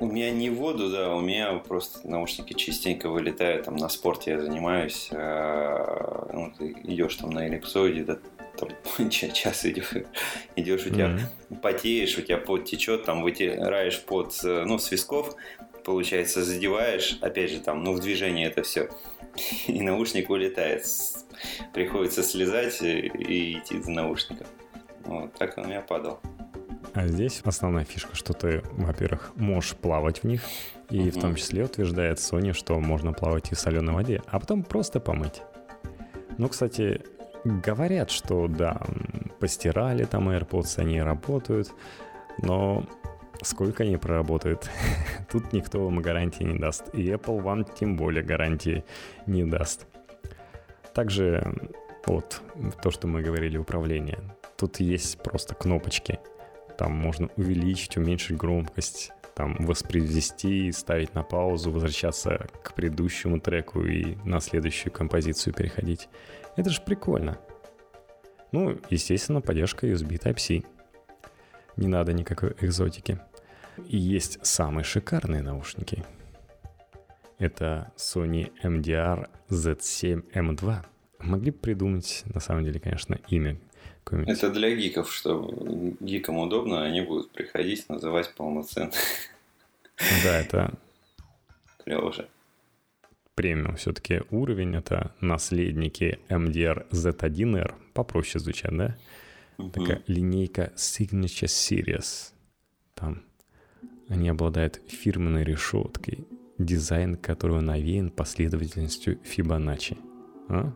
У 0.00 0.06
меня 0.06 0.30
не 0.30 0.48
в 0.50 0.56
воду, 0.56 0.90
да, 0.90 1.14
у 1.14 1.20
меня 1.20 1.54
просто 1.54 2.08
наушники 2.08 2.52
частенько 2.52 3.08
вылетают, 3.08 3.64
там 3.64 3.74
на 3.76 3.88
спорте 3.88 4.30
я 4.32 4.40
занимаюсь, 4.40 5.08
а, 5.10 6.30
ну, 6.32 6.52
ты 6.56 6.76
идешь 6.84 7.16
там 7.16 7.30
на 7.30 7.46
эллипсоиде, 7.46 8.04
да, 8.04 8.18
там 8.56 9.10
час 9.10 9.66
идешь, 9.66 9.92
идешь 10.54 10.86
у 10.86 10.90
тебя 10.90 11.18
mm-hmm. 11.50 11.60
потеешь, 11.60 12.16
у 12.16 12.22
тебя 12.22 12.38
пот 12.38 12.64
течет, 12.64 13.06
там 13.06 13.22
вытираешь 13.24 14.00
пот, 14.02 14.38
ну, 14.44 14.78
с 14.78 14.88
висков, 14.92 15.34
получается, 15.84 16.44
задеваешь, 16.44 17.18
опять 17.20 17.50
же, 17.50 17.58
там, 17.58 17.82
ну, 17.82 17.92
в 17.92 17.98
движении 17.98 18.46
это 18.46 18.62
все, 18.62 18.90
и 19.66 19.82
наушник 19.82 20.30
улетает 20.30 20.86
приходится 21.72 22.22
слезать 22.22 22.80
и 22.82 23.58
идти 23.58 23.80
за 23.80 23.90
наушником. 23.90 24.46
Вот, 25.04 25.32
так 25.34 25.56
он 25.58 25.64
у 25.64 25.68
меня 25.68 25.80
падал. 25.80 26.20
А 26.94 27.06
здесь 27.06 27.40
основная 27.44 27.84
фишка, 27.84 28.14
что 28.14 28.32
ты, 28.32 28.62
во-первых, 28.72 29.32
можешь 29.36 29.74
плавать 29.76 30.22
в 30.22 30.24
них, 30.24 30.42
и 30.90 30.98
uh-huh. 30.98 31.10
в 31.10 31.20
том 31.20 31.34
числе 31.34 31.64
утверждает 31.64 32.18
Sony, 32.18 32.52
что 32.52 32.78
можно 32.80 33.12
плавать 33.12 33.52
и 33.52 33.54
в 33.54 33.60
соленой 33.60 33.94
воде, 33.94 34.22
а 34.26 34.40
потом 34.40 34.62
просто 34.62 35.00
помыть. 35.00 35.42
Ну, 36.38 36.48
кстати, 36.48 37.02
говорят, 37.44 38.10
что 38.10 38.48
да, 38.48 38.80
постирали 39.38 40.04
там 40.04 40.28
AirPods, 40.28 40.80
они 40.80 41.00
работают, 41.00 41.72
но 42.42 42.86
сколько 43.42 43.82
они 43.84 43.96
проработают, 43.96 44.70
тут 45.30 45.52
никто 45.52 45.84
вам 45.84 46.00
гарантии 46.00 46.44
не 46.44 46.58
даст. 46.58 46.94
И 46.94 47.08
Apple 47.08 47.40
вам 47.40 47.64
тем 47.64 47.96
более 47.96 48.22
гарантии 48.22 48.84
не 49.26 49.44
даст. 49.44 49.86
Также 50.94 51.54
вот 52.06 52.42
то, 52.82 52.90
что 52.90 53.06
мы 53.06 53.22
говорили, 53.22 53.58
управление. 53.58 54.18
Тут 54.56 54.80
есть 54.80 55.18
просто 55.18 55.54
кнопочки. 55.54 56.18
Там 56.76 56.92
можно 56.92 57.28
увеличить, 57.36 57.96
уменьшить 57.96 58.36
громкость, 58.36 59.12
там 59.34 59.56
воспроизвести, 59.58 60.72
ставить 60.72 61.14
на 61.14 61.22
паузу, 61.22 61.70
возвращаться 61.70 62.48
к 62.62 62.74
предыдущему 62.74 63.40
треку 63.40 63.82
и 63.82 64.16
на 64.24 64.40
следующую 64.40 64.92
композицию 64.92 65.54
переходить. 65.54 66.08
Это 66.56 66.70
же 66.70 66.80
прикольно. 66.82 67.38
Ну, 68.52 68.78
естественно, 68.90 69.40
поддержка 69.40 69.86
USB 69.86 70.18
Type-C. 70.18 70.62
Не 71.76 71.88
надо 71.88 72.12
никакой 72.12 72.54
экзотики. 72.60 73.20
И 73.86 73.96
есть 73.96 74.44
самые 74.44 74.84
шикарные 74.84 75.42
наушники– 75.42 76.04
это 77.38 77.92
Sony 77.96 78.52
MDR 78.62 79.28
Z7M2. 79.48 80.84
Могли 81.20 81.50
бы 81.50 81.58
придумать, 81.58 82.24
на 82.32 82.40
самом 82.40 82.64
деле, 82.64 82.80
конечно, 82.80 83.18
имя 83.28 83.58
какое-нибудь. 84.04 84.36
Это 84.36 84.50
для 84.50 84.74
гиков, 84.74 85.12
что 85.12 85.50
гикам 86.00 86.38
удобно, 86.38 86.84
они 86.84 87.00
будут 87.00 87.30
приходить, 87.30 87.88
называть 87.88 88.34
полноценно. 88.34 88.92
Да, 90.24 90.38
это... 90.38 90.74
Клево 91.84 92.12
же. 92.12 92.28
Премиум 93.34 93.76
все-таки 93.76 94.22
уровень, 94.30 94.74
это 94.74 95.14
наследники 95.20 96.18
MDR 96.28 96.88
Z1R, 96.90 97.74
попроще 97.94 98.40
звучат, 98.40 98.76
да? 98.76 98.96
Угу. 99.58 99.70
Такая 99.70 100.02
линейка 100.06 100.72
Signature 100.76 101.46
Series. 101.46 102.32
Там 102.94 103.22
они 104.08 104.28
обладают 104.28 104.80
фирменной 104.88 105.44
решеткой, 105.44 106.26
дизайн 106.58 107.16
которого 107.16 107.60
навеян 107.60 108.10
последовательностью 108.10 109.18
Фибоначчи. 109.22 109.96
А? 110.48 110.72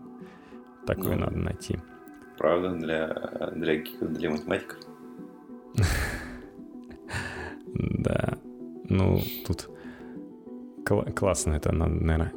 Такое 0.87 1.17
ну, 1.17 1.25
надо 1.25 1.37
найти. 1.39 1.79
Правда, 2.39 2.75
для, 2.75 3.51
для, 3.55 3.83
для 4.01 4.31
математиков. 4.31 4.79
Да. 7.75 8.37
Ну, 8.91 9.19
тут 9.47 9.71
классно 10.85 11.55
это 11.55 11.73
надо, 11.73 11.95
наверное, 11.95 12.33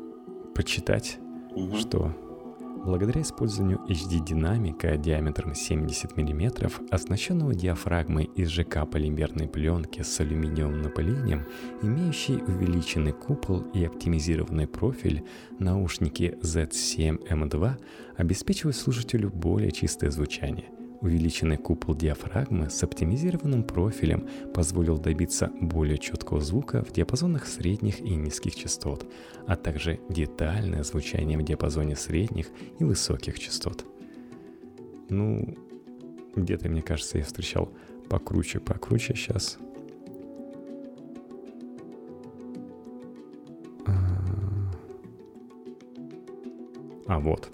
почитать, 0.54 1.20
что 1.78 2.16
Благодаря 2.86 3.24
использованию 3.24 3.80
HD-динамика 3.90 4.96
диаметром 4.96 5.56
70 5.56 6.18
мм, 6.18 6.70
оснащенного 6.92 7.56
диафрагмой 7.56 8.26
из 8.36 8.50
ЖК-полимерной 8.50 9.48
пленки 9.48 10.04
с 10.04 10.20
алюминиевым 10.20 10.84
напылением, 10.84 11.48
имеющий 11.82 12.36
увеличенный 12.36 13.12
купол 13.12 13.62
и 13.74 13.84
оптимизированный 13.84 14.68
профиль, 14.68 15.24
наушники 15.58 16.38
Z7M2 16.44 17.74
обеспечивают 18.18 18.76
слушателю 18.76 19.32
более 19.32 19.72
чистое 19.72 20.12
звучание. 20.12 20.75
Увеличенный 21.06 21.58
купол 21.58 21.94
диафрагмы 21.94 22.72
с 22.72 22.82
оптимизированным 22.82 23.64
профилем 23.64 24.28
позволил 24.56 24.98
добиться 24.98 25.52
более 25.62 26.00
четкого 26.00 26.42
звука 26.42 26.84
в 26.84 26.92
диапазонах 26.92 27.46
средних 27.46 28.00
и 28.00 28.16
низких 28.16 28.56
частот, 28.56 29.06
а 29.46 29.56
также 29.56 30.00
детальное 30.10 30.82
звучание 30.82 31.38
в 31.38 31.44
диапазоне 31.44 31.96
средних 31.96 32.48
и 32.80 32.84
высоких 32.84 33.38
частот. 33.38 33.86
Ну, 35.10 35.56
где-то, 36.36 36.70
мне 36.70 36.82
кажется, 36.82 37.20
я 37.20 37.24
встречал 37.24 37.72
покруче, 38.10 38.60
покруче 38.60 39.14
сейчас. 39.14 39.60
А, 43.86 44.72
а 47.06 47.20
вот. 47.20 47.52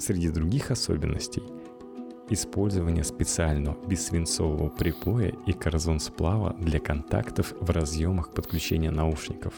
Среди 0.00 0.30
других 0.30 0.70
особенностей– 0.70 1.42
использование 2.30 3.04
специального 3.04 3.76
бессвинцового 3.86 4.70
припоя 4.70 5.34
и 5.46 5.52
коррозон-сплава 5.52 6.56
для 6.58 6.80
контактов 6.80 7.52
в 7.60 7.68
разъемах 7.68 8.32
подключения 8.32 8.90
наушников. 8.90 9.52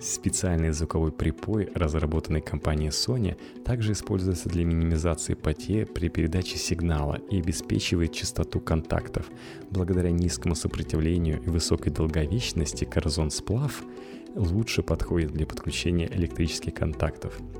Специальный 0.00 0.72
звуковой 0.72 1.12
припой, 1.12 1.70
разработанный 1.76 2.40
компанией 2.40 2.90
Sony, 2.90 3.36
также 3.64 3.92
используется 3.92 4.48
для 4.48 4.64
минимизации 4.64 5.34
потерь 5.34 5.86
при 5.86 6.08
передаче 6.08 6.58
сигнала 6.58 7.20
и 7.30 7.38
обеспечивает 7.38 8.12
частоту 8.12 8.58
контактов. 8.58 9.26
Благодаря 9.70 10.10
низкому 10.10 10.56
сопротивлению 10.56 11.40
и 11.40 11.50
высокой 11.50 11.92
долговечности 11.92 12.84
коррозон-сплав 12.84 13.84
лучше 14.34 14.82
подходит 14.82 15.30
для 15.30 15.46
подключения 15.46 16.10
электрических 16.12 16.74
контактов– 16.74 17.38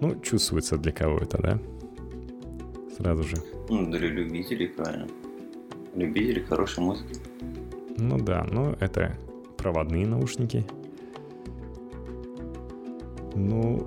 ну, 0.00 0.18
чувствуется 0.20 0.76
для 0.76 0.92
кого 0.92 1.18
это, 1.18 1.38
да? 1.38 1.58
Сразу 2.96 3.22
же. 3.22 3.36
Ну, 3.68 3.90
для 3.90 4.08
любителей, 4.08 4.68
правильно. 4.68 5.08
Любители 5.94 6.40
хорошей 6.40 6.82
музыки. 6.82 7.16
Ну 7.96 8.18
да, 8.18 8.46
ну 8.50 8.76
это 8.80 9.16
проводные 9.56 10.06
наушники. 10.06 10.64
Ну, 13.34 13.86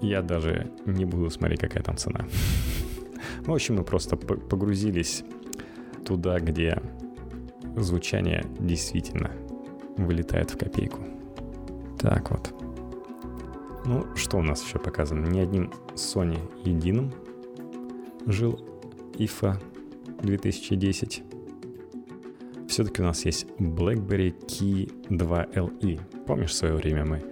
я 0.00 0.22
даже 0.22 0.70
не 0.84 1.04
буду 1.04 1.30
смотреть, 1.30 1.60
какая 1.60 1.82
там 1.82 1.96
цена. 1.96 2.26
В 3.46 3.52
общем, 3.52 3.76
мы 3.76 3.84
просто 3.84 4.16
погрузились 4.16 5.24
туда, 6.04 6.40
где 6.40 6.82
звучание 7.76 8.44
действительно 8.58 9.30
вылетает 9.96 10.50
в 10.50 10.58
копейку. 10.58 11.00
Так 11.98 12.30
вот. 12.30 12.59
Ну, 13.84 14.06
что 14.14 14.38
у 14.38 14.42
нас 14.42 14.62
еще 14.64 14.78
показано? 14.78 15.26
Ни 15.26 15.40
одним 15.40 15.72
Sony 15.94 16.38
единым 16.64 17.12
жил 18.26 18.60
IFA 19.14 19.56
2010. 20.22 21.22
Все-таки 22.68 23.02
у 23.02 23.04
нас 23.04 23.24
есть 23.24 23.46
BlackBerry 23.58 24.34
Key 24.46 24.92
2 25.08 25.44
LE. 25.44 26.00
Помнишь, 26.26 26.50
в 26.50 26.54
свое 26.54 26.74
время 26.74 27.04
мы 27.04 27.22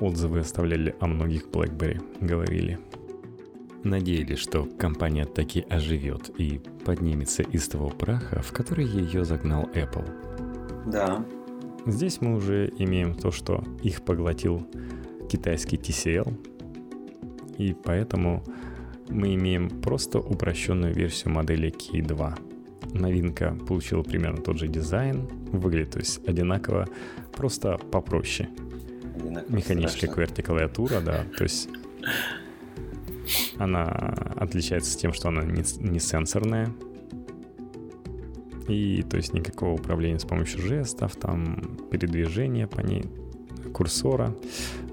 отзывы 0.00 0.40
оставляли 0.40 0.94
о 1.00 1.06
многих 1.06 1.48
BlackBerry, 1.48 2.02
говорили. 2.20 2.78
Надеялись, 3.82 4.38
что 4.38 4.64
компания 4.64 5.24
таки 5.24 5.64
оживет 5.70 6.30
и 6.38 6.60
поднимется 6.84 7.42
из 7.44 7.68
того 7.68 7.88
праха, 7.88 8.42
в 8.42 8.52
который 8.52 8.84
ее 8.84 9.24
загнал 9.24 9.70
Apple. 9.74 10.06
Да. 10.90 11.24
Здесь 11.86 12.20
мы 12.20 12.34
уже 12.34 12.72
имеем 12.78 13.14
то, 13.14 13.30
что 13.30 13.62
их 13.82 14.02
поглотил 14.02 14.66
китайский 15.28 15.76
TCL, 15.76 16.32
и 17.58 17.74
поэтому 17.74 18.44
мы 19.08 19.34
имеем 19.34 19.68
просто 19.68 20.18
упрощенную 20.18 20.94
версию 20.94 21.34
модели 21.34 21.70
Key 21.70 22.02
2. 22.02 22.34
Новинка 22.92 23.56
получила 23.66 24.02
примерно 24.02 24.42
тот 24.42 24.58
же 24.58 24.68
дизайн, 24.68 25.26
выглядит 25.52 25.92
то 25.92 25.98
есть 25.98 26.26
одинаково, 26.26 26.86
просто 27.34 27.78
попроще. 27.78 28.48
Одинаково 29.16 29.54
Механическая 29.54 30.10
QWERTY-клавиатура, 30.10 31.00
да, 31.00 31.24
то 31.36 31.44
есть 31.44 31.68
она 33.58 33.84
отличается 34.36 34.96
тем, 34.98 35.12
что 35.12 35.28
она 35.28 35.42
не, 35.42 35.64
не 35.80 35.98
сенсорная, 35.98 36.72
и 38.68 39.02
то 39.02 39.16
есть 39.16 39.32
никакого 39.32 39.74
управления 39.74 40.18
с 40.18 40.24
помощью 40.24 40.60
жестов, 40.60 41.16
там 41.16 41.78
передвижения 41.90 42.66
по 42.66 42.80
ней, 42.80 43.04
курсора 43.72 44.34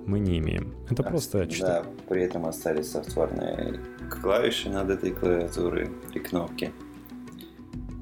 мы 0.06 0.20
не 0.20 0.39
имеем. 0.39 0.74
Это 0.89 1.04
а, 1.04 1.10
просто 1.10 1.47
Да, 1.60 1.84
при 2.10 2.24
этом 2.24 2.45
остались 2.45 2.91
софтварные 2.91 3.80
клавиши 4.10 4.70
над 4.70 4.89
этой 4.89 5.12
клавиатурой 5.12 5.89
и 6.14 6.20
кнопки. 6.20 6.72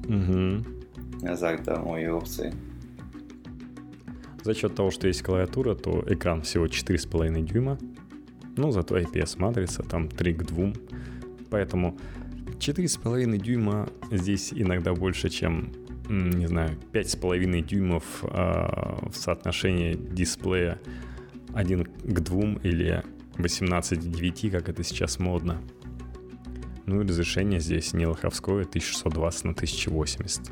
Угу. 0.08 0.64
Так, 1.22 1.64
да, 1.64 1.80
мои 1.80 2.06
опции. 2.06 2.52
За 4.42 4.54
счет 4.54 4.74
того, 4.74 4.90
что 4.90 5.06
есть 5.06 5.22
клавиатура, 5.22 5.74
то 5.74 6.04
экран 6.08 6.42
всего 6.42 6.66
4,5 6.66 7.42
дюйма. 7.42 7.78
Ну, 8.56 8.72
зато 8.72 8.98
IPS-матрица 8.98 9.82
там 9.88 10.08
3 10.08 10.34
к 10.34 10.44
2. 10.44 10.72
Поэтому 11.50 11.96
4,5 12.58 13.36
дюйма 13.38 13.88
здесь 14.10 14.52
иногда 14.52 14.94
больше, 14.94 15.28
чем, 15.28 15.72
не 16.08 16.46
знаю, 16.46 16.76
5,5 16.92 17.62
дюймов 17.62 18.24
э, 18.24 18.28
в 19.08 19.14
соотношении 19.14 19.94
дисплея 19.94 20.80
1 21.54 21.84
к 21.84 22.20
2 22.20 22.42
или 22.62 23.02
18 23.38 23.98
к 23.98 24.02
9, 24.02 24.50
как 24.50 24.68
это 24.68 24.82
сейчас 24.82 25.18
модно. 25.18 25.60
Ну 26.86 27.00
и 27.00 27.06
разрешение 27.06 27.60
здесь 27.60 27.92
не 27.92 28.06
лоховское, 28.06 28.62
1620 28.62 29.44
на 29.44 29.50
1080. 29.52 30.50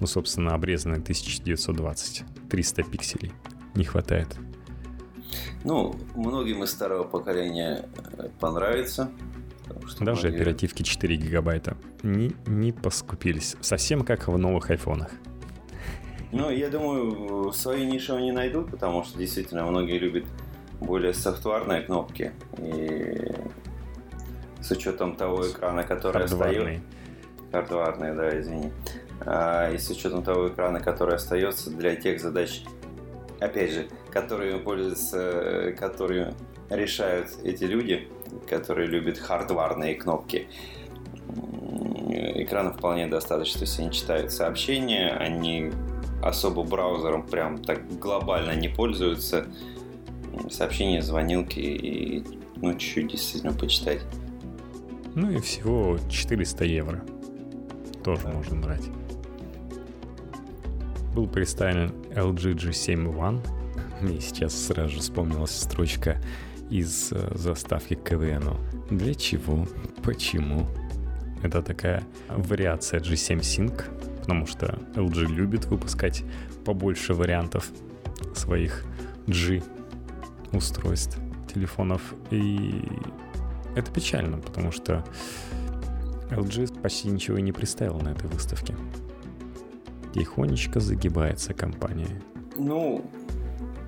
Ну, 0.00 0.06
собственно, 0.06 0.54
обрезанное 0.54 0.98
1920. 0.98 2.24
300 2.50 2.82
пикселей. 2.82 3.32
Не 3.74 3.84
хватает. 3.84 4.36
Ну, 5.64 5.94
многим 6.14 6.64
из 6.64 6.70
старого 6.70 7.04
поколения 7.04 7.88
э, 8.18 8.28
понравится. 8.38 9.10
Даже 10.00 10.28
многие... 10.28 10.36
оперативки 10.36 10.82
4 10.82 11.16
гигабайта 11.16 11.76
не, 12.02 12.32
не 12.46 12.72
поскупились. 12.72 13.56
Совсем 13.60 14.02
как 14.02 14.28
в 14.28 14.36
новых 14.36 14.70
айфонах. 14.70 15.12
Ну, 16.32 16.50
я 16.50 16.70
думаю, 16.70 17.52
свои 17.52 17.84
ниши 17.84 18.12
они 18.14 18.32
найдут, 18.32 18.70
потому 18.70 19.04
что 19.04 19.18
действительно 19.18 19.66
многие 19.66 19.98
любят 19.98 20.24
более 20.80 21.12
софтварные 21.12 21.82
кнопки. 21.82 22.32
И 22.58 23.32
с 24.60 24.70
учетом 24.70 25.14
того 25.14 25.46
экрана, 25.46 25.84
который 25.84 26.24
остается... 26.24 26.80
Хардварные, 27.52 28.14
да, 28.14 28.40
извини. 28.40 28.72
А, 29.20 29.70
и 29.70 29.76
с 29.76 29.90
учетом 29.90 30.22
того 30.22 30.48
экрана, 30.48 30.80
который 30.80 31.16
остается 31.16 31.70
для 31.70 31.96
тех 31.96 32.18
задач, 32.18 32.62
опять 33.38 33.72
же, 33.72 33.88
которые 34.10 34.56
пользуются, 34.58 35.74
которые 35.78 36.32
решают 36.70 37.28
эти 37.44 37.64
люди, 37.64 38.08
которые 38.48 38.88
любят 38.88 39.18
хардварные 39.18 39.96
кнопки, 39.96 40.48
экрана 42.08 42.72
вполне 42.72 43.06
достаточно, 43.06 43.60
то 43.60 43.64
есть 43.66 43.78
они 43.78 43.92
читают 43.92 44.32
сообщения, 44.32 45.10
они 45.10 45.72
особо 46.22 46.62
браузером 46.62 47.26
прям 47.26 47.58
так 47.58 47.98
глобально 47.98 48.54
не 48.54 48.68
пользуются. 48.68 49.46
Сообщения, 50.50 51.02
звонилки 51.02 51.58
и 51.60 52.24
ну, 52.56 52.72
чуть-чуть 52.72 53.08
действительно 53.08 53.52
почитать. 53.52 54.00
Ну 55.14 55.30
и 55.30 55.40
всего 55.40 55.98
400 56.08 56.64
евро. 56.64 57.04
Тоже 58.02 58.22
да. 58.22 58.32
можно 58.32 58.56
брать. 58.56 58.84
Был 61.14 61.26
представлен 61.26 61.90
LG 62.14 62.54
G7 62.54 63.14
One. 63.14 63.46
Мне 64.00 64.20
сейчас 64.20 64.54
сразу 64.54 64.90
же 64.90 65.00
вспомнилась 65.00 65.50
строчка 65.50 66.20
из 66.70 67.12
э, 67.12 67.36
заставки 67.36 67.94
к 67.94 68.04
КВН. 68.04 68.56
Для 68.90 69.14
чего? 69.14 69.66
Почему? 70.02 70.66
Это 71.42 71.60
такая 71.60 72.04
вариация 72.28 73.00
G7 73.00 73.40
Sync, 73.40 73.84
потому 74.22 74.46
что 74.46 74.78
LG 74.94 75.26
любит 75.26 75.64
выпускать 75.66 76.22
побольше 76.64 77.12
вариантов 77.12 77.70
своих 78.36 78.84
G 79.26 79.60
устройств, 80.52 81.18
телефонов. 81.52 82.14
И 82.30 82.84
это 83.74 83.90
печально, 83.90 84.38
потому 84.38 84.70
что 84.70 85.04
LG 86.30 86.80
почти 86.80 87.08
ничего 87.08 87.38
и 87.38 87.42
не 87.42 87.50
представил 87.50 87.98
на 87.98 88.10
этой 88.10 88.28
выставке. 88.28 88.76
Тихонечко 90.14 90.78
загибается 90.78 91.52
компания. 91.52 92.22
Ну, 92.56 93.04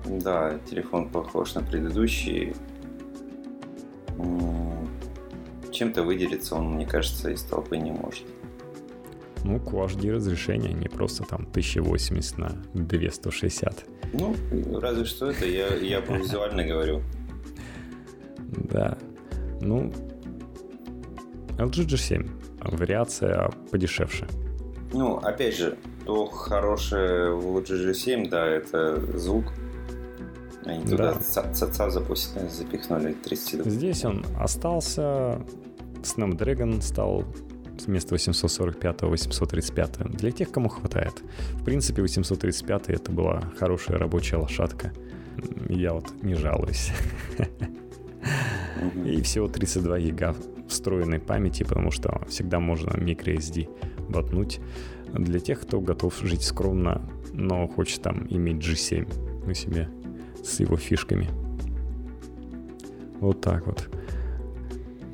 да, 0.05 0.59
телефон 0.69 1.07
похож 1.07 1.55
на 1.55 1.61
предыдущий. 1.61 2.53
чем-то 5.71 6.03
выделиться 6.03 6.55
он, 6.55 6.73
мне 6.73 6.85
кажется, 6.85 7.29
из 7.31 7.43
толпы 7.43 7.77
не 7.77 7.91
может. 7.91 8.25
Ну, 9.45 9.57
QHD 9.57 10.11
разрешение, 10.11 10.73
не 10.73 10.87
просто 10.87 11.23
там 11.23 11.41
1080 11.41 12.37
на 12.39 12.49
2160. 12.73 13.85
Ну, 14.13 14.35
разве 14.79 15.05
что 15.05 15.29
это, 15.29 15.45
я, 15.45 15.67
я 15.75 16.01
про 16.01 16.17
визуально 16.17 16.65
говорю. 16.65 17.03
Да. 18.71 18.97
Ну, 19.61 19.93
LG 21.59 21.85
G7. 21.85 22.27
Вариация 22.75 23.51
подешевше. 23.69 24.27
Ну, 24.91 25.17
опять 25.17 25.55
же, 25.55 25.77
то 26.05 26.25
хорошее 26.25 27.35
в 27.35 27.57
LG 27.57 27.91
G7, 27.91 28.29
да, 28.29 28.47
это 28.47 28.99
звук. 29.15 29.45
Они 30.65 30.83
туда 30.85 31.13
да. 31.13 31.53
ЦА 31.53 31.89
запихнули 31.91 33.13
32. 33.13 33.69
Здесь 33.69 34.05
он 34.05 34.25
остался. 34.39 35.39
Snapdragon 36.01 36.81
стал 36.81 37.25
вместо 37.83 38.13
845 38.13 39.01
835 39.03 39.97
для 40.11 40.31
тех, 40.31 40.51
кому 40.51 40.69
хватает. 40.69 41.23
В 41.53 41.63
принципе, 41.63 42.01
835 42.01 42.89
это 42.89 43.11
была 43.11 43.41
хорошая 43.57 43.97
рабочая 43.97 44.37
лошадка. 44.37 44.93
Я 45.69 45.93
вот 45.93 46.11
не 46.23 46.35
жалуюсь. 46.35 46.91
И 49.05 49.21
всего 49.21 49.47
32 49.47 49.99
гига 49.99 50.35
встроенной 50.67 51.19
памяти, 51.19 51.63
потому 51.63 51.91
что 51.91 52.25
всегда 52.27 52.59
можно 52.59 52.89
microSD 52.91 53.69
ботнуть. 54.09 54.59
Для 55.13 55.39
тех, 55.39 55.61
кто 55.61 55.79
готов 55.79 56.19
жить 56.21 56.43
скромно, 56.43 57.01
но 57.33 57.67
хочет 57.67 58.01
там 58.01 58.27
иметь 58.29 58.57
G7 58.57 59.49
у 59.49 59.53
себя 59.53 59.89
с 60.43 60.59
его 60.59 60.77
фишками. 60.77 61.29
Вот 63.19 63.41
так 63.41 63.65
вот. 63.65 63.89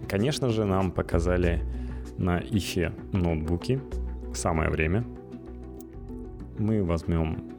Конечно 0.07 0.49
же, 0.49 0.66
нам 0.66 0.91
показали 0.91 1.62
на 2.22 2.38
ихе 2.38 2.93
ноутбуки. 3.11 3.82
Самое 4.34 4.69
время. 4.69 5.03
Мы 6.57 6.84
возьмем 6.84 7.51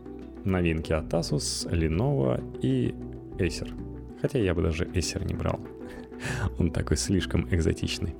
новинки 0.44 0.92
от 0.92 1.12
Asus, 1.12 1.68
Lenovo 1.70 2.40
и 2.62 2.94
Acer. 3.38 3.70
Хотя 4.20 4.38
я 4.38 4.54
бы 4.54 4.62
даже 4.62 4.84
Acer 4.84 5.26
не 5.26 5.34
брал. 5.34 5.60
Он 6.58 6.70
такой 6.70 6.96
слишком 6.96 7.48
экзотичный. 7.50 8.14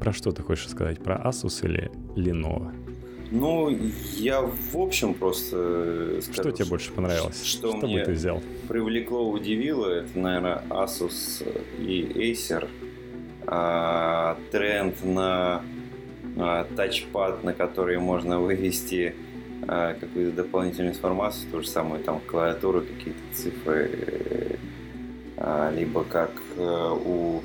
Про 0.00 0.12
что 0.12 0.32
ты 0.32 0.42
хочешь 0.42 0.68
сказать? 0.68 0.98
Про 1.02 1.22
Asus 1.24 1.64
или 1.64 1.90
Lenovo? 2.16 2.74
Ну, 3.30 3.70
я 4.16 4.42
в 4.42 4.76
общем 4.76 5.14
просто 5.14 6.20
скажу, 6.20 6.42
Что 6.42 6.50
тебе 6.50 6.66
больше 6.66 6.92
понравилось? 6.92 7.42
Что, 7.44 7.78
что 7.78 7.86
мне 7.86 8.00
бы 8.00 8.04
ты 8.04 8.12
взял? 8.12 8.42
привлекло, 8.68 9.30
удивило, 9.30 9.86
это, 9.86 10.18
наверное, 10.18 10.62
Asus 10.68 11.42
и 11.78 12.02
Acer. 12.30 12.68
А, 13.46 14.36
тренд 14.50 15.04
на 15.04 15.62
а, 16.38 16.64
тачпад, 16.76 17.44
на 17.44 17.52
который 17.52 17.98
можно 17.98 18.40
вывести 18.40 19.14
а, 19.66 19.94
какую-то 19.94 20.36
дополнительную 20.36 20.94
информацию, 20.94 21.50
то 21.50 21.60
же 21.60 21.68
самое 21.68 22.02
там 22.02 22.20
клавиатуру, 22.20 22.82
какие-то 22.82 23.20
цифры, 23.34 24.58
либо 25.74 26.04
как 26.04 26.32
а, 26.56 26.92
у 26.92 27.42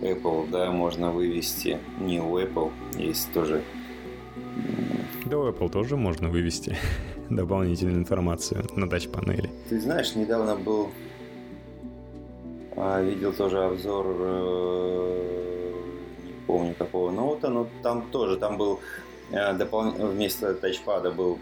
Apple, 0.00 0.50
да, 0.50 0.70
можно 0.70 1.10
вывести, 1.10 1.78
не 2.00 2.20
у 2.20 2.38
Apple, 2.38 2.72
есть 2.96 3.32
тоже 3.32 3.62
да, 5.28 5.38
у 5.38 5.48
Apple 5.48 5.68
тоже 5.68 5.96
можно 5.96 6.28
вывести 6.28 6.76
дополнительную 7.30 7.98
информацию 7.98 8.64
на 8.76 8.88
тач-панели. 8.88 9.50
Ты 9.68 9.80
знаешь, 9.80 10.14
недавно 10.14 10.56
был... 10.56 10.90
А, 12.80 13.02
видел 13.02 13.32
тоже 13.32 13.64
обзор, 13.64 14.06
э, 14.20 15.72
не 16.24 16.32
помню 16.46 16.74
какого 16.78 17.10
ноута, 17.10 17.48
но 17.48 17.66
там 17.82 18.02
тоже, 18.12 18.36
там 18.36 18.56
был 18.56 18.78
э, 19.32 19.52
допол... 19.54 19.90
вместо 19.90 20.54
тачпада 20.54 21.10
был 21.10 21.40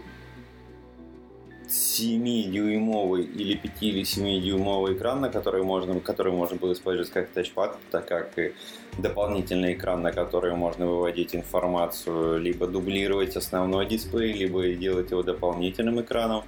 7-дюймовый 1.67 3.23
или 3.23 3.55
5 3.55 3.83
или 3.83 4.01
7-дюймовый 4.01 4.95
экран, 4.95 5.21
на 5.21 5.29
который 5.29 5.61
можно, 5.61 5.99
который 5.99 6.33
можно 6.33 6.57
было 6.57 6.73
использовать 6.73 7.11
как 7.11 7.29
тачпад, 7.29 7.77
так 7.91 8.07
как 8.07 8.39
и 8.39 8.53
дополнительный 8.97 9.73
экран, 9.73 10.01
на 10.01 10.11
который 10.11 10.55
можно 10.55 10.87
выводить 10.87 11.35
информацию, 11.35 12.39
либо 12.39 12.65
дублировать 12.65 13.35
основной 13.35 13.85
дисплей, 13.85 14.33
либо 14.33 14.69
делать 14.69 15.11
его 15.11 15.21
дополнительным 15.21 16.01
экраном. 16.01 16.43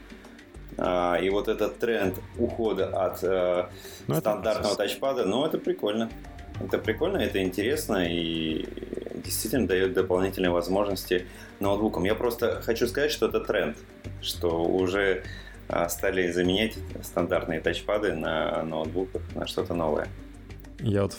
И 0.79 1.29
вот 1.29 1.47
этот 1.47 1.79
тренд 1.79 2.15
ухода 2.37 2.87
от 2.87 3.23
э, 3.23 3.65
ну, 4.07 4.15
стандартного 4.15 4.75
тачпада, 4.75 5.25
ну 5.25 5.45
это 5.45 5.57
прикольно. 5.57 6.09
Это 6.61 6.77
прикольно, 6.77 7.17
это 7.17 7.41
интересно 7.41 8.05
и 8.07 8.65
действительно 9.23 9.67
дает 9.67 9.93
дополнительные 9.93 10.51
возможности 10.51 11.25
ноутбукам. 11.59 12.03
Я 12.03 12.15
просто 12.15 12.61
хочу 12.61 12.87
сказать, 12.87 13.11
что 13.11 13.27
это 13.27 13.39
тренд, 13.39 13.77
что 14.21 14.63
уже 14.63 15.23
а, 15.67 15.87
стали 15.87 16.31
заменять 16.31 16.75
стандартные 17.03 17.61
тачпады 17.61 18.13
на 18.13 18.63
ноутбуках 18.63 19.21
на 19.35 19.47
что-то 19.47 19.73
новое. 19.73 20.07
Я 20.79 21.03
вот 21.03 21.15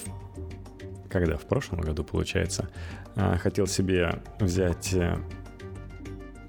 когда 1.08 1.36
в 1.36 1.42
прошлом 1.42 1.80
году, 1.80 2.04
получается, 2.04 2.68
а, 3.16 3.36
хотел 3.36 3.66
себе 3.66 4.20
взять, 4.38 4.94
э, 4.94 5.16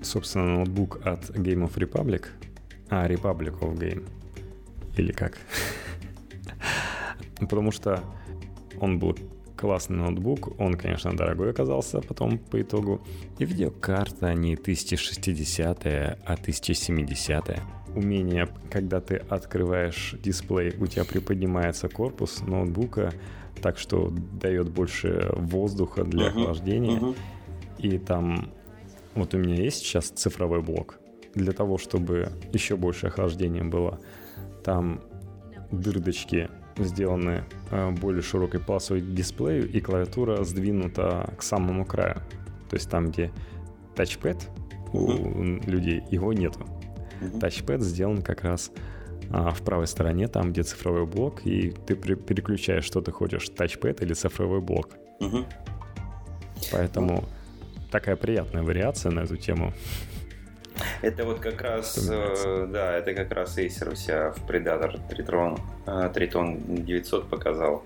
собственно, 0.01 0.57
ноутбук 0.57 1.05
от 1.05 1.31
Game 1.31 1.67
of 1.67 1.73
Republic, 1.75 2.27
а 2.91 3.07
Republic 3.07 3.57
of 3.59 3.77
Game, 3.79 4.07
или 4.97 5.11
как? 5.11 5.37
Потому 7.39 7.71
что 7.71 8.03
он 8.79 8.99
был 8.99 9.17
классный 9.55 9.97
ноутбук, 9.97 10.59
он, 10.59 10.73
конечно, 10.73 11.15
дорогой 11.15 11.51
оказался 11.51 12.01
потом 12.01 12.37
по 12.37 12.61
итогу. 12.61 13.01
И 13.39 13.45
видеокарта 13.45 14.33
не 14.33 14.55
1060, 14.55 15.85
а 15.85 16.17
1070. 16.25 17.59
Умение, 17.95 18.49
когда 18.71 18.99
ты 18.99 19.15
открываешь 19.15 20.15
дисплей, 20.21 20.73
у 20.79 20.87
тебя 20.87 21.05
приподнимается 21.05 21.89
корпус 21.89 22.41
ноутбука, 22.41 23.13
так 23.61 23.77
что 23.77 24.09
дает 24.09 24.69
больше 24.69 25.29
воздуха 25.33 26.03
для 26.03 26.27
uh-huh, 26.27 26.41
охлаждения. 26.41 26.99
Uh-huh. 26.99 27.15
И 27.77 27.97
там, 27.97 28.51
вот 29.13 29.33
у 29.33 29.37
меня 29.37 29.55
есть 29.55 29.83
сейчас 29.85 30.09
цифровой 30.09 30.61
блок. 30.61 31.00
Для 31.33 31.53
того, 31.53 31.77
чтобы 31.77 32.31
еще 32.51 32.75
больше 32.75 33.07
охлаждения 33.07 33.63
было, 33.63 33.99
там 34.63 35.01
дырдочки 35.71 36.49
сделаны 36.77 37.43
э, 37.69 37.91
более 37.91 38.21
широкой 38.21 38.59
полосой 38.59 39.01
дисплею, 39.01 39.69
и 39.69 39.79
клавиатура 39.79 40.43
сдвинута 40.43 41.33
к 41.37 41.43
самому 41.43 41.85
краю. 41.85 42.21
То 42.69 42.75
есть 42.75 42.89
там, 42.89 43.11
где 43.11 43.31
тачпэд 43.95 44.37
у 44.93 45.11
людей, 45.69 46.03
его 46.09 46.33
нету. 46.33 46.65
Uh-huh. 47.21 47.39
Тачпэд 47.39 47.81
сделан 47.81 48.21
как 48.21 48.43
раз 48.43 48.71
а, 49.29 49.51
в 49.51 49.61
правой 49.61 49.87
стороне, 49.87 50.27
там, 50.27 50.51
где 50.51 50.63
цифровой 50.63 51.05
блок, 51.05 51.45
и 51.45 51.71
ты 51.71 51.95
переключаешь, 51.95 52.83
что 52.83 53.01
ты 53.01 53.11
хочешь, 53.11 53.49
тачпэд 53.49 54.01
или 54.01 54.13
цифровой 54.13 54.61
блок. 54.61 54.89
Uh-huh. 55.19 55.45
Поэтому 56.71 57.23
такая 57.91 58.15
приятная 58.15 58.63
вариация 58.63 59.11
на 59.11 59.21
эту 59.21 59.37
тему. 59.37 59.73
Это 61.01 61.25
вот 61.25 61.39
как 61.39 61.61
раз, 61.61 62.07
э, 62.09 62.67
да, 62.71 62.97
это 62.97 63.13
как 63.13 63.31
раз 63.31 63.57
Acer 63.57 63.91
у 63.91 63.95
себя 63.95 64.31
в 64.31 64.49
Predator 64.49 64.99
Triton, 65.09 65.59
э, 65.85 66.11
Triton 66.13 66.83
900 66.83 67.29
показал. 67.29 67.83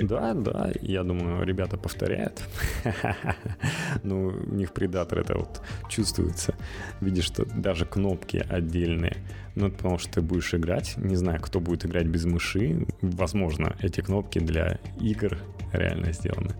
Да, 0.00 0.34
да, 0.34 0.72
я 0.80 1.02
думаю, 1.02 1.44
ребята 1.44 1.76
повторяют. 1.76 2.42
ну, 4.02 4.28
у 4.28 4.54
них 4.54 4.72
Predator 4.72 5.20
это 5.20 5.38
вот 5.38 5.60
чувствуется. 5.88 6.54
Видишь, 7.00 7.26
что 7.26 7.44
даже 7.44 7.84
кнопки 7.84 8.44
отдельные. 8.48 9.16
Ну, 9.54 9.68
это 9.68 9.76
потому 9.76 9.98
что 9.98 10.14
ты 10.14 10.20
будешь 10.20 10.54
играть. 10.54 10.96
Не 10.96 11.16
знаю, 11.16 11.40
кто 11.40 11.60
будет 11.60 11.84
играть 11.84 12.06
без 12.06 12.24
мыши. 12.24 12.86
Возможно, 13.02 13.76
эти 13.80 14.00
кнопки 14.00 14.38
для 14.38 14.78
игр 15.00 15.38
реально 15.72 16.12
сделаны. 16.12 16.54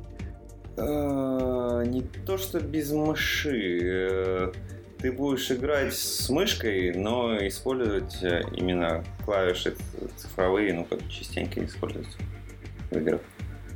Э, 0.76 1.84
не 1.86 2.02
то, 2.02 2.36
что 2.36 2.60
без 2.60 2.92
мыши. 2.92 4.52
Э, 5.04 5.08
ты 5.08 5.12
будешь 5.12 5.50
играть 5.50 5.94
с 5.94 6.28
мышкой, 6.30 6.94
но 6.94 7.36
использовать 7.46 8.22
э, 8.22 8.42
именно 8.56 9.04
клавиши 9.24 9.76
цифровые, 10.16 10.72
ну, 10.72 10.84
как 10.84 11.06
частенько 11.08 11.64
используются 11.64 12.18
в 12.90 12.96
играх. 12.96 13.20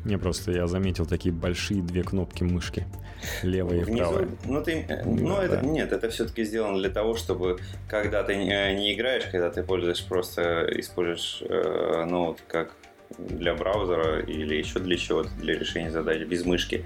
Не, 0.05 0.17
просто 0.17 0.53
я 0.53 0.67
заметил 0.67 1.07
такие 1.07 1.35
большие 1.35 1.83
две 1.83 2.03
кнопки 2.03 2.45
мышки. 2.45 2.87
Левая 3.43 3.85
Внизу, 3.85 3.93
и 3.93 3.99
правая. 3.99 4.29
Ну, 4.45 4.63
ты, 4.63 4.87
ну 5.05 5.37
да. 5.37 5.45
это, 5.45 5.67
нет, 5.67 5.93
это 5.93 6.09
все-таки 6.09 6.45
сделано 6.45 6.79
для 6.79 6.91
того, 6.91 7.15
чтобы 7.15 7.59
когда 7.89 8.23
ты 8.23 8.37
не, 8.37 8.75
не 8.77 8.95
играешь, 8.95 9.25
когда 9.25 9.51
ты 9.51 9.63
пользуешь 9.63 10.05
просто 10.05 10.67
используешь 10.79 11.43
э, 11.43 12.05
ноут 12.09 12.39
как 12.47 12.73
для 13.19 13.55
браузера 13.55 14.21
или 14.21 14.55
еще 14.55 14.79
для 14.79 14.97
чего-то, 14.97 15.31
для 15.41 15.59
решения 15.59 15.91
задач 15.91 16.23
без 16.23 16.45
мышки 16.45 16.85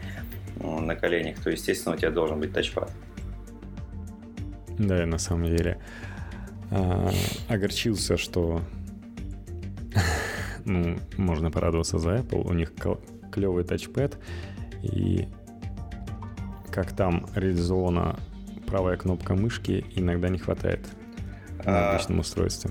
на 0.61 0.95
коленях, 0.95 1.43
то, 1.43 1.51
естественно, 1.51 1.97
у 1.97 1.99
тебя 1.99 2.11
должен 2.11 2.41
быть 2.41 2.53
тачпад. 2.53 2.91
Да, 4.79 5.01
я 5.01 5.07
на 5.07 5.19
самом 5.19 5.47
деле 5.47 5.79
а, 6.71 7.11
огорчился, 7.49 8.17
что 8.17 8.63
ну, 10.65 10.99
можно 11.17 11.51
порадоваться 11.51 11.99
за 11.99 12.17
Apple. 12.17 12.49
У 12.49 12.53
них 12.53 12.73
клевый 13.31 13.65
тачпэд. 13.65 14.19
И 14.83 15.29
как 16.71 16.93
там 16.93 17.27
реализована 17.35 18.17
правая 18.67 18.97
кнопка 18.97 19.35
мышки, 19.35 19.85
иногда 19.95 20.29
не 20.29 20.39
хватает 20.39 20.81
на 21.65 21.91
а... 21.91 21.95
обычном 21.95 22.21
устройстве. 22.21 22.71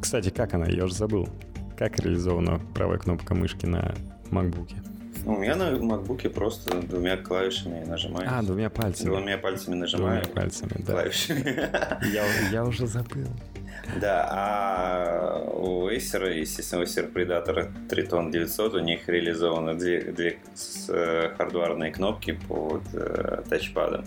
Кстати, 0.00 0.30
как 0.30 0.54
она? 0.54 0.66
Я 0.66 0.84
уже 0.84 0.94
забыл. 0.94 1.28
Как 1.76 1.98
реализована 1.98 2.60
правая 2.74 2.98
кнопка 2.98 3.34
мышки 3.34 3.66
на 3.66 3.94
MacBook? 4.30 4.70
Ну, 5.24 5.34
у 5.34 5.38
меня 5.38 5.56
на 5.56 5.70
MacBook 5.72 6.28
просто 6.30 6.80
двумя 6.80 7.16
клавишами 7.16 7.84
нажимаю. 7.84 8.28
А, 8.30 8.42
двумя 8.42 8.70
пальцами. 8.70 9.08
Двумя 9.08 9.38
пальцами 9.38 9.74
нажимаю. 9.74 10.22
Двумя 10.22 10.34
пальцами, 10.34 10.72
да. 10.78 10.92
Клавишами. 10.92 12.10
Я, 12.12 12.24
я 12.50 12.64
уже 12.64 12.86
забыл. 12.86 13.28
Да, 14.00 14.28
а 14.30 15.44
у 15.52 15.88
Acer, 15.88 16.38
естественно, 16.38 16.82
у 16.82 16.84
Acer 16.84 17.12
Predator 17.12 17.70
Triton 17.88 18.30
900 18.30 18.74
у 18.74 18.78
них 18.80 19.08
реализованы 19.08 19.74
две, 19.74 20.00
две 20.12 20.38
э, 20.88 21.30
хардварные 21.36 21.90
кнопки 21.90 22.32
под 22.48 22.82
э, 22.92 23.42
тачпадом. 23.48 24.04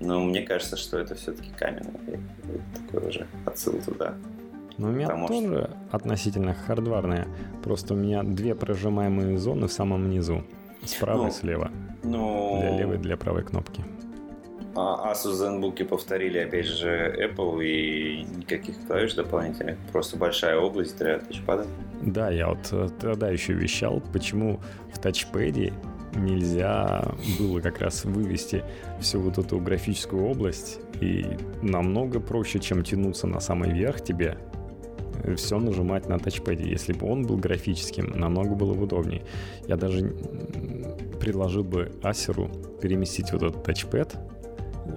Но 0.00 0.20
мне 0.24 0.42
кажется, 0.42 0.76
что 0.76 0.98
это 0.98 1.14
все-таки 1.14 1.50
каменный. 1.50 2.20
Такой 2.74 3.08
уже 3.08 3.26
отсыл 3.44 3.80
туда. 3.82 4.14
Но 4.78 4.88
у 4.88 4.90
меня 4.92 5.06
Потому 5.06 5.28
тоже 5.28 5.46
что... 5.46 5.76
относительно 5.90 6.54
хардварная. 6.54 7.26
Просто 7.62 7.94
у 7.94 7.96
меня 7.96 8.22
две 8.22 8.54
прожимаемые 8.54 9.36
зоны 9.38 9.66
в 9.66 9.72
самом 9.72 10.08
низу. 10.08 10.44
Справа 10.84 11.24
ну, 11.24 11.28
и 11.28 11.30
слева. 11.32 11.70
Ну... 12.04 12.60
Для 12.60 12.78
левой, 12.78 12.98
для 12.98 13.16
правой 13.16 13.42
кнопки. 13.42 13.84
А 14.76 15.12
Asus 15.12 15.32
ZenBook 15.32 15.84
повторили, 15.84 16.38
опять 16.38 16.66
же, 16.66 17.12
Apple 17.18 17.64
и 17.64 18.24
никаких 18.36 18.76
клавиш 18.86 19.14
дополнительных. 19.14 19.76
Просто 19.90 20.16
большая 20.16 20.56
область 20.58 20.96
для 20.98 21.18
тачпада. 21.18 21.66
Да, 22.02 22.30
я 22.30 22.48
вот 22.48 22.68
э, 22.70 22.88
тогда 23.00 23.28
еще 23.28 23.54
вещал, 23.54 24.00
почему 24.12 24.60
в 24.94 25.00
тачпэде 25.00 25.72
нельзя 26.14 27.04
было 27.40 27.60
как 27.60 27.80
раз 27.80 28.04
вывести 28.04 28.62
всю 29.00 29.20
вот 29.20 29.38
эту 29.38 29.58
графическую 29.58 30.24
область 30.24 30.78
и 31.00 31.26
намного 31.62 32.20
проще, 32.20 32.60
чем 32.60 32.84
тянуться 32.84 33.26
на 33.26 33.40
самый 33.40 33.72
верх 33.72 34.02
тебе, 34.02 34.38
все 35.36 35.58
нажимать 35.58 36.08
на 36.08 36.18
тачпаде. 36.18 36.68
Если 36.68 36.92
бы 36.92 37.10
он 37.10 37.26
был 37.26 37.36
графическим, 37.36 38.18
намного 38.18 38.54
было 38.54 38.74
бы 38.74 38.84
удобнее. 38.84 39.24
Я 39.66 39.76
даже 39.76 40.14
предложил 41.20 41.64
бы 41.64 41.92
Асеру 42.02 42.48
переместить 42.80 43.32
вот 43.32 43.42
этот 43.42 43.62
тачпэд 43.64 44.16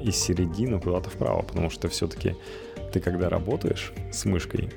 из 0.01 0.15
середины 0.15 0.80
куда-то 0.80 1.09
вправо, 1.09 1.41
потому 1.41 1.69
что 1.69 1.88
все-таки 1.89 2.36
ты 2.93 2.99
когда 2.99 3.30
работаешь 3.30 3.93
с 4.11 4.26
мышкой, 4.26 4.69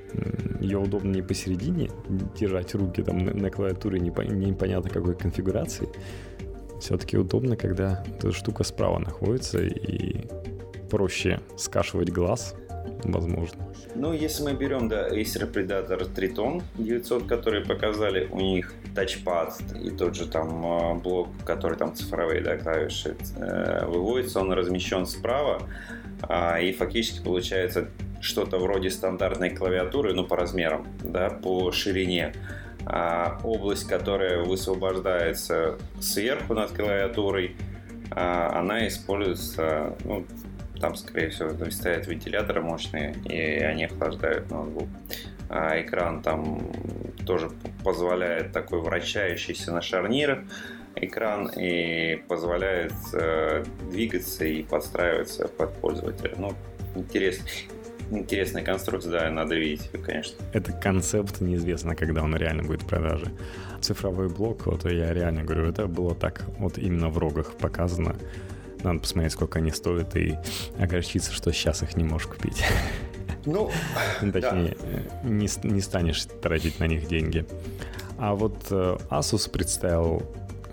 ее 0.61 0.79
удобно 0.79 1.11
не 1.13 1.23
посередине 1.23 1.91
держать 2.39 2.75
руки 2.75 3.03
там 3.03 3.25
на 3.25 3.51
клавиатуре 3.51 4.01
непонятно 4.01 4.91
какой 4.91 5.15
конфигурации. 5.17 5.89
Все-таки 6.81 7.17
удобно, 7.17 7.57
когда 7.57 8.05
эта 8.07 8.33
штука 8.33 8.65
справа 8.65 8.99
находится 8.99 9.59
и 9.63 10.27
проще 10.91 11.41
скашивать 11.57 12.11
глаз, 12.11 12.55
возможно. 13.13 13.67
Ну, 13.95 14.13
если 14.13 14.45
мы 14.45 14.55
берем, 14.55 14.89
да, 14.89 15.09
Acer 15.09 15.51
Predator 15.51 16.13
Triton 16.15 16.63
900, 16.79 17.27
которые 17.27 17.65
показали, 17.65 18.29
у 18.31 18.41
них 18.41 18.73
тачпад 18.95 19.61
и 19.83 19.91
тот 19.91 20.15
же 20.15 20.27
там 20.27 20.67
а, 20.67 20.95
блок, 20.95 21.29
который 21.45 21.77
там 21.77 21.95
цифровые, 21.95 22.41
да, 22.41 22.57
клавиши, 22.57 23.17
э, 23.37 23.87
выводится, 23.87 24.41
он 24.41 24.53
размещен 24.53 25.07
справа, 25.07 25.63
а, 26.23 26.59
и 26.61 26.73
фактически 26.73 27.23
получается 27.23 27.89
что-то 28.21 28.59
вроде 28.59 28.91
стандартной 28.91 29.51
клавиатуры, 29.51 30.15
ну, 30.15 30.25
по 30.25 30.37
размерам, 30.37 30.87
да, 31.03 31.31
по 31.31 31.71
ширине. 31.73 32.33
А 32.87 33.39
область, 33.45 33.87
которая 33.89 34.43
высвобождается 34.43 35.79
сверху 36.01 36.55
над 36.55 36.73
клавиатурой, 36.73 37.57
а, 38.11 38.59
она 38.61 38.87
используется 38.87 39.97
ну, 40.05 40.25
там, 40.81 40.95
скорее 40.97 41.31
всего, 41.31 41.51
стоят 41.71 42.07
вентиляторы 42.07 42.61
мощные, 42.61 43.15
и 43.25 43.39
они 43.63 43.85
охлаждают 43.85 44.51
ноутбук. 44.51 44.89
А 45.49 45.81
экран 45.81 46.23
там 46.23 46.73
тоже 47.27 47.51
позволяет 47.85 48.53
такой 48.53 48.81
вращающийся 48.81 49.73
на 49.73 49.83
шарнирах 49.83 50.41
экран 50.97 51.51
и 51.57 52.17
позволяет 52.29 52.93
э, 53.13 53.65
двигаться 53.91 54.45
и 54.45 54.63
подстраиваться 54.63 55.49
под 55.49 55.75
пользователя. 55.77 56.35
Ну, 56.37 56.55
интересно. 56.95 57.47
Интересная 58.11 58.63
конструкция, 58.63 59.13
да, 59.13 59.31
надо 59.31 59.55
видеть, 59.55 59.91
конечно. 60.05 60.37
Это 60.53 60.73
концепт 60.73 61.41
неизвестно, 61.41 61.97
когда 61.97 62.23
он 62.23 62.37
реально 62.37 62.63
будет 62.63 62.83
в 62.83 62.87
продаже. 62.87 63.33
Цифровой 63.81 64.29
блок, 64.29 64.67
вот 64.67 64.85
я 64.91 65.13
реально 65.13 65.43
говорю, 65.45 65.69
это 65.69 65.87
было 65.87 66.15
так 66.15 66.45
вот 66.59 66.79
именно 66.79 67.09
в 67.09 67.19
рогах 67.19 67.55
показано. 67.55 68.17
Надо 68.85 69.01
посмотреть, 69.01 69.33
сколько 69.33 69.59
они 69.59 69.71
стоят, 69.71 70.15
и 70.15 70.37
огорчиться, 70.79 71.33
что 71.33 71.51
сейчас 71.53 71.83
их 71.83 71.97
не 71.97 72.05
можешь 72.05 72.29
купить. 72.29 72.63
Ну, 73.47 73.71
Точнее, 74.21 74.77
да. 74.79 75.29
не, 75.29 75.49
не 75.63 75.81
станешь 75.81 76.27
тратить 76.43 76.79
на 76.81 76.87
них 76.87 77.09
деньги. 77.09 77.47
А 78.19 78.35
вот 78.35 78.67
э, 78.71 78.97
Asus 79.11 79.51
представил 79.51 80.23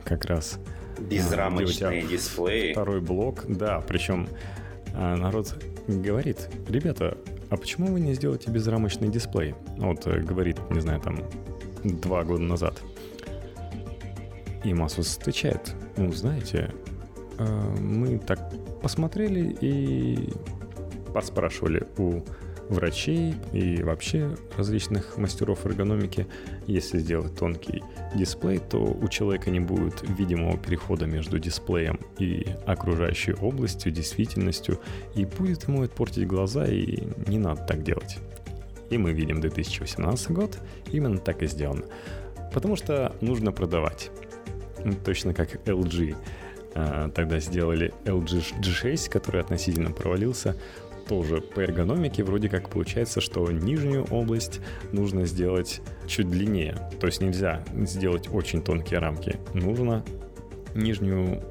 как 0.04 0.26
раз 0.26 0.60
а, 0.98 1.02
безрамочные 1.02 2.04
дисплеи. 2.04 2.74
Второй 2.74 3.00
блок, 3.02 3.46
да, 3.48 3.82
причем 3.82 4.28
народ 4.94 5.56
говорит, 5.88 6.50
ребята, 6.68 7.18
а 7.50 7.56
почему 7.56 7.88
вы 7.88 8.02
не 8.02 8.14
сделаете 8.14 8.52
безрамочный 8.52 9.08
дисплей? 9.08 9.56
Вот 9.78 10.06
э, 10.06 10.20
говорит, 10.20 10.58
не 10.70 10.82
знаю, 10.82 11.00
там 11.00 11.24
два 11.84 12.24
года 12.24 12.44
назад. 12.44 12.82
И 14.66 14.72
Asus 14.72 15.18
отвечает, 15.20 15.74
ну, 15.98 16.12
знаете, 16.12 16.72
Э, 16.72 16.81
мы 17.80 18.20
так 18.20 18.52
посмотрели 18.82 19.58
и 19.62 20.34
поспрашивали 21.14 21.88
у 21.98 22.22
врачей 22.72 23.36
и 23.52 23.84
вообще 23.84 24.36
различных 24.58 25.18
мастеров 25.18 25.66
эргономики. 25.66 26.26
Если 26.68 27.00
сделать 27.00 27.36
тонкий 27.36 27.84
дисплей, 28.16 28.60
то 28.60 28.78
у 28.80 29.08
человека 29.10 29.52
не 29.52 29.60
будет 29.60 30.04
видимого 30.18 30.58
перехода 30.58 31.06
между 31.06 31.38
дисплеем 31.38 32.00
и 32.18 32.48
окружающей 32.66 33.34
областью, 33.34 33.92
действительностью, 33.92 34.80
и 35.16 35.26
будет 35.26 35.68
ему 35.68 35.86
портить 35.88 36.28
глаза, 36.28 36.66
и 36.66 37.04
не 37.28 37.38
надо 37.38 37.66
так 37.66 37.84
делать. 37.84 38.18
И 38.90 38.98
мы 38.98 39.12
видим 39.12 39.42
2018 39.42 40.32
год, 40.32 40.58
именно 40.92 41.18
так 41.18 41.44
и 41.44 41.48
сделано. 41.48 41.84
Потому 42.54 42.76
что 42.76 43.16
нужно 43.22 43.52
продавать. 43.52 44.12
Точно 45.06 45.34
как 45.34 45.56
LG 45.68 46.16
тогда 46.74 47.40
сделали 47.40 47.94
LG 48.06 48.62
G6, 48.62 49.10
который 49.10 49.42
относительно 49.42 49.92
провалился. 49.92 50.56
Тоже 51.08 51.42
по 51.42 51.60
эргономике 51.60 52.24
вроде 52.24 52.48
как 52.48 52.70
получается, 52.70 53.20
что 53.20 53.50
нижнюю 53.52 54.06
область 54.06 54.62
нужно 54.92 55.26
сделать 55.26 55.82
чуть 56.08 56.30
длиннее. 56.30 56.90
То 57.00 57.08
есть 57.08 57.22
нельзя 57.22 57.64
сделать 57.86 58.30
очень 58.32 58.62
тонкие 58.62 59.00
рамки. 59.00 59.38
Нужно 59.54 60.06
нижнюю 60.74 61.44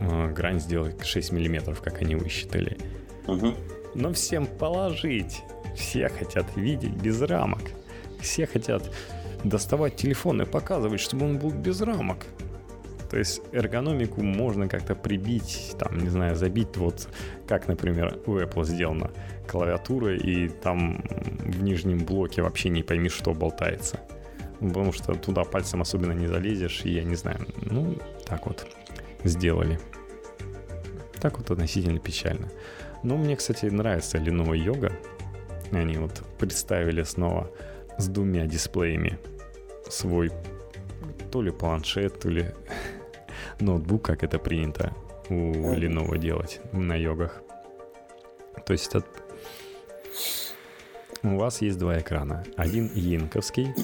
э, 0.00 0.32
грань 0.32 0.60
сделать 0.60 1.04
6 1.04 1.32
миллиметров, 1.32 1.82
как 1.82 2.00
они 2.00 2.14
высчитали. 2.14 2.78
Угу. 3.26 3.54
Но 3.94 4.12
всем 4.12 4.46
положить. 4.46 5.42
Все 5.76 6.08
хотят 6.08 6.46
видеть 6.56 6.94
без 6.94 7.20
рамок. 7.20 7.62
Все 8.20 8.46
хотят 8.46 8.90
доставать 9.42 9.96
телефон 9.96 10.42
и 10.42 10.44
показывать, 10.46 11.00
чтобы 11.00 11.26
он 11.26 11.38
был 11.38 11.50
без 11.50 11.80
рамок. 11.80 12.26
То 13.10 13.18
есть 13.18 13.42
эргономику 13.52 14.22
можно 14.22 14.68
как-то 14.68 14.94
прибить, 14.94 15.74
там, 15.78 15.98
не 15.98 16.08
знаю, 16.08 16.36
забить 16.36 16.76
вот 16.76 17.08
как, 17.46 17.68
например, 17.68 18.18
у 18.26 18.36
Apple 18.38 18.64
сделано 18.64 19.10
клавиатура, 19.46 20.16
и 20.16 20.48
там 20.48 21.04
в 21.08 21.62
нижнем 21.62 22.04
блоке 22.04 22.42
вообще 22.42 22.70
не 22.70 22.82
пойми, 22.82 23.08
что 23.08 23.32
болтается. 23.34 24.00
Потому 24.58 24.92
что 24.92 25.14
туда 25.14 25.44
пальцем 25.44 25.82
особенно 25.82 26.12
не 26.12 26.26
залезешь, 26.26 26.82
и 26.84 26.90
я 26.90 27.04
не 27.04 27.16
знаю. 27.16 27.46
Ну, 27.62 27.96
так 28.26 28.46
вот 28.46 28.66
сделали. 29.24 29.78
Так 31.20 31.38
вот 31.38 31.50
относительно 31.50 31.98
печально. 31.98 32.50
Но 33.02 33.16
мне, 33.16 33.36
кстати, 33.36 33.66
нравится 33.66 34.18
Lenovo 34.18 34.52
Yoga. 34.52 34.92
Они 35.72 35.96
вот 35.96 36.22
представили 36.38 37.02
снова 37.02 37.50
с 37.98 38.08
двумя 38.08 38.46
дисплеями 38.46 39.18
свой 39.88 40.30
то 41.30 41.42
ли 41.42 41.50
планшет, 41.50 42.20
то 42.20 42.28
ли 42.28 42.46
ноутбук, 43.60 44.02
как 44.02 44.22
это 44.22 44.38
принято 44.38 44.92
у 45.28 45.52
Lenovo 45.74 46.18
делать 46.18 46.60
на 46.72 46.94
йогах. 46.94 47.42
То 48.66 48.72
есть 48.72 48.94
это... 48.94 49.06
у 51.22 51.36
вас 51.36 51.62
есть 51.62 51.78
два 51.78 51.98
экрана. 51.98 52.44
Один 52.56 52.86
инковский, 52.94 53.74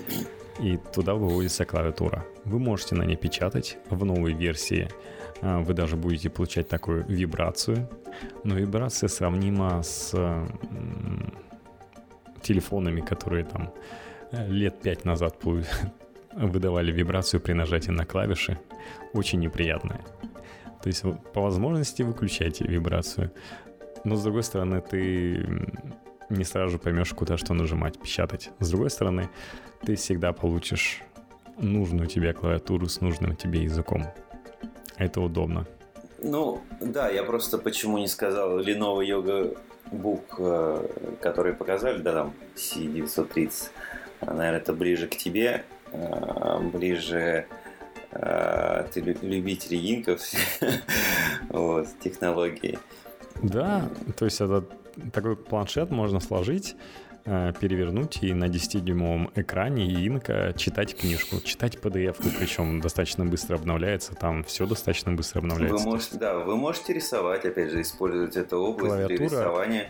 и 0.61 0.79
туда 0.93 1.15
выводится 1.15 1.65
клавиатура. 1.65 2.25
Вы 2.45 2.59
можете 2.59 2.95
на 2.95 3.05
ней 3.05 3.17
печатать. 3.17 3.79
В 3.89 4.05
новой 4.05 4.35
версии 4.35 4.89
а, 5.41 5.61
вы 5.61 5.75
даже 5.75 5.97
будете 5.97 6.31
получать 6.31 6.69
такую 6.69 7.05
вибрацию. 7.07 7.89
Но 8.45 8.55
вибрация 8.55 9.09
сравнима 9.09 9.83
с 9.83 10.15
телефонами, 12.43 13.01
которые 13.01 13.45
там 13.45 13.73
э, 14.33 14.47
лет 14.49 14.81
пять 14.81 15.05
назад 15.05 15.39
выдавали 16.33 16.93
вибрацию 16.93 17.41
при 17.41 17.53
нажатии 17.53 17.91
на 17.91 18.05
клавиши. 18.05 18.59
Очень 19.13 19.41
неприятная. 19.41 20.01
То 20.83 20.89
есть 20.89 21.03
по 21.33 21.43
возможности 21.43 22.03
выключайте 22.03 22.65
вибрацию. 22.65 23.33
Но 24.05 24.17
с 24.17 24.23
другой 24.23 24.43
стороны, 24.43 24.81
ты 24.81 25.47
не 26.31 26.45
сразу 26.45 26.79
поймешь, 26.79 27.13
куда 27.13 27.37
что 27.37 27.55
нажимать, 27.55 27.99
печатать. 27.99 28.51
С 28.61 28.71
другой 28.71 28.91
стороны, 28.91 29.29
ты 29.85 29.97
всегда 29.97 30.33
получишь 30.33 31.03
нужную 31.59 32.07
тебе 32.07 32.33
клавиатуру 32.33 32.87
с 32.87 33.01
нужным 33.01 33.37
тебе 33.37 33.63
языком. 33.63 34.07
Это 34.97 35.21
удобно. 35.21 35.67
Ну, 36.23 36.63
да, 36.81 37.09
я 37.09 37.25
просто 37.25 37.59
почему 37.59 37.99
не 37.99 38.09
сказал 38.09 38.61
Lenovo 38.61 39.01
Yoga 39.01 39.59
Book, 39.91 40.23
э, 40.39 41.17
который 41.21 41.55
показали, 41.55 42.01
да, 42.01 42.13
там 42.13 42.35
C930. 42.55 43.71
Наверное, 44.21 44.59
это 44.59 44.73
ближе 44.75 45.09
к 45.09 45.17
тебе, 45.17 45.65
ближе 46.73 47.47
э, 48.13 48.85
ты 48.93 49.01
любитель 49.01 49.77
инков, 49.77 50.21
вот, 51.49 51.89
технологии. 52.01 52.79
Да, 53.43 53.89
то 54.17 54.25
есть 54.25 54.41
это 54.41 54.65
такой 55.13 55.37
планшет 55.37 55.91
можно 55.91 56.21
сложить, 56.21 56.77
э, 57.25 57.53
перевернуть 57.59 58.23
и 58.23 58.33
на 58.35 58.45
10-дюймовом 58.45 59.31
экране 59.35 59.87
инка 59.87 60.53
читать 60.57 60.97
книжку, 60.97 61.41
читать 61.41 61.77
PDF, 61.77 62.17
причем 62.39 62.81
достаточно 62.81 63.25
быстро 63.25 63.57
обновляется, 63.57 64.15
там 64.15 64.45
все 64.45 64.67
достаточно 64.67 65.13
быстро 65.13 65.41
обновляется. 65.41 65.85
Вы 65.85 65.93
можете, 65.93 66.19
да, 66.19 66.39
вы 66.39 66.57
можете 66.57 66.93
рисовать, 66.93 67.45
опять 67.45 67.71
же, 67.71 67.81
использовать 67.81 68.37
эту 68.37 68.59
область 68.59 68.95
Клавиатура, 68.95 69.17
для 69.17 69.27
рисования. 69.27 69.89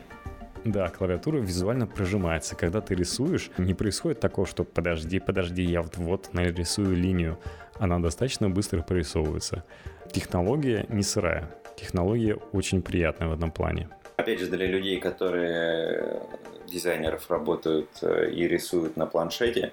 Да, 0.65 0.89
клавиатура 0.89 1.39
визуально 1.39 1.87
прожимается. 1.87 2.55
Когда 2.55 2.81
ты 2.81 2.95
рисуешь, 2.95 3.51
не 3.57 3.75
происходит 3.75 4.21
такого, 4.21 4.47
что 4.47 4.65
подожди, 4.65 5.19
подожди, 5.19 5.63
я 5.63 5.83
вот, 5.83 5.97
вот 5.97 6.35
нарисую 6.35 6.95
линию. 6.97 7.39
Она 7.79 7.99
достаточно 7.99 8.51
быстро 8.51 8.83
прорисовывается. 8.83 9.65
Технология 10.13 10.85
не 10.89 11.03
сырая. 11.03 11.51
Технология 11.77 12.35
очень 12.53 12.83
приятная 12.83 13.29
в 13.29 13.33
этом 13.33 13.51
плане. 13.51 13.89
Опять 14.17 14.41
же, 14.41 14.49
для 14.49 14.67
людей, 14.67 15.01
которые 15.01 16.21
дизайнеров 16.67 17.31
работают 17.31 17.89
э, 18.03 18.31
и 18.31 18.47
рисуют 18.47 18.99
на 18.99 19.07
планшете, 19.07 19.73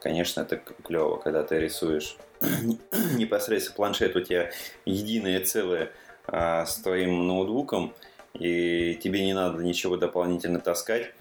конечно, 0.00 0.40
это 0.40 0.56
клево, 0.56 1.16
когда 1.16 1.44
ты 1.44 1.60
рисуешь 1.60 2.16
непосредственно 3.16 3.76
планшет 3.76 4.16
у 4.16 4.20
тебя 4.20 4.50
единое 4.84 5.40
целое 5.40 5.90
а, 6.26 6.66
с 6.66 6.76
твоим 6.76 7.26
ноутбуком, 7.26 7.94
и 8.38 8.98
тебе 9.02 9.24
не 9.24 9.34
надо 9.34 9.62
ничего 9.62 9.96
дополнительно 9.96 10.60
таскать. 10.60 11.12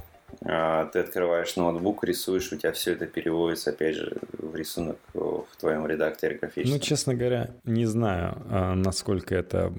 А, 0.45 0.85
ты 0.85 0.99
открываешь 0.99 1.55
ноутбук, 1.55 2.03
рисуешь, 2.03 2.51
у 2.51 2.57
тебя 2.57 2.71
все 2.71 2.93
это 2.93 3.05
переводится, 3.05 3.69
опять 3.69 3.95
же, 3.95 4.17
в 4.31 4.55
рисунок 4.55 4.97
в 5.13 5.45
твоем 5.59 5.85
редакторе 5.85 6.37
графическом. 6.37 6.77
Ну, 6.77 6.83
честно 6.83 7.13
говоря, 7.13 7.51
не 7.63 7.85
знаю, 7.85 8.41
а, 8.49 8.73
насколько 8.73 9.35
это 9.35 9.73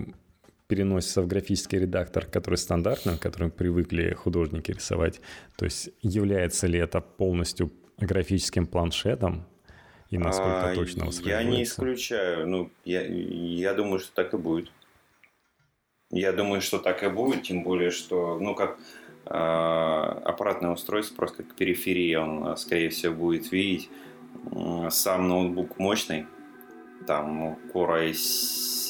переносится 0.67 1.23
в 1.23 1.27
графический 1.27 1.79
редактор, 1.79 2.25
который 2.25 2.57
стандартный, 2.57 3.19
которым 3.19 3.51
привыкли 3.51 4.15
художники 4.15 4.71
рисовать. 4.71 5.21
То 5.57 5.67
есть 5.67 5.91
является 6.01 6.67
ли 6.67 6.79
это 6.79 7.01
полностью 7.01 7.71
графическим 7.99 8.67
планшетом, 8.67 9.47
и 10.11 10.19
насколько 10.19 10.71
а, 10.71 10.75
точно 10.75 11.11
Я 11.25 11.43
не 11.43 11.65
исключаю. 11.65 12.47
Ну, 12.47 12.71
я, 12.85 13.03
я 13.03 13.75
думаю, 13.75 13.99
что 13.99 14.15
так 14.15 14.33
и 14.35 14.37
будет. 14.37 14.71
Я 16.15 16.33
думаю, 16.33 16.61
что 16.61 16.79
так 16.79 17.03
и 17.03 17.09
будет, 17.09 17.43
тем 17.43 17.63
более, 17.63 17.91
что, 17.91 18.39
ну, 18.41 18.55
как 18.55 18.79
э, 19.27 19.29
аппаратное 19.31 20.71
устройство, 20.71 21.17
просто 21.17 21.43
как 21.43 21.55
периферия, 21.55 22.21
он, 22.21 22.57
скорее 22.57 22.89
всего, 22.89 23.15
будет 23.15 23.53
видеть. 23.53 23.91
Сам 24.91 25.29
ноутбук 25.29 25.79
мощный, 25.79 26.27
там 27.07 27.57
Core 27.73 28.13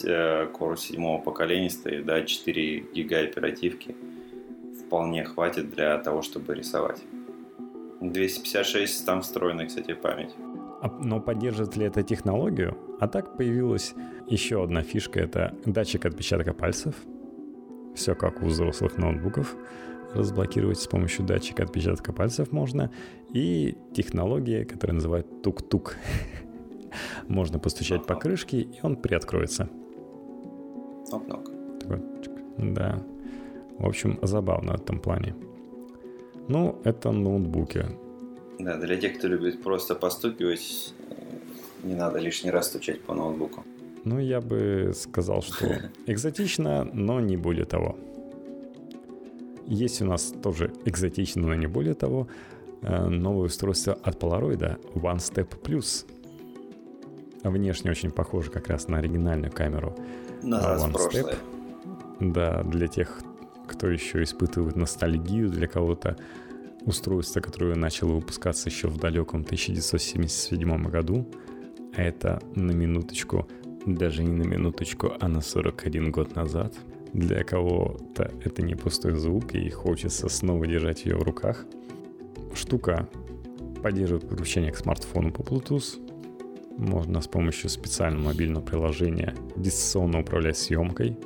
Э, 0.03 0.49
Core 0.53 0.77
седьмого 0.77 1.21
поколения 1.21 1.71
стоит, 1.71 2.05
да, 2.05 2.23
4 2.23 2.81
гига 2.95 3.21
оперативки 3.21 3.97
вполне 4.87 5.25
хватит 5.25 5.71
для 5.71 5.99
того, 5.99 6.23
чтобы 6.23 6.55
рисовать. 6.55 7.03
256 8.01 9.07
там 9.07 9.23
встроенная, 9.23 9.67
кстати, 9.67 9.95
память. 9.95 10.35
А, 10.83 10.89
но 11.01 11.21
поддерживает 11.21 11.77
ли 11.77 11.87
это 11.87 12.03
технологию? 12.03 12.77
А 13.01 13.09
так 13.09 13.37
появилась 13.37 13.95
еще 14.29 14.63
одна 14.63 14.83
фишка, 14.83 15.21
это 15.21 15.55
датчик 15.65 16.05
отпечатка 16.05 16.53
пальцев. 16.53 16.95
Все 17.95 18.15
как 18.15 18.43
у 18.43 18.47
взрослых 18.47 18.99
ноутбуков. 18.99 19.57
Разблокировать 20.13 20.79
с 20.79 20.87
помощью 20.87 21.25
датчика 21.25 21.65
отпечатка 21.65 22.13
пальцев 22.13 22.53
можно. 22.53 22.91
И 23.33 23.77
технология, 23.95 24.65
которая 24.65 24.95
называют 24.95 25.43
тук-тук. 25.43 25.97
Можно 27.29 27.59
постучать 27.59 28.07
по 28.07 28.15
крышке, 28.15 28.61
и 28.61 28.79
он 28.83 28.97
приоткроется. 28.97 29.69
Нок-нок. 31.11 31.51
Да. 32.59 33.03
В 33.79 33.87
общем, 33.87 34.19
забавно 34.23 34.77
в 34.77 34.83
этом 34.83 35.01
плане. 35.01 35.35
Ну, 36.49 36.81
это 36.85 37.11
ноутбуки. 37.11 37.87
Да, 38.59 38.77
для 38.77 38.97
тех, 38.97 39.19
кто 39.19 39.27
любит 39.27 39.63
просто 39.63 39.95
постукивать, 39.95 40.95
не 41.83 41.95
надо 41.95 42.21
лишний 42.21 42.51
раз 42.51 42.69
стучать 42.69 43.01
по 43.01 43.15
ноутбуку. 43.15 43.65
Ну, 44.05 44.19
я 44.19 44.41
бы 44.41 44.93
сказал, 44.95 45.43
что 45.43 45.67
экзотично, 46.07 46.85
но 46.85 47.21
не 47.21 47.37
более 47.37 47.65
того. 47.65 47.97
Есть 49.67 50.03
у 50.03 50.05
нас 50.05 50.33
тоже 50.43 50.73
экзотично, 50.85 51.43
но 51.47 51.55
не 51.55 51.67
более 51.67 51.95
того, 51.95 52.29
э, 52.83 53.07
новое 53.07 53.47
устройство 53.47 53.95
от 53.95 54.23
Polaroid 54.23 54.79
One 54.95 55.17
Step 55.17 55.49
Plus. 55.63 56.05
Внешне 57.43 57.91
очень 57.91 58.11
похоже 58.11 58.51
как 58.51 58.69
раз 58.69 58.89
на 58.89 58.99
оригинальную 58.99 59.53
камеру 59.53 59.97
Назад 60.43 60.81
One 60.81 60.91
в 60.91 60.93
прошлое. 60.93 61.23
Step. 61.23 61.39
Да, 62.21 62.63
для 62.63 62.89
тех, 62.89 63.21
кто 63.67 63.89
еще 63.89 64.23
испытывает 64.23 64.77
ностальгию, 64.77 65.49
для 65.49 65.67
кого-то 65.67 66.17
устройство, 66.85 67.41
которое 67.41 67.75
начало 67.75 68.13
выпускаться 68.13 68.69
еще 68.69 68.89
в 68.89 68.99
далеком 68.99 69.41
1977 69.41 70.85
году, 70.85 71.27
а 71.97 72.03
это 72.03 72.41
на 72.55 72.73
минуточку, 72.73 73.49
даже 73.87 74.23
не 74.23 74.33
на 74.33 74.43
минуточку, 74.43 75.13
а 75.21 75.29
на 75.29 75.41
41 75.41 76.11
год 76.11 76.35
назад. 76.35 76.75
Для 77.13 77.45
кого-то 77.45 78.33
это 78.45 78.63
не 78.63 78.75
пустой 78.75 79.13
звук, 79.15 79.55
и 79.55 79.69
хочется 79.71 80.29
снова 80.29 80.67
держать 80.67 81.05
ее 81.05 81.17
в 81.17 81.23
руках. 81.23 81.65
Штука 82.55 83.09
поддерживает 83.83 84.29
подключение 84.29 84.73
к 84.73 84.77
смартфону 84.77 85.31
по 85.31 85.43
Bluetooth, 85.43 86.01
можно 86.77 87.21
с 87.21 87.29
помощью 87.29 87.71
специального 87.71 88.27
мобильного 88.27 88.65
приложения 88.65 89.35
дистанционно 89.57 90.21
управлять 90.21 90.59
съемкой, 90.59 91.17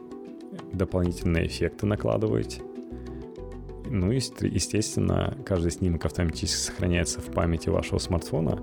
дополнительные 0.73 1.47
эффекты 1.47 1.87
накладывать. 1.87 2.61
Ну 3.87 4.13
и, 4.13 4.17
естественно, 4.17 5.39
каждый 5.47 5.71
снимок 5.71 6.05
автоматически 6.05 6.67
сохраняется 6.67 7.21
в 7.21 7.33
памяти 7.33 7.71
вашего 7.71 7.99
смартфона 7.99 8.63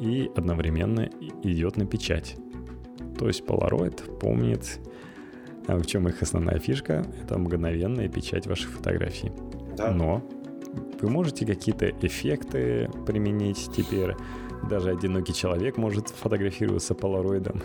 и 0.00 0.30
одновременно 0.34 1.10
идет 1.42 1.76
на 1.76 1.86
печать. 1.86 2.36
То 3.18 3.28
есть 3.28 3.42
Polaroid 3.44 4.18
помнит, 4.18 4.80
а 5.66 5.76
в 5.76 5.86
чем 5.86 6.08
их 6.08 6.22
основная 6.22 6.58
фишка, 6.58 7.06
это 7.22 7.38
мгновенная 7.38 8.08
печать 8.08 8.46
ваших 8.46 8.70
фотографий. 8.70 9.32
Да. 9.76 9.90
Но 9.90 10.22
вы 11.00 11.10
можете 11.10 11.46
какие-то 11.46 11.90
эффекты 12.02 12.90
применить 13.06 13.70
теперь, 13.76 14.14
даже 14.68 14.90
одинокий 14.90 15.34
человек 15.34 15.76
может 15.76 16.08
фотографироваться 16.08 16.94
полароидом. 16.94 17.62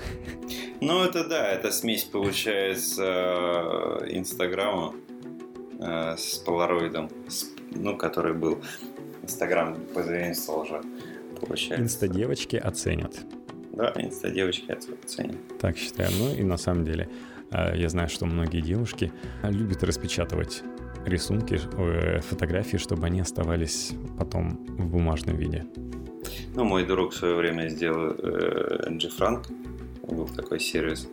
Ну, 0.82 1.04
это 1.04 1.28
да, 1.28 1.47
это 1.47 1.72
смесь 1.72 2.04
получается 2.04 3.04
э, 3.04 4.12
Инстаграма 4.12 4.93
э, 5.80 6.16
с 6.18 6.38
полароидом, 6.38 7.10
ну, 7.72 7.97
который 7.97 8.34
был. 8.34 8.62
Инстаграм 9.24 9.76
позаимствовал 9.93 10.62
уже, 10.62 10.82
получается. 11.39 11.84
Инста-девочки 11.84 12.56
оценят. 12.56 13.20
Да, 13.80 13.93
инста-девочки 13.95 14.71
оценят. 14.71 15.38
Так 15.57 15.77
считаю. 15.77 16.09
Ну 16.19 16.36
и 16.36 16.43
на 16.43 16.57
самом 16.57 16.84
деле, 16.84 17.07
э, 17.51 17.77
я 17.77 17.88
знаю, 17.88 18.09
что 18.09 18.25
многие 18.25 18.59
девушки 18.59 19.09
любят 19.41 19.84
распечатывать 19.84 20.63
рисунки, 21.05 21.57
фотографии, 22.19 22.75
чтобы 22.75 23.05
они 23.05 23.21
оставались 23.21 23.93
потом 24.17 24.65
в 24.77 24.86
бумажном 24.88 25.38
виде. 25.38 25.65
Ну, 26.55 26.65
мой 26.65 26.86
друг 26.86 27.13
в 27.13 27.15
свое 27.15 27.36
время 27.36 27.69
сделал 27.69 28.15
э, 28.17 28.89
G 28.89 29.07
Frank, 29.07 29.45
был 30.13 30.27
такой 30.27 30.59
сервис 30.59 31.07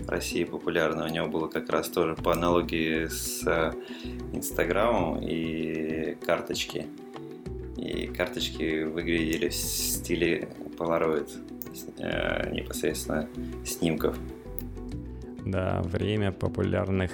в 0.00 0.08
России 0.10 0.44
популярный, 0.44 1.06
у 1.06 1.08
него 1.08 1.28
было 1.28 1.48
как 1.48 1.70
раз 1.70 1.88
тоже 1.88 2.14
по 2.14 2.32
аналогии 2.32 3.06
с 3.06 3.42
э, 3.46 3.72
Инстаграмом 4.34 5.22
и 5.22 6.14
карточки. 6.26 6.88
И 7.78 8.06
карточки 8.08 8.84
выглядели 8.84 9.48
в 9.48 9.54
стиле 9.54 10.50
Polaroid, 10.76 11.30
э, 11.98 12.50
непосредственно 12.52 13.28
снимков. 13.64 14.18
Да, 15.44 15.82
время 15.82 16.32
популярных 16.32 17.10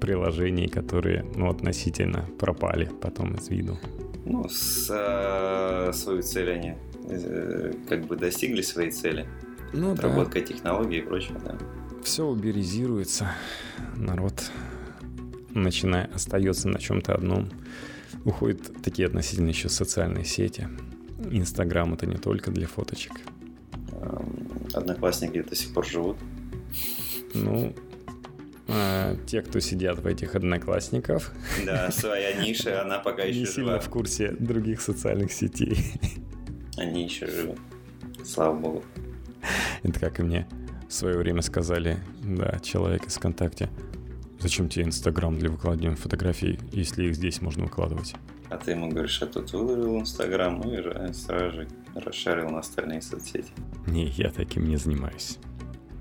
приложений, 0.00 0.68
которые 0.68 1.24
ну, 1.34 1.50
относительно 1.50 2.24
пропали 2.38 2.88
потом 3.00 3.34
из 3.34 3.48
виду 3.48 3.78
ну, 4.28 4.48
с, 4.48 4.88
э, 4.90 5.92
свою 5.92 6.22
цель 6.22 6.52
они 6.52 6.74
э, 7.08 7.72
как 7.88 8.06
бы 8.06 8.16
достигли 8.16 8.62
своей 8.62 8.90
цели. 8.90 9.26
Ну 9.72 9.92
Отработка 9.92 10.40
технологий 10.40 10.98
и 10.98 11.02
прочего, 11.02 11.38
да. 11.40 11.56
Все 12.02 12.24
уберизируется. 12.24 13.30
Народ, 13.96 14.50
начиная, 15.50 16.10
остается 16.14 16.68
на 16.68 16.78
чем-то 16.78 17.14
одном. 17.14 17.50
Уходят 18.24 18.82
такие 18.82 19.06
относительно 19.06 19.48
еще 19.48 19.68
социальные 19.68 20.24
сети. 20.24 20.68
Инстаграм 21.30 21.92
это 21.94 22.06
не 22.06 22.16
только 22.16 22.50
для 22.50 22.66
фоточек. 22.66 23.12
Эм, 24.00 24.48
Одноклассники 24.74 25.42
до 25.42 25.54
сих 25.54 25.72
пор 25.72 25.86
живут. 25.86 26.16
Ну, 27.34 27.74
а, 28.68 29.16
те, 29.26 29.42
кто 29.42 29.60
сидят 29.60 29.98
в 29.98 30.06
этих 30.06 30.34
одноклассников, 30.34 31.32
Да, 31.64 31.90
своя 31.90 32.34
ниша, 32.42 32.82
она 32.82 32.98
пока 32.98 33.24
не 33.24 33.30
еще 33.30 33.46
сильно 33.46 33.70
жива. 33.72 33.80
в 33.80 33.88
курсе 33.88 34.32
других 34.38 34.80
социальных 34.80 35.32
сетей. 35.32 35.76
Они 36.76 37.04
еще 37.04 37.26
живы. 37.26 37.56
Слава 38.24 38.56
богу. 38.58 38.84
Это 39.82 39.98
как 40.00 40.20
и 40.20 40.22
мне 40.22 40.46
в 40.88 40.92
свое 40.92 41.16
время 41.18 41.42
сказали, 41.42 41.98
да, 42.22 42.58
человек 42.60 43.06
из 43.06 43.16
ВКонтакте, 43.16 43.68
зачем 44.38 44.68
тебе 44.68 44.84
Инстаграм 44.84 45.38
для 45.38 45.50
выкладывания 45.50 45.96
фотографий, 45.96 46.58
если 46.72 47.04
их 47.06 47.14
здесь 47.14 47.40
можно 47.42 47.64
выкладывать? 47.64 48.14
А 48.50 48.56
ты 48.56 48.70
ему 48.72 48.88
говоришь, 48.88 49.20
а 49.22 49.26
тут 49.26 49.52
выложил 49.52 50.00
Инстаграм, 50.00 50.58
ну 50.58 50.72
и 50.72 51.12
сразу 51.12 51.52
же 51.56 51.68
расшарил 51.94 52.48
на 52.50 52.60
остальные 52.60 53.02
соцсети. 53.02 53.50
Не, 53.86 54.06
я 54.08 54.30
таким 54.30 54.64
не 54.68 54.76
занимаюсь. 54.76 55.38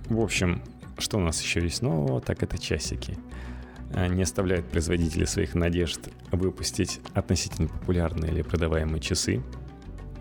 В 0.09 0.19
общем, 0.19 0.61
что 0.97 1.17
у 1.17 1.21
нас 1.21 1.41
еще 1.41 1.61
есть 1.61 1.81
нового, 1.81 2.21
так 2.21 2.43
это 2.43 2.57
часики. 2.57 3.17
А, 3.93 4.07
Не 4.07 4.23
оставляют 4.23 4.67
производители 4.67 5.25
своих 5.25 5.55
надежд 5.55 6.09
выпустить 6.31 6.99
относительно 7.13 7.67
популярные 7.67 8.31
или 8.31 8.41
продаваемые 8.41 8.99
часы. 9.01 9.41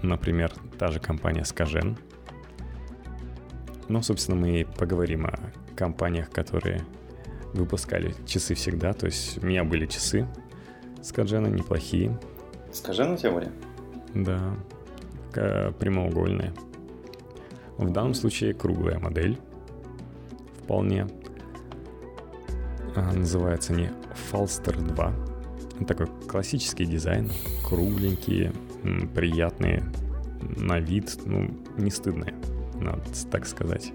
Например, 0.02 0.52
та 0.78 0.88
же 0.88 1.00
компания 1.00 1.44
Скажен. 1.44 1.96
Ну, 3.88 4.02
собственно, 4.02 4.36
мы 4.36 4.60
и 4.60 4.64
поговорим 4.64 5.26
о 5.26 5.38
компаниях, 5.76 6.30
которые 6.30 6.82
выпускали 7.54 8.14
часы 8.26 8.54
всегда. 8.54 8.92
То 8.92 9.06
есть 9.06 9.38
у 9.42 9.46
меня 9.46 9.64
были 9.64 9.86
часы 9.86 10.26
Скажена 11.02 11.48
неплохие, 11.48 12.18
Скажи 12.72 13.04
на 13.04 13.16
тебя 13.16 13.30
были? 13.30 13.50
да, 14.14 14.54
к- 15.36 15.72
прямоугольные. 15.78 16.52
В 17.76 17.90
данном 17.90 18.14
случае 18.14 18.54
круглая 18.54 18.98
модель. 18.98 19.38
Вполне. 20.62 21.06
Называются 23.14 23.74
они 23.74 23.90
Falster 24.32 24.80
2. 24.80 25.12
Такой 25.86 26.06
классический 26.26 26.86
дизайн. 26.86 27.30
Кругленькие, 27.68 28.52
приятные 29.14 29.84
на 30.56 30.80
вид. 30.80 31.18
Ну, 31.26 31.50
не 31.76 31.90
стыдные, 31.90 32.34
надо 32.80 33.02
так 33.30 33.46
сказать. 33.46 33.92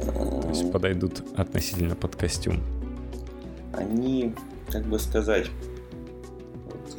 То 0.00 0.48
есть 0.48 0.70
подойдут 0.70 1.24
относительно 1.36 1.96
под 1.96 2.14
костюм. 2.14 2.60
Они, 3.72 4.32
как 4.70 4.84
бы 4.84 4.98
сказать, 5.00 5.50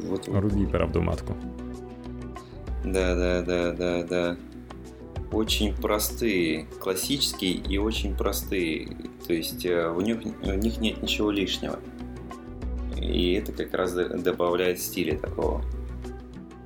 вот, 0.00 0.28
вот- 0.28 0.28
Руби 0.28 0.66
правду 0.66 1.00
матку. 1.00 1.34
Да, 2.92 3.14
да, 3.14 3.42
да, 3.42 3.72
да, 3.72 4.02
да, 4.04 4.36
очень 5.32 5.74
простые, 5.74 6.64
классические 6.80 7.52
и 7.52 7.78
очень 7.78 8.16
простые. 8.16 8.96
То 9.26 9.32
есть 9.32 9.64
э, 9.66 9.88
у 9.88 10.00
них, 10.00 10.18
у 10.42 10.52
них 10.52 10.78
нет 10.78 11.02
ничего 11.02 11.30
лишнего. 11.30 11.78
И 12.96 13.32
это 13.32 13.52
как 13.52 13.74
раз 13.74 13.92
добавляет 13.92 14.80
стиля 14.80 15.18
такого. 15.18 15.62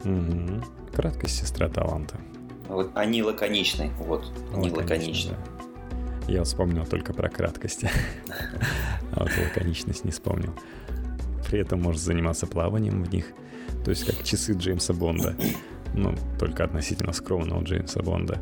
Мгм. 0.04 0.64
Краткость 0.94 1.40
сестра 1.40 1.68
таланта. 1.68 2.18
Вот 2.68 2.90
они 2.94 3.22
лаконичны, 3.22 3.90
вот, 3.98 4.24
они 4.54 4.70
лаконичны. 4.70 5.32
да. 5.32 6.32
Я 6.32 6.44
вспомнил 6.44 6.86
только 6.86 7.12
про 7.12 7.28
краткость. 7.28 7.84
А 9.14 9.24
вот 9.24 9.30
лаконичность 9.36 10.06
не 10.06 10.10
вспомнил. 10.10 10.54
При 11.46 11.58
этом 11.58 11.82
может 11.82 12.00
заниматься 12.00 12.46
плаванием 12.46 13.04
в 13.04 13.12
них. 13.12 13.26
То 13.84 13.90
есть 13.90 14.06
как 14.06 14.24
часы 14.24 14.54
Джеймса 14.54 14.94
Бонда. 14.94 15.36
Ну, 15.94 16.14
только 16.38 16.64
относительно 16.64 17.12
скромного 17.12 17.62
Джеймса 17.62 18.02
Бонда. 18.02 18.40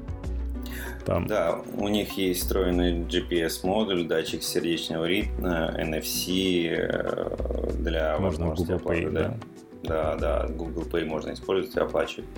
Там 1.05 1.27
Да, 1.27 1.61
у 1.77 1.89
них 1.89 2.17
есть 2.19 2.43
встроенный 2.43 3.01
GPS-модуль, 3.01 4.07
датчик 4.07 4.43
сердечного 4.43 5.07
ритма, 5.07 5.75
NFC 5.79 6.69
э, 6.71 7.73
для 7.79 8.19
можно 8.19 8.47
возможности 8.47 8.73
Google 8.73 8.93
Pay, 8.93 9.07
оплаты, 9.07 9.11
да. 9.11 9.37
Да, 9.83 10.17
да, 10.17 10.47
Google 10.49 10.83
Pay 10.83 11.07
можно 11.07 11.33
использовать 11.33 11.75
и 11.75 11.81
оплачивать. 11.81 12.29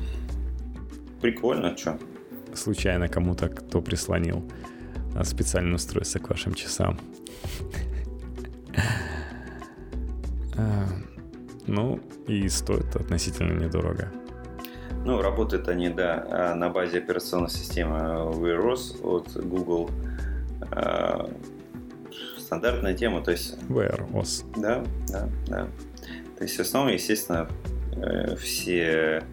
Прикольно, 1.21 1.77
что? 1.77 1.99
Случайно 2.55 3.09
кому-то, 3.09 3.49
кто 3.49 3.83
прислонил 3.83 4.43
а, 5.15 5.25
специальное 5.25 5.75
устройство 5.75 6.21
к 6.21 6.31
вашим 6.31 6.55
часам. 6.55 6.99
А, 10.57 10.87
Ну, 11.67 12.01
и 12.27 12.49
стоит 12.49 12.97
относительно 12.97 13.53
недорого. 13.53 14.11
Ну, 15.05 15.21
работают 15.21 15.69
они, 15.69 15.89
да, 15.89 16.27
а, 16.31 16.55
на 16.55 16.69
базе 16.71 16.99
операционной 16.99 17.51
системы 17.51 17.99
Wear 18.35 18.73
OS 18.73 19.01
от 19.03 19.37
Google. 19.45 19.91
А, 20.71 21.29
Стандартная 22.39 22.95
тема, 22.95 23.23
то 23.23 23.31
есть 23.31 23.57
Wear 23.69 24.09
OS. 24.13 24.45
Да, 24.61 24.85
да, 25.09 25.29
да. 25.49 25.69
То 26.37 26.45
есть 26.45 26.57
в 26.57 26.61
основном, 26.61 26.93
естественно, 26.93 27.49
э, 27.97 28.37
все 28.37 29.25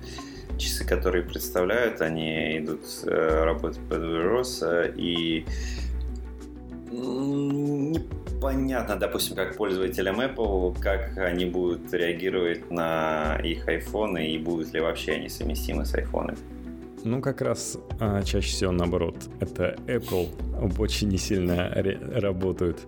часы, 0.58 0.86
которые 0.86 1.24
представляют, 1.24 2.02
они 2.02 2.60
идут 2.60 2.82
э, 3.04 3.44
работать 3.44 3.80
под 3.90 4.00
Weros, 4.00 4.60
э, 4.62 4.94
и 4.96 5.46
непонятно, 8.40 8.96
допустим, 8.96 9.36
как 9.36 9.58
пользователям 9.58 10.22
Apple, 10.22 10.80
как 10.80 11.18
они 11.18 11.46
будут 11.46 11.94
реагировать 11.94 12.72
на 12.72 13.38
их 13.44 13.68
айфоны 13.68 14.32
и 14.32 14.38
будут 14.38 14.74
ли 14.74 14.80
вообще 14.80 15.14
они 15.14 15.28
совместимы 15.28 15.86
с 15.86 15.94
айфонами. 15.94 16.38
Ну, 17.04 17.22
как 17.22 17.42
раз 17.42 17.78
а, 18.00 18.24
чаще 18.24 18.50
всего 18.50 18.72
наоборот. 18.72 19.16
Это 19.42 19.76
Apple 19.88 20.80
очень 20.80 21.10
не 21.10 21.18
сильно 21.18 21.70
работают. 22.14 22.80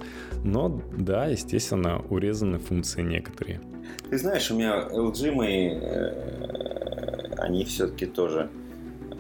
Но, 0.43 0.81
да, 0.97 1.27
естественно, 1.27 2.01
урезаны 2.09 2.57
функции 2.57 3.01
некоторые. 3.01 3.59
Ты 4.09 4.17
знаешь, 4.17 4.49
у 4.51 4.55
меня 4.55 4.87
LG 4.89 5.31
мои, 5.31 5.69
э, 5.69 7.33
они 7.37 7.63
все-таки 7.65 8.05
тоже 8.05 8.49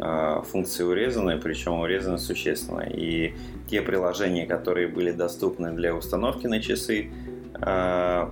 функции 0.01 0.83
урезаны, 0.83 1.37
причем 1.37 1.79
урезаны 1.79 2.17
существенно. 2.17 2.81
И 2.81 3.35
те 3.67 3.81
приложения, 3.81 4.45
которые 4.45 4.87
были 4.87 5.11
доступны 5.11 5.71
для 5.71 5.95
установки 5.95 6.47
на 6.47 6.59
часы, 6.59 7.11
э, 7.53 8.27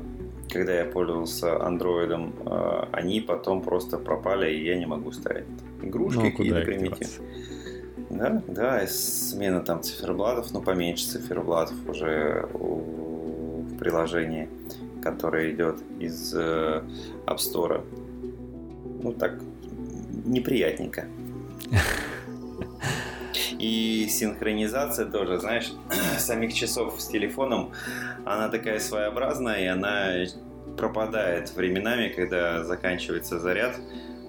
когда 0.51 0.73
я 0.73 0.85
пользовался 0.85 1.63
андроидом, 1.63 2.33
э, 2.45 2.85
они 2.91 3.21
потом 3.21 3.61
просто 3.61 3.97
пропали, 3.97 4.51
и 4.51 4.65
я 4.65 4.77
не 4.77 4.85
могу 4.85 5.11
ставить 5.11 5.45
игрушки 5.81 6.19
Ну, 6.19 6.27
а 6.27 6.31
какие-то 6.31 6.61
примитивные. 6.61 7.29
Да, 8.09 8.41
да, 8.47 8.81
и 8.81 8.87
смена 8.87 9.61
там 9.61 9.83
циферблатов, 9.83 10.51
ну 10.51 10.61
поменьше 10.61 11.05
циферблатов 11.05 11.75
уже 11.87 12.49
в 12.53 13.77
приложении, 13.77 14.49
которое 15.01 15.51
идет 15.51 15.77
из 15.99 16.33
э, 16.35 16.81
App 17.27 17.37
Store. 17.37 17.83
Ну 19.01 19.13
так, 19.13 19.39
неприятненько. 20.25 21.05
И 23.59 24.07
синхронизация 24.09 25.05
тоже, 25.05 25.39
знаешь, 25.39 25.71
самих 26.17 26.53
часов 26.53 26.99
с 26.99 27.07
телефоном, 27.07 27.73
она 28.25 28.49
такая 28.49 28.79
своеобразная, 28.79 29.63
и 29.63 29.65
она 29.65 30.13
пропадает 30.77 31.53
временами, 31.55 32.07
когда 32.09 32.63
заканчивается 32.63 33.37
заряд 33.39 33.75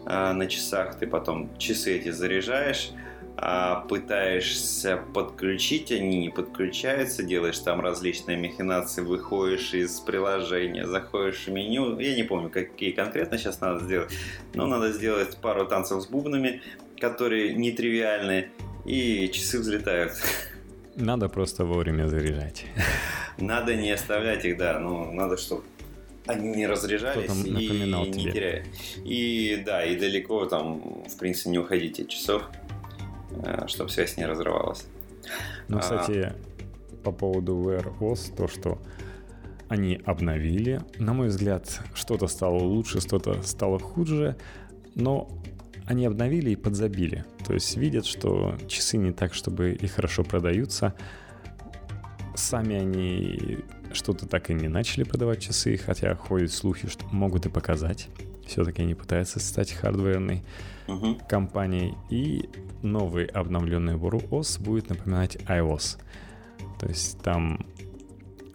а, 0.07 0.33
на 0.33 0.47
часах, 0.47 0.99
ты 0.99 1.07
потом 1.07 1.57
часы 1.59 1.97
эти 1.97 2.11
заряжаешь, 2.11 2.91
а 3.37 3.87
пытаешься 3.89 4.99
подключить, 5.15 5.91
они 5.93 6.19
не 6.19 6.29
подключаются, 6.29 7.23
делаешь 7.23 7.59
там 7.61 7.81
различные 7.81 8.37
махинации, 8.37 9.03
выходишь 9.03 9.73
из 9.73 10.01
приложения, 10.01 10.87
заходишь 10.87 11.47
в 11.47 11.51
меню, 11.51 11.99
я 11.99 12.15
не 12.15 12.23
помню, 12.23 12.51
какие 12.51 12.91
конкретно 12.91 13.39
сейчас 13.39 13.61
надо 13.61 13.85
сделать, 13.85 14.13
но 14.53 14.67
надо 14.67 14.93
сделать 14.93 15.37
пару 15.39 15.67
танцев 15.67 16.03
с 16.03 16.07
бубнами, 16.07 16.63
которые 17.01 17.55
нетривиальные, 17.55 18.51
и 18.85 19.29
часы 19.33 19.59
взлетают. 19.59 20.13
Надо 20.97 21.29
просто 21.29 21.65
вовремя 21.65 22.07
заряжать. 22.09 22.67
Надо 23.39 23.75
не 23.75 23.91
оставлять 23.91 24.45
их, 24.45 24.59
да, 24.59 24.79
ну, 24.79 25.13
надо, 25.13 25.37
чтобы 25.37 25.63
они 26.27 26.51
не 26.55 26.67
разряжались 26.67 27.31
и 27.45 27.51
не 27.51 28.13
тебе. 28.13 28.33
теряли. 28.33 28.65
И 29.05 29.63
да, 29.65 29.85
и 29.85 29.99
далеко 29.99 30.45
там, 30.47 31.05
в 31.09 31.17
принципе, 31.19 31.51
не 31.51 31.59
уходите 31.59 32.03
от 32.03 32.09
часов, 32.09 32.43
чтобы 33.67 33.91
связь 33.91 34.17
не 34.17 34.27
разрывалась. 34.27 34.87
Ну, 35.69 35.79
А. 35.79 35.81
кстати, 35.81 36.35
по 37.03 37.13
поводу 37.13 37.55
Wear 37.57 37.99
OS, 37.99 38.35
то, 38.37 38.47
что 38.49 38.79
они 39.69 40.01
обновили, 40.05 40.81
на 40.99 41.15
мой 41.15 41.29
взгляд, 41.29 41.81
что-то 41.95 42.27
стало 42.27 42.59
лучше, 42.59 43.01
что-то 43.01 43.43
стало 43.43 43.79
хуже, 43.79 44.37
но 44.95 45.29
они 45.87 46.07
обновили 46.07 46.51
и 46.51 46.57
подзабили. 46.57 47.25
То 47.47 47.55
есть 47.55 47.77
видят, 47.77 48.07
что 48.07 48.57
часы 48.69 48.97
не 48.97 49.13
так, 49.13 49.35
чтобы 49.35 49.73
и 49.73 49.87
хорошо 49.87 50.25
продаются. 50.25 50.95
Сами 52.35 52.77
они 52.77 53.59
что-то 53.93 54.27
так 54.27 54.51
и 54.51 54.55
не 54.55 54.69
начали 54.69 55.05
продавать 55.05 55.41
часы, 55.41 55.77
хотя 55.77 56.15
ходят 56.15 56.53
слухи, 56.53 56.89
что 56.89 57.05
могут 57.07 57.47
и 57.47 57.49
показать. 57.49 58.09
Все-таки 58.47 58.83
они 58.83 58.95
пытаются 58.95 59.39
стать 59.41 59.73
хардверной 59.73 60.43
uh-huh. 60.87 61.27
компанией. 61.29 61.95
И 62.09 62.49
новый 62.83 63.27
обновленный 63.27 63.95
Wear 63.95 64.29
OS 64.31 64.63
будет 64.63 64.89
напоминать 64.89 65.37
iOS. 65.49 65.99
То 66.79 66.87
есть 66.87 67.21
там 67.23 67.67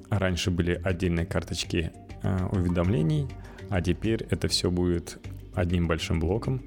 раньше 0.09 0.51
были 0.51 0.79
отдельные 0.83 1.25
карточки 1.25 1.91
э, 2.23 2.47
уведомлений, 2.51 3.27
а 3.69 3.81
теперь 3.81 4.25
это 4.29 4.47
все 4.47 4.71
будет 4.71 5.19
одним 5.53 5.87
большим 5.87 6.19
блоком. 6.19 6.61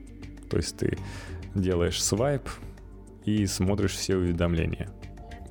То 0.48 0.56
есть 0.56 0.76
ты 0.76 0.98
делаешь 1.54 2.02
свайп 2.02 2.48
и 3.24 3.46
смотришь 3.46 3.92
все 3.92 4.16
уведомления 4.16 4.88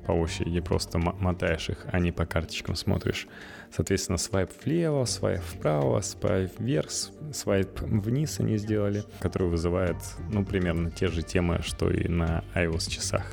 по 0.06 0.12
очереди, 0.12 0.60
просто 0.60 0.98
мотаешь 0.98 1.68
их, 1.68 1.86
а 1.92 1.98
не 1.98 2.12
по 2.12 2.24
карточкам 2.24 2.76
смотришь. 2.76 3.28
Соответственно, 3.70 4.16
свайп 4.16 4.50
влево, 4.64 5.04
свайп 5.04 5.42
вправо, 5.42 6.00
свайп 6.00 6.58
вверх, 6.58 6.88
свайп 7.34 7.80
вниз 7.82 8.40
они 8.40 8.56
сделали, 8.56 9.04
который 9.20 9.48
вызывает, 9.48 9.96
ну, 10.30 10.46
примерно 10.46 10.90
те 10.90 11.08
же 11.08 11.22
темы, 11.22 11.60
что 11.62 11.90
и 11.90 12.08
на 12.08 12.42
iOS 12.54 12.90
часах, 12.90 13.26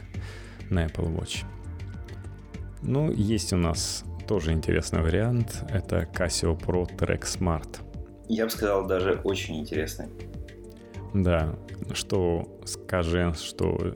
на 0.70 0.86
Apple 0.86 1.16
Watch. 1.16 1.46
Ну, 2.82 3.10
есть 3.10 3.54
у 3.54 3.58
нас 3.58 4.04
тоже 4.28 4.52
интересный 4.52 5.02
вариант. 5.02 5.64
Это 5.70 6.08
Casio 6.14 6.60
Pro 6.60 6.86
Track 6.86 7.22
Smart. 7.22 7.80
Я 8.28 8.46
бы 8.46 8.52
сказал, 8.52 8.86
даже 8.86 9.22
очень 9.24 9.60
интересный. 9.60 10.08
Да, 11.16 11.56
что 11.94 12.60
скажем, 12.66 13.36
что 13.36 13.96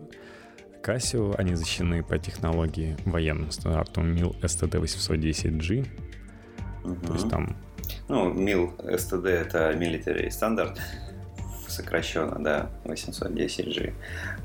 Casio, 0.81 1.35
они 1.37 1.53
защищены 1.53 2.01
по 2.01 2.17
технологии 2.17 2.95
военным 3.03 3.51
стандартам 3.51 4.13
MIL 4.15 4.39
STD810G. 4.39 5.85
Угу. 6.85 7.05
То 7.05 7.13
есть 7.13 7.29
там... 7.29 7.57
Ну, 8.07 8.33
MIL 8.33 8.77
STD 8.85 9.27
это 9.27 9.73
military 9.73 10.29
стандарт, 10.31 10.79
сокращенно, 11.67 12.41
да, 12.41 12.71
810G. 12.85 13.93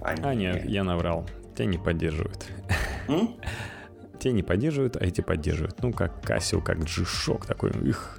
Они... 0.03 0.23
А 0.25 0.35
нет, 0.35 0.65
я 0.65 0.83
наврал. 0.83 1.29
Тебя 1.55 1.67
не 1.67 1.79
поддерживают. 1.79 2.45
М? 3.07 3.37
Те 4.19 4.33
не 4.33 4.43
поддерживают, 4.43 4.97
а 4.97 5.05
эти 5.05 5.21
поддерживают. 5.21 5.81
Ну, 5.81 5.93
как 5.93 6.25
Casio, 6.25 6.61
как 6.61 6.79
G-Shock 6.81 7.47
такой. 7.47 7.71
Их 7.89 8.19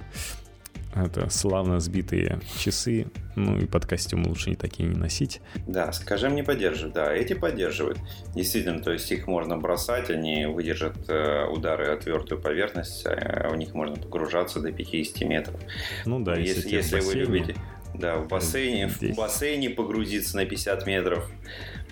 это 1.04 1.28
славно 1.30 1.80
сбитые 1.80 2.40
часы, 2.58 3.06
ну 3.34 3.58
и 3.58 3.66
под 3.66 3.86
костюм 3.86 4.26
лучше 4.26 4.50
не 4.50 4.56
такие 4.56 4.88
не 4.88 4.96
носить. 4.96 5.40
Да, 5.66 5.92
скажем, 5.92 6.34
не 6.34 6.42
поддерживают, 6.42 6.94
да, 6.94 7.12
эти 7.14 7.34
поддерживают. 7.34 7.98
Действительно, 8.34 8.80
то 8.82 8.92
есть 8.92 9.10
их 9.12 9.26
можно 9.26 9.56
бросать, 9.58 10.10
они 10.10 10.46
выдержат 10.46 10.96
э, 11.08 11.46
удары 11.46 11.88
о 11.88 11.96
твердую 11.96 12.40
поверхность, 12.40 13.04
э, 13.04 13.48
в 13.48 13.56
них 13.56 13.74
можно 13.74 13.96
погружаться 13.96 14.60
до 14.60 14.72
50 14.72 15.28
метров. 15.28 15.60
Ну 16.04 16.20
да, 16.20 16.36
если, 16.36 16.68
если, 16.68 16.96
если 16.96 17.00
вы 17.00 17.14
любите. 17.14 17.56
Да, 17.94 18.16
в 18.16 18.28
бассейне, 18.28 18.88
Здесь. 18.88 19.14
в 19.14 19.18
бассейне 19.18 19.70
погрузиться 19.70 20.36
на 20.36 20.44
50 20.44 20.86
метров. 20.86 21.30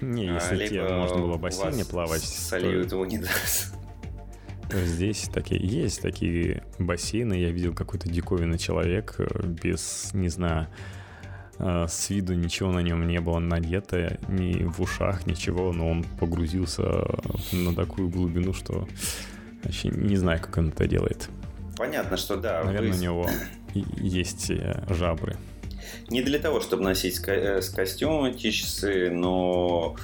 Не, 0.00 0.26
если 0.26 0.64
а, 0.64 0.68
тебе 0.68 0.82
можно 0.82 1.18
было 1.18 1.34
в 1.34 1.40
бассейне 1.40 1.84
плавать. 1.84 2.22
Сольют 2.22 2.90
то... 2.90 2.98
унитаз. 2.98 3.72
Здесь 4.72 5.28
такие 5.32 5.60
есть 5.60 6.00
такие 6.02 6.62
бассейны. 6.78 7.34
Я 7.34 7.50
видел 7.50 7.74
какой-то 7.74 8.08
диковинный 8.08 8.58
человек 8.58 9.16
э, 9.18 9.46
без, 9.46 10.10
не 10.14 10.28
знаю, 10.28 10.68
э, 11.58 11.86
с 11.88 12.10
виду 12.10 12.34
ничего 12.34 12.72
на 12.72 12.80
нем 12.80 13.06
не 13.06 13.20
было 13.20 13.38
надето, 13.38 14.18
ни 14.28 14.64
в 14.64 14.80
ушах, 14.80 15.26
ничего, 15.26 15.72
но 15.72 15.90
он 15.90 16.04
погрузился 16.18 16.82
на 17.52 17.74
такую 17.74 18.08
глубину, 18.08 18.52
что 18.52 18.88
вообще 19.62 19.88
не 19.88 20.16
знаю, 20.16 20.40
как 20.40 20.56
он 20.58 20.68
это 20.68 20.86
делает. 20.86 21.28
Понятно, 21.76 22.16
что 22.16 22.36
да. 22.36 22.64
Наверное, 22.64 22.90
вы... 22.90 22.96
у 22.96 23.00
него 23.00 23.30
есть 23.74 24.50
э, 24.50 24.82
жабры. 24.88 25.36
Не 26.08 26.22
для 26.22 26.38
того, 26.38 26.60
чтобы 26.60 26.82
носить 26.82 27.16
с 27.16 27.68
костюмом 27.68 28.24
эти 28.24 28.50
часы, 28.50 29.10
но 29.10 29.96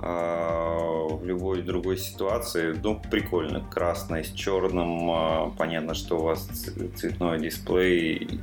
в 0.00 1.24
любой 1.24 1.62
другой 1.62 1.98
ситуации, 1.98 2.74
ну, 2.82 3.00
прикольно. 3.10 3.60
Красное 3.60 4.22
с 4.22 4.30
черным, 4.32 5.10
а, 5.10 5.50
понятно, 5.56 5.94
что 5.94 6.18
у 6.18 6.22
вас 6.22 6.46
цветной 6.96 7.40
дисплей. 7.40 8.40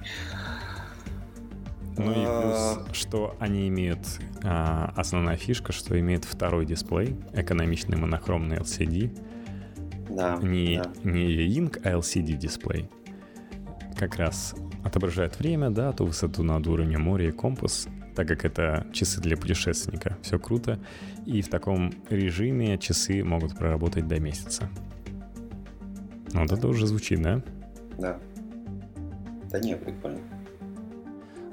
Ну 1.98 2.12
и 2.12 2.26
а, 2.28 2.76
плюс, 2.76 2.98
что 2.98 3.36
они 3.40 3.68
имеют, 3.70 4.00
основная 4.44 5.36
фишка, 5.36 5.72
что 5.72 6.00
имеют 6.00 6.26
второй 6.26 6.66
дисплей, 6.66 7.16
экономичный 7.34 7.98
монохромный 7.98 8.58
LCD. 8.58 9.20
Да, 10.10 10.38
не, 10.42 10.82
да. 10.82 10.92
не 11.04 11.48
Ink, 11.48 11.82
а 11.84 11.94
LCD 11.94 12.34
дисплей. 12.34 12.90
Как 13.98 14.18
раз 14.18 14.54
отображает 14.84 15.40
время, 15.40 15.72
дату, 15.72 16.06
высоту 16.06 16.44
над 16.44 16.66
уровнем 16.68 17.02
моря 17.02 17.30
и 17.30 17.32
компас 17.32 17.88
так 18.18 18.28
как 18.28 18.46
это 18.46 18.88
часы 18.94 19.22
для 19.22 19.38
путешественника. 19.38 20.18
Все 20.24 20.40
круто. 20.40 20.80
И 21.28 21.44
в 21.44 21.50
таком 21.50 21.94
режиме 22.10 22.80
часы 22.80 23.24
могут 23.24 23.56
проработать 23.56 24.08
до 24.08 24.20
месяца. 24.20 24.68
Вот 26.34 26.52
это 26.52 26.68
уже 26.68 26.88
звучит, 26.88 27.22
да? 27.22 27.44
Да. 28.00 28.20
Да 29.52 29.60
не, 29.60 29.78
прикольно. 29.78 30.20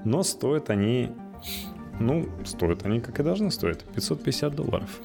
Но 0.06 0.22
стоят 0.22 0.70
они... 0.70 1.10
Ну, 2.00 2.30
стоят 2.46 2.86
они, 2.86 3.00
как 3.00 3.20
и 3.20 3.22
должны 3.22 3.50
стоить. 3.50 3.84
550 3.94 4.54
долларов. 4.54 5.02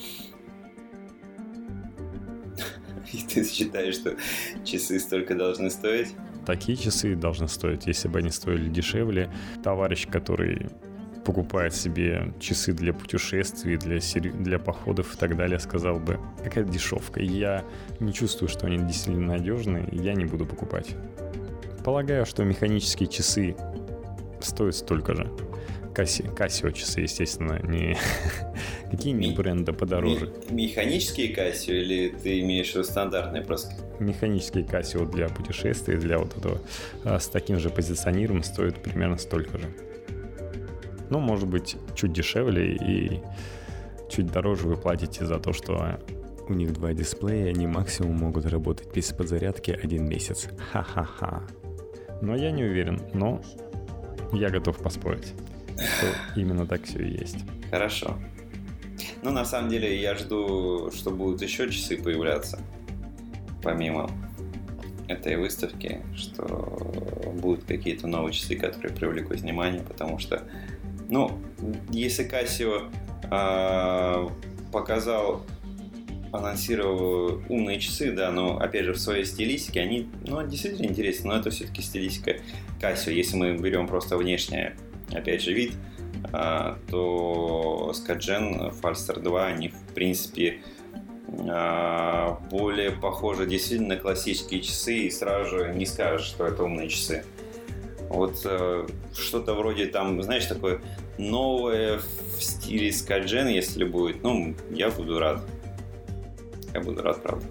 И 3.12 3.18
ты 3.18 3.44
считаешь, 3.44 3.96
что 3.96 4.16
часы 4.64 4.98
столько 4.98 5.36
должны 5.36 5.70
стоить? 5.70 6.16
Такие 6.46 6.78
часы 6.78 7.16
должны 7.16 7.50
стоить. 7.50 7.86
Если 7.86 8.08
бы 8.08 8.20
они 8.20 8.30
стоили 8.30 8.70
дешевле, 8.70 9.30
товарищ, 9.62 10.08
который 10.08 10.70
покупает 11.30 11.76
себе 11.76 12.34
часы 12.40 12.74
для 12.74 12.92
путешествий, 12.92 13.78
для, 13.78 14.00
сери... 14.00 14.32
для 14.32 14.58
походов 14.58 15.14
и 15.14 15.18
так 15.18 15.38
далее, 15.38 15.60
сказал 15.60 16.00
бы, 16.00 16.20
какая 16.44 16.64
дешевка. 16.64 17.22
Я 17.22 17.64
не 18.00 18.14
чувствую, 18.14 18.50
что 18.50 18.66
они 18.66 18.80
действительно 18.80 19.38
надежные, 19.38 19.88
и 19.92 19.98
я 19.98 20.16
не 20.16 20.26
буду 20.26 20.48
покупать. 20.48 20.96
Полагаю, 21.86 22.26
что 22.26 22.44
механические 22.44 23.08
часы 23.08 23.56
стоят 24.42 24.76
столько 24.76 25.14
же. 25.14 25.32
Касси... 25.94 26.24
Кассио 26.36 26.72
часы, 26.72 27.02
естественно, 27.02 27.60
не 27.62 27.96
какие-нибудь 28.92 29.36
бренды 29.38 29.72
подороже. 29.72 30.34
Механические 30.50 31.30
Кассио 31.36 31.76
или 31.76 32.10
ты 32.10 32.40
имеешь 32.40 32.72
в 32.72 32.76
виду 32.76 32.86
стандартные 32.86 33.44
просто? 33.44 33.76
Механические 34.00 34.64
Кассио 34.64 35.06
для 35.06 35.30
путешествий, 35.30 35.96
для 35.98 36.18
вот 36.18 36.36
этого 36.36 36.60
а, 37.04 37.20
с 37.20 37.28
таким 37.28 37.60
же 37.60 37.70
позиционированием 37.70 38.44
стоят 38.44 38.82
примерно 38.82 39.20
столько 39.20 39.60
же. 39.60 39.68
Ну, 41.10 41.20
может 41.20 41.48
быть, 41.48 41.78
чуть 41.96 42.14
дешевле 42.14 42.76
и 42.76 43.22
чуть 44.10 44.32
дороже 44.32 44.68
вы 44.68 44.76
платите 44.76 45.26
за 45.26 45.40
то, 45.40 45.54
что 45.54 46.00
у 46.48 46.54
них 46.54 46.74
два 46.74 46.94
дисплея, 46.94 47.50
они 47.50 47.68
максимум 47.68 48.18
могут 48.18 48.46
работать 48.46 48.94
без 48.94 49.12
подзарядки 49.12 49.72
один 49.72 50.08
месяц. 50.08 50.50
Ха-ха-ха. 50.72 51.44
Но 52.22 52.36
я 52.36 52.52
не 52.52 52.64
уверен, 52.64 53.02
но 53.14 53.42
я 54.34 54.50
готов 54.50 54.78
поспорить, 54.78 55.34
что 55.76 56.08
именно 56.36 56.66
так 56.66 56.84
все 56.84 57.00
и 57.00 57.12
есть. 57.20 57.38
Хорошо. 57.70 58.18
Ну, 59.22 59.32
на 59.32 59.46
самом 59.46 59.70
деле, 59.70 60.02
я 60.02 60.16
жду, 60.16 60.92
что 60.92 61.12
будут 61.12 61.42
еще 61.42 61.70
часы 61.70 61.98
появляться, 61.98 62.60
помимо 63.62 64.10
этой 65.08 65.38
выставки, 65.38 66.02
что 66.16 66.92
будут 67.36 67.66
какие-то 67.66 68.08
новые 68.08 68.34
часы, 68.34 68.56
которые 68.56 68.96
привлекут 68.96 69.42
внимание, 69.42 69.82
потому 69.82 70.20
что 70.20 70.44
ну, 71.10 71.40
если 71.90 72.26
Casio 72.30 72.92
э, 73.30 74.30
показал, 74.72 75.46
анонсировал 76.32 77.42
умные 77.50 77.80
часы, 77.80 78.12
да, 78.12 78.32
но 78.32 78.58
опять 78.60 78.86
же 78.86 78.94
в 78.94 79.00
своей 79.00 79.26
стилистике 79.26 79.82
они, 79.82 80.08
ну, 80.26 80.46
действительно 80.46 80.86
интересны, 80.86 81.30
но 81.30 81.38
это 81.38 81.50
все-таки 81.50 81.82
стилистика 81.82 82.38
Casio. 82.80 83.12
Если 83.12 83.36
мы 83.36 83.58
берем 83.58 83.88
просто 83.88 84.18
внешне, 84.18 84.76
опять 85.12 85.42
же, 85.42 85.54
вид, 85.54 85.74
э, 86.32 86.76
то 86.90 87.94
Skadgen, 87.96 88.80
Falster 88.80 89.20
2, 89.20 89.46
они 89.46 89.70
в 89.70 89.94
принципе 89.94 90.62
более 92.50 92.92
похожи 92.92 93.46
действительно 93.46 93.96
на 93.96 93.98
классические 93.98 94.62
часы, 94.62 94.96
и 94.96 95.12
сразу 95.12 95.58
же 95.58 95.74
не 95.76 95.86
скажешь, 95.86 96.26
что 96.26 96.48
это 96.48 96.64
умные 96.64 96.90
часы. 96.90 97.24
Вот 98.10 98.42
э, 98.44 98.88
что-то 99.14 99.54
вроде 99.54 99.86
там, 99.86 100.22
знаешь, 100.24 100.46
такое 100.46 100.82
новое 101.18 102.00
в 102.00 102.44
стиле 102.44 102.92
скаджен, 102.92 103.48
если 103.48 103.84
будет, 103.84 104.24
ну, 104.24 104.56
я 104.72 104.90
буду 104.90 105.20
рад. 105.20 105.42
Я 106.74 106.82
буду 106.82 107.02
рад, 107.02 107.22
правда. 107.22 107.46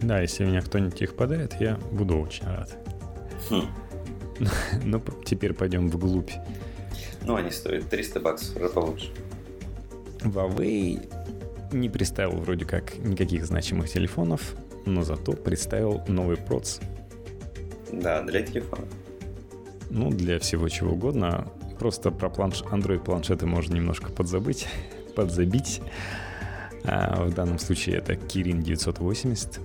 Да, 0.00 0.20
если 0.20 0.44
меня 0.44 0.60
кто-нибудь 0.60 1.00
их 1.00 1.14
подает, 1.14 1.54
я 1.60 1.76
буду 1.92 2.18
очень 2.18 2.46
рад. 2.46 2.76
Хм. 3.48 3.66
Ну, 4.84 5.00
теперь 5.24 5.52
пойдем 5.52 5.88
вглубь 5.88 6.32
Ну, 7.24 7.36
они 7.36 7.50
стоят 7.50 7.88
300 7.88 8.20
баксов, 8.20 8.56
уже 8.56 8.68
получше. 8.68 9.10
Huawei 10.20 11.08
не 11.72 11.88
представил 11.88 12.38
вроде 12.38 12.64
как 12.64 12.96
никаких 12.98 13.46
значимых 13.46 13.88
телефонов, 13.88 14.54
но 14.86 15.02
зато 15.02 15.32
представил 15.32 16.02
новый 16.08 16.36
проц. 16.36 16.80
Да, 17.92 18.22
для 18.22 18.42
телефона. 18.42 18.86
Ну, 19.90 20.10
для 20.10 20.38
всего 20.38 20.68
чего 20.68 20.92
угодно. 20.92 21.48
Просто 21.78 22.10
про 22.10 22.28
планш... 22.28 22.62
Android 22.62 23.02
планшеты 23.02 23.46
можно 23.46 23.74
немножко 23.74 24.10
подзабыть, 24.10 24.68
подзабить. 25.16 25.80
А 26.84 27.24
в 27.24 27.34
данном 27.34 27.58
случае 27.58 27.96
это 27.96 28.14
Kirin 28.14 28.62
980. 28.62 29.60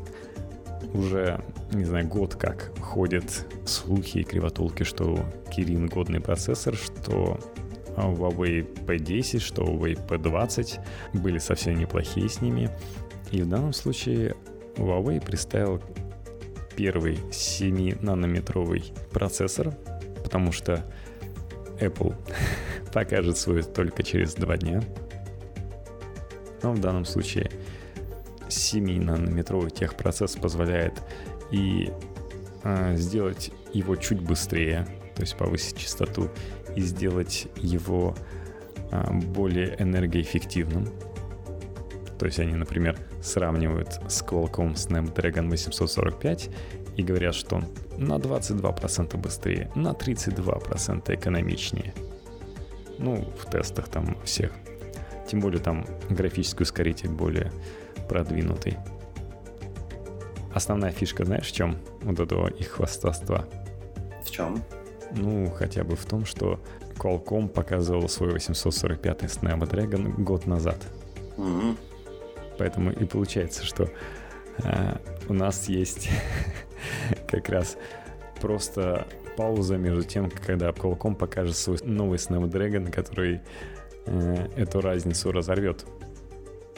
Уже, 0.93 1.43
не 1.71 1.85
знаю, 1.85 2.07
год 2.07 2.35
как 2.35 2.71
ходят 2.79 3.45
слухи 3.65 4.19
и 4.19 4.23
кривотолки, 4.23 4.83
что 4.83 5.25
Kirin 5.55 5.87
годный 5.89 6.21
процессор, 6.21 6.75
что 6.75 7.39
Huawei 7.97 8.85
P10, 8.85 9.39
что 9.39 9.63
Huawei 9.63 9.99
P20 10.07 10.79
были 11.13 11.39
совсем 11.39 11.77
неплохие 11.77 12.29
с 12.29 12.41
ними. 12.41 12.69
И 13.31 13.41
в 13.41 13.49
данном 13.49 13.73
случае 13.73 14.35
Huawei 14.75 15.23
представил 15.23 15.81
первый 16.75 17.15
7-нанометровый 17.31 18.93
процессор, 19.11 19.73
потому 20.37 20.51
что 20.51 20.85
Apple 21.79 22.15
покажет 22.93 23.39
свой 23.39 23.63
только 23.63 24.03
через 24.03 24.35
два 24.35 24.55
дня. 24.55 24.83
Но 26.61 26.73
в 26.73 26.79
данном 26.79 27.05
случае 27.05 27.49
7-нанометровый 28.47 29.71
техпроцесс 29.71 30.35
позволяет 30.35 30.93
и 31.49 31.91
э, 32.63 32.95
сделать 32.97 33.51
его 33.73 33.95
чуть 33.95 34.21
быстрее, 34.21 34.87
то 35.15 35.23
есть 35.23 35.35
повысить 35.35 35.75
частоту, 35.75 36.29
и 36.75 36.81
сделать 36.81 37.47
его 37.55 38.15
э, 38.91 39.11
более 39.11 39.75
энергоэффективным. 39.81 40.87
То 42.19 42.27
есть 42.27 42.37
они, 42.39 42.53
например, 42.53 42.95
сравнивают 43.23 43.99
с 44.07 44.21
Qualcomm 44.21 44.75
Snapdragon 44.75 45.49
845 45.49 46.49
и 46.97 47.03
говорят, 47.03 47.35
что 47.35 47.57
он 47.57 47.65
на 47.97 48.17
22% 48.17 49.15
быстрее, 49.17 49.71
на 49.75 49.91
32% 49.91 51.15
экономичнее. 51.15 51.93
Ну, 52.97 53.23
в 53.39 53.49
тестах 53.49 53.87
там 53.87 54.17
всех. 54.23 54.51
Тем 55.27 55.39
более 55.39 55.61
там 55.61 55.85
графический 56.09 56.63
ускоритель 56.63 57.09
более 57.09 57.51
продвинутый. 58.09 58.77
Основная 60.53 60.91
фишка, 60.91 61.23
знаешь, 61.23 61.47
в 61.47 61.51
чем 61.53 61.77
вот 62.01 62.19
этого 62.19 62.47
их 62.47 62.69
хвастовства? 62.69 63.47
В 64.25 64.31
чем? 64.31 64.63
Ну, 65.15 65.51
хотя 65.51 65.83
бы 65.83 65.95
в 65.95 66.05
том, 66.05 66.25
что 66.25 66.59
Qualcomm 66.95 67.47
показывал 67.47 68.09
свой 68.09 68.31
845 68.31 69.23
Snapdragon 69.23 70.19
год 70.23 70.47
назад. 70.47 70.83
Mm-hmm. 71.37 71.77
Поэтому 72.57 72.91
и 72.91 73.05
получается, 73.05 73.63
что 73.63 73.87
э, 74.63 74.97
у 75.29 75.33
нас 75.33 75.69
есть 75.69 76.09
как 77.27 77.49
раз 77.49 77.77
просто 78.41 79.07
пауза 79.35 79.77
между 79.77 80.03
тем, 80.03 80.29
когда 80.29 80.69
Qualcomm 80.69 81.15
покажет 81.15 81.55
свой 81.55 81.77
новый 81.83 82.17
Snapdragon, 82.17 82.91
который 82.91 83.41
э, 84.05 84.47
эту 84.55 84.81
разницу 84.81 85.31
разорвет. 85.31 85.85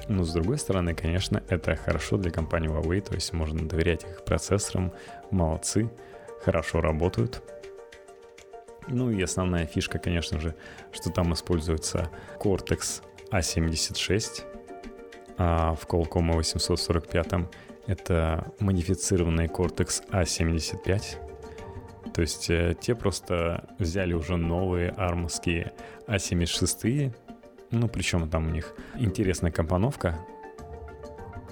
Но 0.07 0.23
с 0.23 0.33
другой 0.33 0.57
стороны, 0.57 0.95
конечно, 0.95 1.43
это 1.49 1.75
хорошо 1.75 2.17
для 2.17 2.31
компании 2.31 2.69
Huawei, 2.69 3.01
то 3.01 3.13
есть 3.13 3.31
можно 3.31 3.67
доверять 3.67 4.03
их 4.03 4.25
процессорам, 4.25 4.91
молодцы, 5.29 5.89
хорошо 6.43 6.81
работают. 6.81 7.43
Ну 8.87 9.11
и 9.11 9.21
основная 9.21 9.67
фишка, 9.67 9.99
конечно 9.99 10.39
же, 10.39 10.55
что 10.91 11.11
там 11.11 11.33
используется 11.33 12.09
Cortex 12.39 13.03
A76, 13.31 14.43
а 15.37 15.75
в 15.75 15.85
Qualcomm 15.85 16.33
845 16.33 17.27
это 17.89 18.53
модифицированный 18.59 19.47
Cortex 19.47 20.07
A75. 20.11 21.01
То 22.13 22.21
есть 22.21 22.49
э, 22.51 22.75
те 22.79 22.93
просто 22.93 23.67
взяли 23.79 24.13
уже 24.13 24.37
новые 24.37 24.91
армовские 24.91 25.73
A76, 26.07 27.11
ну 27.71 27.87
причем 27.87 28.29
там 28.29 28.47
у 28.47 28.49
них 28.51 28.75
интересная 28.95 29.51
компоновка, 29.51 30.19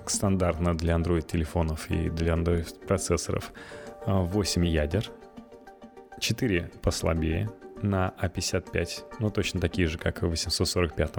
стандартно 0.05 0.77
для 0.77 0.93
Android 0.93 1.23
телефонов 1.23 1.89
и 1.89 2.09
для 2.09 2.34
Android 2.34 2.85
процессоров. 2.85 3.51
8 4.05 4.65
ядер, 4.65 5.09
4 6.19 6.72
послабее 6.81 7.49
на 7.81 8.14
A55, 8.22 9.19
ну 9.19 9.31
точно 9.31 9.59
такие 9.59 9.88
же, 9.88 9.97
как 9.97 10.22
и 10.22 10.26
в 10.27 10.30
845 10.30 11.11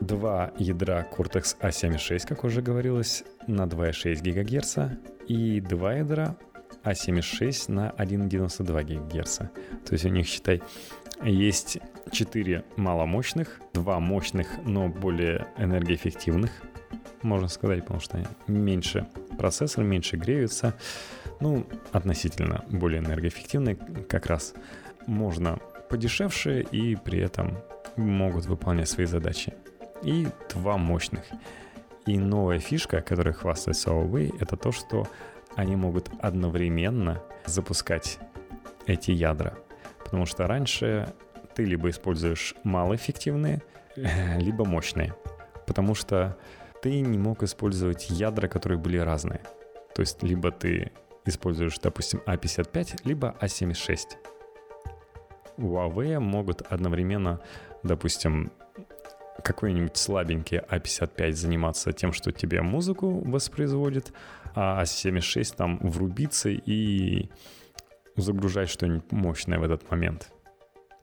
два 0.00 0.52
ядра 0.58 1.06
Cortex 1.16 1.56
A76, 1.60 2.26
как 2.26 2.44
уже 2.44 2.62
говорилось, 2.62 3.24
на 3.46 3.66
2,6 3.66 4.20
ГГц 4.22 4.98
и 5.28 5.60
два 5.60 5.94
ядра 5.94 6.36
A76 6.84 7.70
на 7.70 7.90
1,92 7.90 8.84
ГГц. 8.84 9.38
То 9.38 9.92
есть 9.92 10.04
у 10.04 10.08
них, 10.08 10.26
считай, 10.26 10.62
есть 11.22 11.78
4 12.10 12.64
маломощных, 12.76 13.60
2 13.74 14.00
мощных, 14.00 14.48
но 14.64 14.88
более 14.88 15.48
энергоэффективных, 15.58 16.50
можно 17.22 17.48
сказать, 17.48 17.80
потому 17.80 18.00
что 18.00 18.22
меньше 18.46 19.06
процессор, 19.38 19.84
меньше 19.84 20.16
греются. 20.16 20.74
Ну, 21.40 21.66
относительно 21.92 22.64
более 22.70 23.00
энергоэффективные 23.00 23.76
как 24.08 24.26
раз 24.26 24.54
можно 25.06 25.58
подешевше 25.88 26.62
и 26.62 26.96
при 26.96 27.20
этом 27.20 27.58
могут 27.96 28.46
выполнять 28.46 28.88
свои 28.88 29.06
задачи 29.06 29.54
и 30.06 30.28
два 30.54 30.78
мощных. 30.78 31.24
И 32.06 32.18
новая 32.18 32.60
фишка, 32.60 33.02
которой 33.02 33.34
хвастается 33.34 33.90
Huawei, 33.90 34.32
это 34.40 34.56
то, 34.56 34.70
что 34.70 35.06
они 35.56 35.74
могут 35.74 36.08
одновременно 36.20 37.22
запускать 37.44 38.18
эти 38.86 39.10
ядра. 39.10 39.58
Потому 40.04 40.24
что 40.24 40.46
раньше 40.46 41.12
ты 41.54 41.64
либо 41.64 41.90
используешь 41.90 42.54
малоэффективные, 42.62 43.62
либо 44.38 44.64
мощные. 44.64 45.14
Потому 45.66 45.94
что 45.96 46.38
ты 46.80 47.00
не 47.00 47.18
мог 47.18 47.42
использовать 47.42 48.08
ядра, 48.08 48.46
которые 48.46 48.78
были 48.78 48.98
разные. 48.98 49.40
То 49.94 50.02
есть 50.02 50.22
либо 50.22 50.52
ты 50.52 50.92
используешь, 51.24 51.78
допустим, 51.80 52.22
A55, 52.26 53.00
а 53.02 53.08
либо 53.08 53.34
A76. 53.40 53.98
А 54.84 55.60
Huawei 55.60 56.20
могут 56.20 56.60
одновременно, 56.62 57.40
допустим, 57.82 58.52
какой-нибудь 59.42 59.96
слабенький 59.96 60.58
А55 60.58 61.32
заниматься 61.32 61.92
тем, 61.92 62.12
что 62.12 62.32
тебе 62.32 62.62
музыку 62.62 63.20
воспроизводит, 63.24 64.12
а 64.54 64.82
А76 64.82 65.54
там 65.56 65.78
врубиться 65.78 66.48
и 66.48 67.28
загружать 68.16 68.70
что-нибудь 68.70 69.12
мощное 69.12 69.58
в 69.58 69.62
этот 69.62 69.90
момент. 69.90 70.32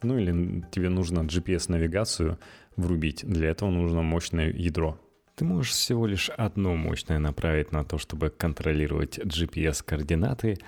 Ну 0.02 0.18
или 0.18 0.64
тебе 0.72 0.90
нужно 0.90 1.22
GPS-навигацию 1.22 2.38
врубить. 2.76 3.26
Для 3.26 3.50
этого 3.50 3.70
нужно 3.70 4.02
мощное 4.02 4.52
ядро. 4.52 5.00
Ты 5.36 5.46
можешь 5.46 5.72
всего 5.72 6.06
лишь 6.06 6.30
одно 6.30 6.76
мощное 6.76 7.20
направить 7.20 7.72
на 7.72 7.84
то, 7.84 7.98
чтобы 7.98 8.30
контролировать 8.30 9.18
GPS-координаты 9.20 10.60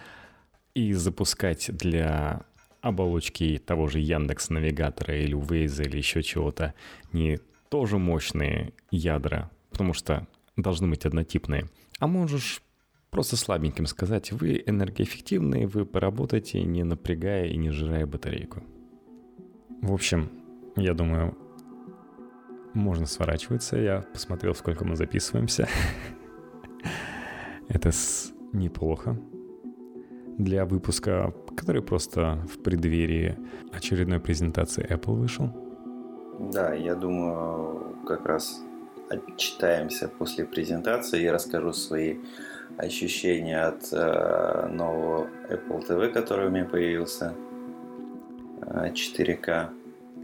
и 0.74 0.94
запускать 0.94 1.70
для 1.72 2.46
оболочки 2.82 3.58
того 3.58 3.88
же 3.88 4.00
Яндекс 4.00 4.50
Навигатора 4.50 5.18
или 5.18 5.36
Waze 5.36 5.86
или 5.86 5.98
еще 5.98 6.22
чего-то 6.22 6.74
не 7.12 7.40
тоже 7.70 7.98
мощные 7.98 8.74
ядра, 8.92 9.52
потому 9.72 9.94
что 9.94 10.28
должны 10.56 10.88
быть 10.88 11.06
однотипные. 11.06 11.70
А 12.00 12.08
можешь 12.08 12.62
просто 13.10 13.38
слабеньким 13.38 13.86
сказать, 13.86 14.32
вы 14.32 14.64
энергоэффективные, 14.66 15.68
вы 15.68 15.86
поработаете, 15.86 16.64
не 16.64 16.84
напрягая 16.84 17.48
и 17.48 17.58
не 17.58 17.70
сжирая 17.72 18.06
батарейку. 18.06 18.64
В 19.82 19.94
общем, 19.94 20.30
я 20.76 20.94
думаю, 20.94 21.38
можно 22.74 23.06
сворачиваться. 23.06 23.78
Я 23.78 24.02
посмотрел, 24.02 24.54
сколько 24.54 24.86
мы 24.86 24.96
записываемся. 24.96 25.68
Это 27.70 27.92
неплохо 28.52 29.18
для 30.38 30.66
выпуска, 30.66 31.34
который 31.56 31.82
просто 31.82 32.46
в 32.52 32.62
преддверии 32.62 33.38
очередной 33.72 34.20
презентации 34.20 34.86
Apple 34.88 35.16
вышел. 35.16 35.65
Да, 36.40 36.74
я 36.74 36.96
думаю, 36.96 37.96
как 38.08 38.26
раз 38.26 38.62
отчитаемся 39.10 40.08
после 40.08 40.46
презентации. 40.46 41.22
Я 41.22 41.34
расскажу 41.34 41.74
свои 41.74 42.18
ощущения 42.78 43.62
от 43.62 43.88
э, 43.92 44.68
нового 44.72 45.28
Apple 45.50 45.88
TV, 45.88 46.10
который 46.10 46.48
у 46.48 46.52
меня 46.52 46.66
появился. 46.66 47.34
Э, 48.62 48.92
4К. 48.92 49.70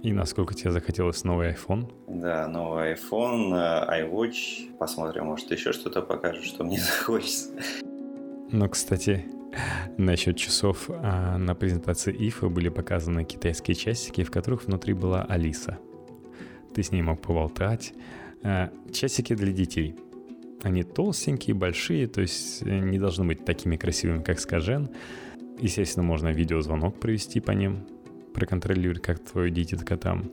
И 0.03 0.13
насколько 0.13 0.53
тебе 0.53 0.71
захотелось 0.71 1.23
новый 1.23 1.53
iPhone? 1.53 1.91
Да, 2.07 2.47
новый 2.47 2.93
iPhone, 2.93 3.53
э, 3.53 4.03
iWatch. 4.03 4.77
Посмотрим, 4.77 5.25
может 5.25 5.51
еще 5.51 5.71
что-то 5.71 6.01
покажет, 6.01 6.43
что 6.43 6.63
мне 6.63 6.77
захочется. 6.79 7.51
Ну, 8.51 8.67
кстати, 8.67 9.25
Насчет 9.97 10.38
часов 10.38 10.89
а, 10.89 11.38
на 11.38 11.55
презентации 11.55 12.17
IFA 12.17 12.49
были 12.49 12.69
показаны 12.69 13.25
китайские 13.25 13.75
часики, 13.75 14.23
в 14.23 14.31
которых 14.31 14.65
внутри 14.65 14.93
была 14.93 15.23
Алиса. 15.23 15.77
Ты 16.73 16.84
с 16.84 16.91
ней 16.91 17.02
мог 17.02 17.22
поболтать. 17.22 17.93
А, 18.43 18.72
часики 18.91 19.35
для 19.35 19.52
детей. 19.52 19.95
Они 20.64 20.84
толстенькие, 20.84 21.56
большие, 21.56 22.07
то 22.07 22.22
есть 22.22 22.61
э, 22.61 22.80
не 22.80 22.99
должны 22.99 23.26
быть 23.26 23.45
такими 23.45 23.77
красивыми, 23.77 24.22
как 24.22 24.39
Скажен. 24.39 24.89
Естественно, 25.60 26.03
можно 26.03 26.30
видеозвонок 26.30 26.99
провести 26.99 27.39
по 27.39 27.52
ним, 27.52 27.88
проконтролировать, 28.34 29.02
как 29.02 29.19
твое 29.19 29.49
дитятка 29.49 29.98
там. 29.98 30.31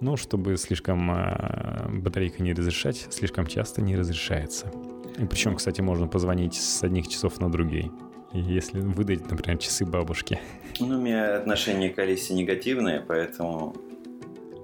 Но 0.00 0.16
чтобы 0.16 0.56
слишком 0.56 1.10
э, 1.10 1.88
батарейка 2.00 2.42
не 2.42 2.52
разрешать, 2.52 3.06
слишком 3.10 3.46
часто 3.46 3.82
не 3.82 3.96
разрешается. 3.96 4.70
И 5.18 5.24
причем, 5.24 5.56
кстати, 5.56 5.80
можно 5.80 6.06
позвонить 6.06 6.54
с 6.54 6.82
одних 6.82 7.08
часов 7.08 7.40
на 7.40 7.50
другие. 7.50 7.90
Если 8.32 8.80
выдать, 8.80 9.30
например, 9.30 9.58
часы 9.58 9.86
бабушки. 9.86 10.38
Ну, 10.80 10.98
у 10.98 11.00
меня 11.00 11.36
отношение 11.36 11.90
к 11.90 11.98
Алисе 11.98 12.34
негативное, 12.34 13.00
поэтому 13.00 13.74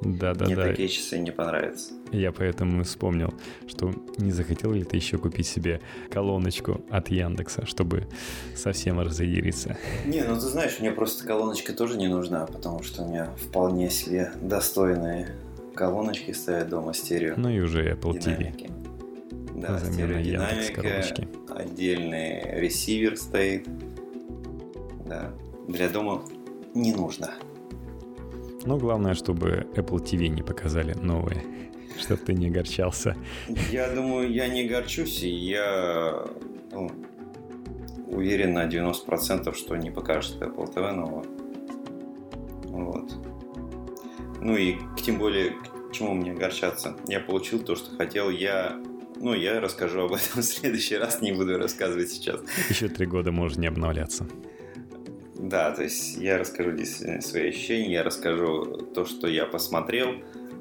да, 0.05 0.35
да, 0.35 0.47
мне 0.47 0.57
да. 0.57 0.69
такие 0.69 0.89
часы 0.89 1.19
не 1.19 1.31
понравятся. 1.31 1.93
Я 2.11 2.33
поэтому 2.33 2.83
вспомнил, 2.85 3.33
что 3.67 3.95
не 4.19 4.33
захотел 4.33 4.73
ли 4.73 4.85
ты 4.85 4.97
еще 4.97 5.19
купить 5.19 5.47
себе 5.47 5.81
колоночку 6.11 6.85
от 6.91 7.11
Яндекса, 7.11 7.67
чтобы 7.67 8.09
совсем 8.55 9.01
разъяриться. 9.01 9.77
Не, 10.05 10.23
ну 10.23 10.35
ты 10.35 10.41
знаешь, 10.41 10.79
мне 10.81 10.91
просто 10.91 11.27
колоночка 11.27 11.73
тоже 11.73 11.97
не 11.97 12.09
нужна, 12.09 12.47
потому 12.47 12.83
что 12.83 13.03
у 13.03 13.09
меня 13.09 13.31
вполне 13.37 13.91
себе 13.91 14.33
достойные 14.41 15.37
колоночки 15.75 16.33
стоят 16.33 16.69
дома 16.69 16.95
стерео. 16.95 17.35
Ну 17.37 17.49
и 17.49 17.61
уже 17.61 17.93
Apple 17.93 18.19
динамики. 18.19 18.67
TV. 18.67 19.61
Да, 19.61 19.79
Замена 19.79 20.19
Яндекс 20.19 20.71
коробочки. 20.71 21.29
отдельный 21.49 22.61
ресивер 22.61 23.17
стоит. 23.17 23.69
Да, 25.07 25.31
для 25.69 25.89
дома 25.89 26.23
не 26.75 26.93
нужно. 26.93 27.31
Но 28.65 28.79
главное, 28.79 29.15
чтобы 29.15 29.67
Apple 29.75 30.03
TV 30.03 30.29
не 30.29 30.43
показали 30.43 30.95
новые, 30.95 31.43
чтобы 32.01 32.23
ты 32.23 32.35
не 32.35 32.49
огорчался. 32.49 33.17
Я 33.71 33.93
думаю, 33.95 34.33
я 34.33 34.49
не 34.49 34.67
горчусь, 34.67 35.23
и 35.23 35.29
я 35.29 36.25
ну, 36.71 36.91
уверен 38.07 38.53
на 38.55 38.69
90%, 38.69 39.55
что 39.55 39.77
не 39.77 39.91
покажет 39.91 40.41
Apple 40.41 40.73
TV 40.75 40.93
нового. 40.93 41.25
Вот. 42.65 43.13
Ну 44.41 44.57
и 44.57 44.77
тем 45.03 45.19
более, 45.19 45.51
к 45.51 45.93
чему 45.93 46.15
мне 46.15 46.33
огорчаться? 46.33 46.97
Я 47.07 47.21
получил 47.21 47.61
то, 47.61 47.77
что 47.77 47.95
хотел. 47.97 48.31
Я 48.31 48.81
ну, 49.23 49.35
я 49.35 49.61
расскажу 49.61 50.01
об 50.01 50.13
этом 50.13 50.21
в 50.43 50.43
следующий 50.43 50.97
раз, 50.97 51.23
не 51.23 51.33
буду 51.33 51.57
рассказывать 51.57 52.11
сейчас. 52.11 52.41
Еще 52.69 52.89
три 52.89 53.07
года 53.07 53.31
может 53.31 53.57
не 53.57 53.69
обновляться. 53.69 54.27
Да, 55.43 55.73
то 55.73 55.83
есть 55.83 56.17
я 56.19 56.39
расскажу 56.39 56.71
действительно 56.73 57.21
свои 57.21 57.49
ощущения, 57.49 57.93
я 57.95 58.05
расскажу 58.05 58.65
то, 58.95 59.05
что 59.05 59.27
я 59.27 59.45
посмотрел, 59.45 60.15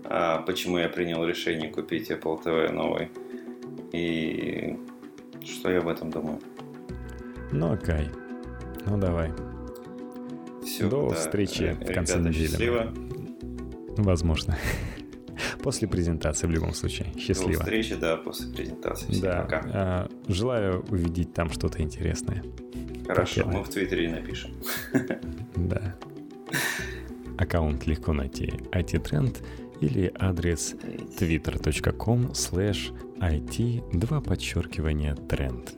а, 0.05 0.41
почему 0.41 0.79
я 0.79 0.89
принял 0.89 1.23
решение 1.23 1.69
купить 1.69 2.09
Apple 2.09 2.43
TV 2.43 2.71
новый 2.71 3.09
и 3.93 4.75
что 5.45 5.69
я 5.69 5.79
об 5.79 5.87
этом 5.87 6.09
думаю. 6.09 6.39
Ну, 7.51 7.73
окей. 7.73 8.09
Ну, 8.87 8.97
давай. 8.97 9.31
Все, 10.65 10.89
До 10.89 11.09
да, 11.09 11.15
встречи 11.15 11.63
э, 11.63 11.73
в 11.75 11.93
конце 11.93 12.15
ребята, 12.15 12.29
недели. 12.29 12.47
Счастливо. 12.47 12.93
Возможно. 13.97 14.57
После 15.61 15.87
презентации 15.87 16.47
в 16.47 16.51
любом 16.51 16.73
случае. 16.73 17.09
До 17.13 17.19
Счастливо. 17.19 17.59
встречи, 17.59 17.95
да, 17.95 18.17
после 18.17 18.51
презентации. 18.53 19.11
Всем 19.11 19.21
Да. 19.21 19.41
пока. 19.43 19.61
а, 19.73 20.09
Желаю 20.27 20.83
увидеть 20.89 21.33
там 21.33 21.51
что-то 21.51 21.81
интересное. 21.83 22.43
Хорошо, 23.07 23.41
покеда. 23.41 23.57
мы 23.57 23.63
в 23.63 23.69
Твиттере 23.69 24.09
напишем. 24.09 24.51
Да. 25.55 25.95
Аккаунт 27.37 27.87
легко 27.87 28.13
найти. 28.13 28.53
IT-тренд 28.71 29.41
или 29.81 30.11
адрес 30.19 30.75
twitter.com 31.19 32.31
slash 32.31 32.93
IT 33.19 33.97
2 33.97 34.21
подчеркивания 34.21 35.15
тренд. 35.15 35.73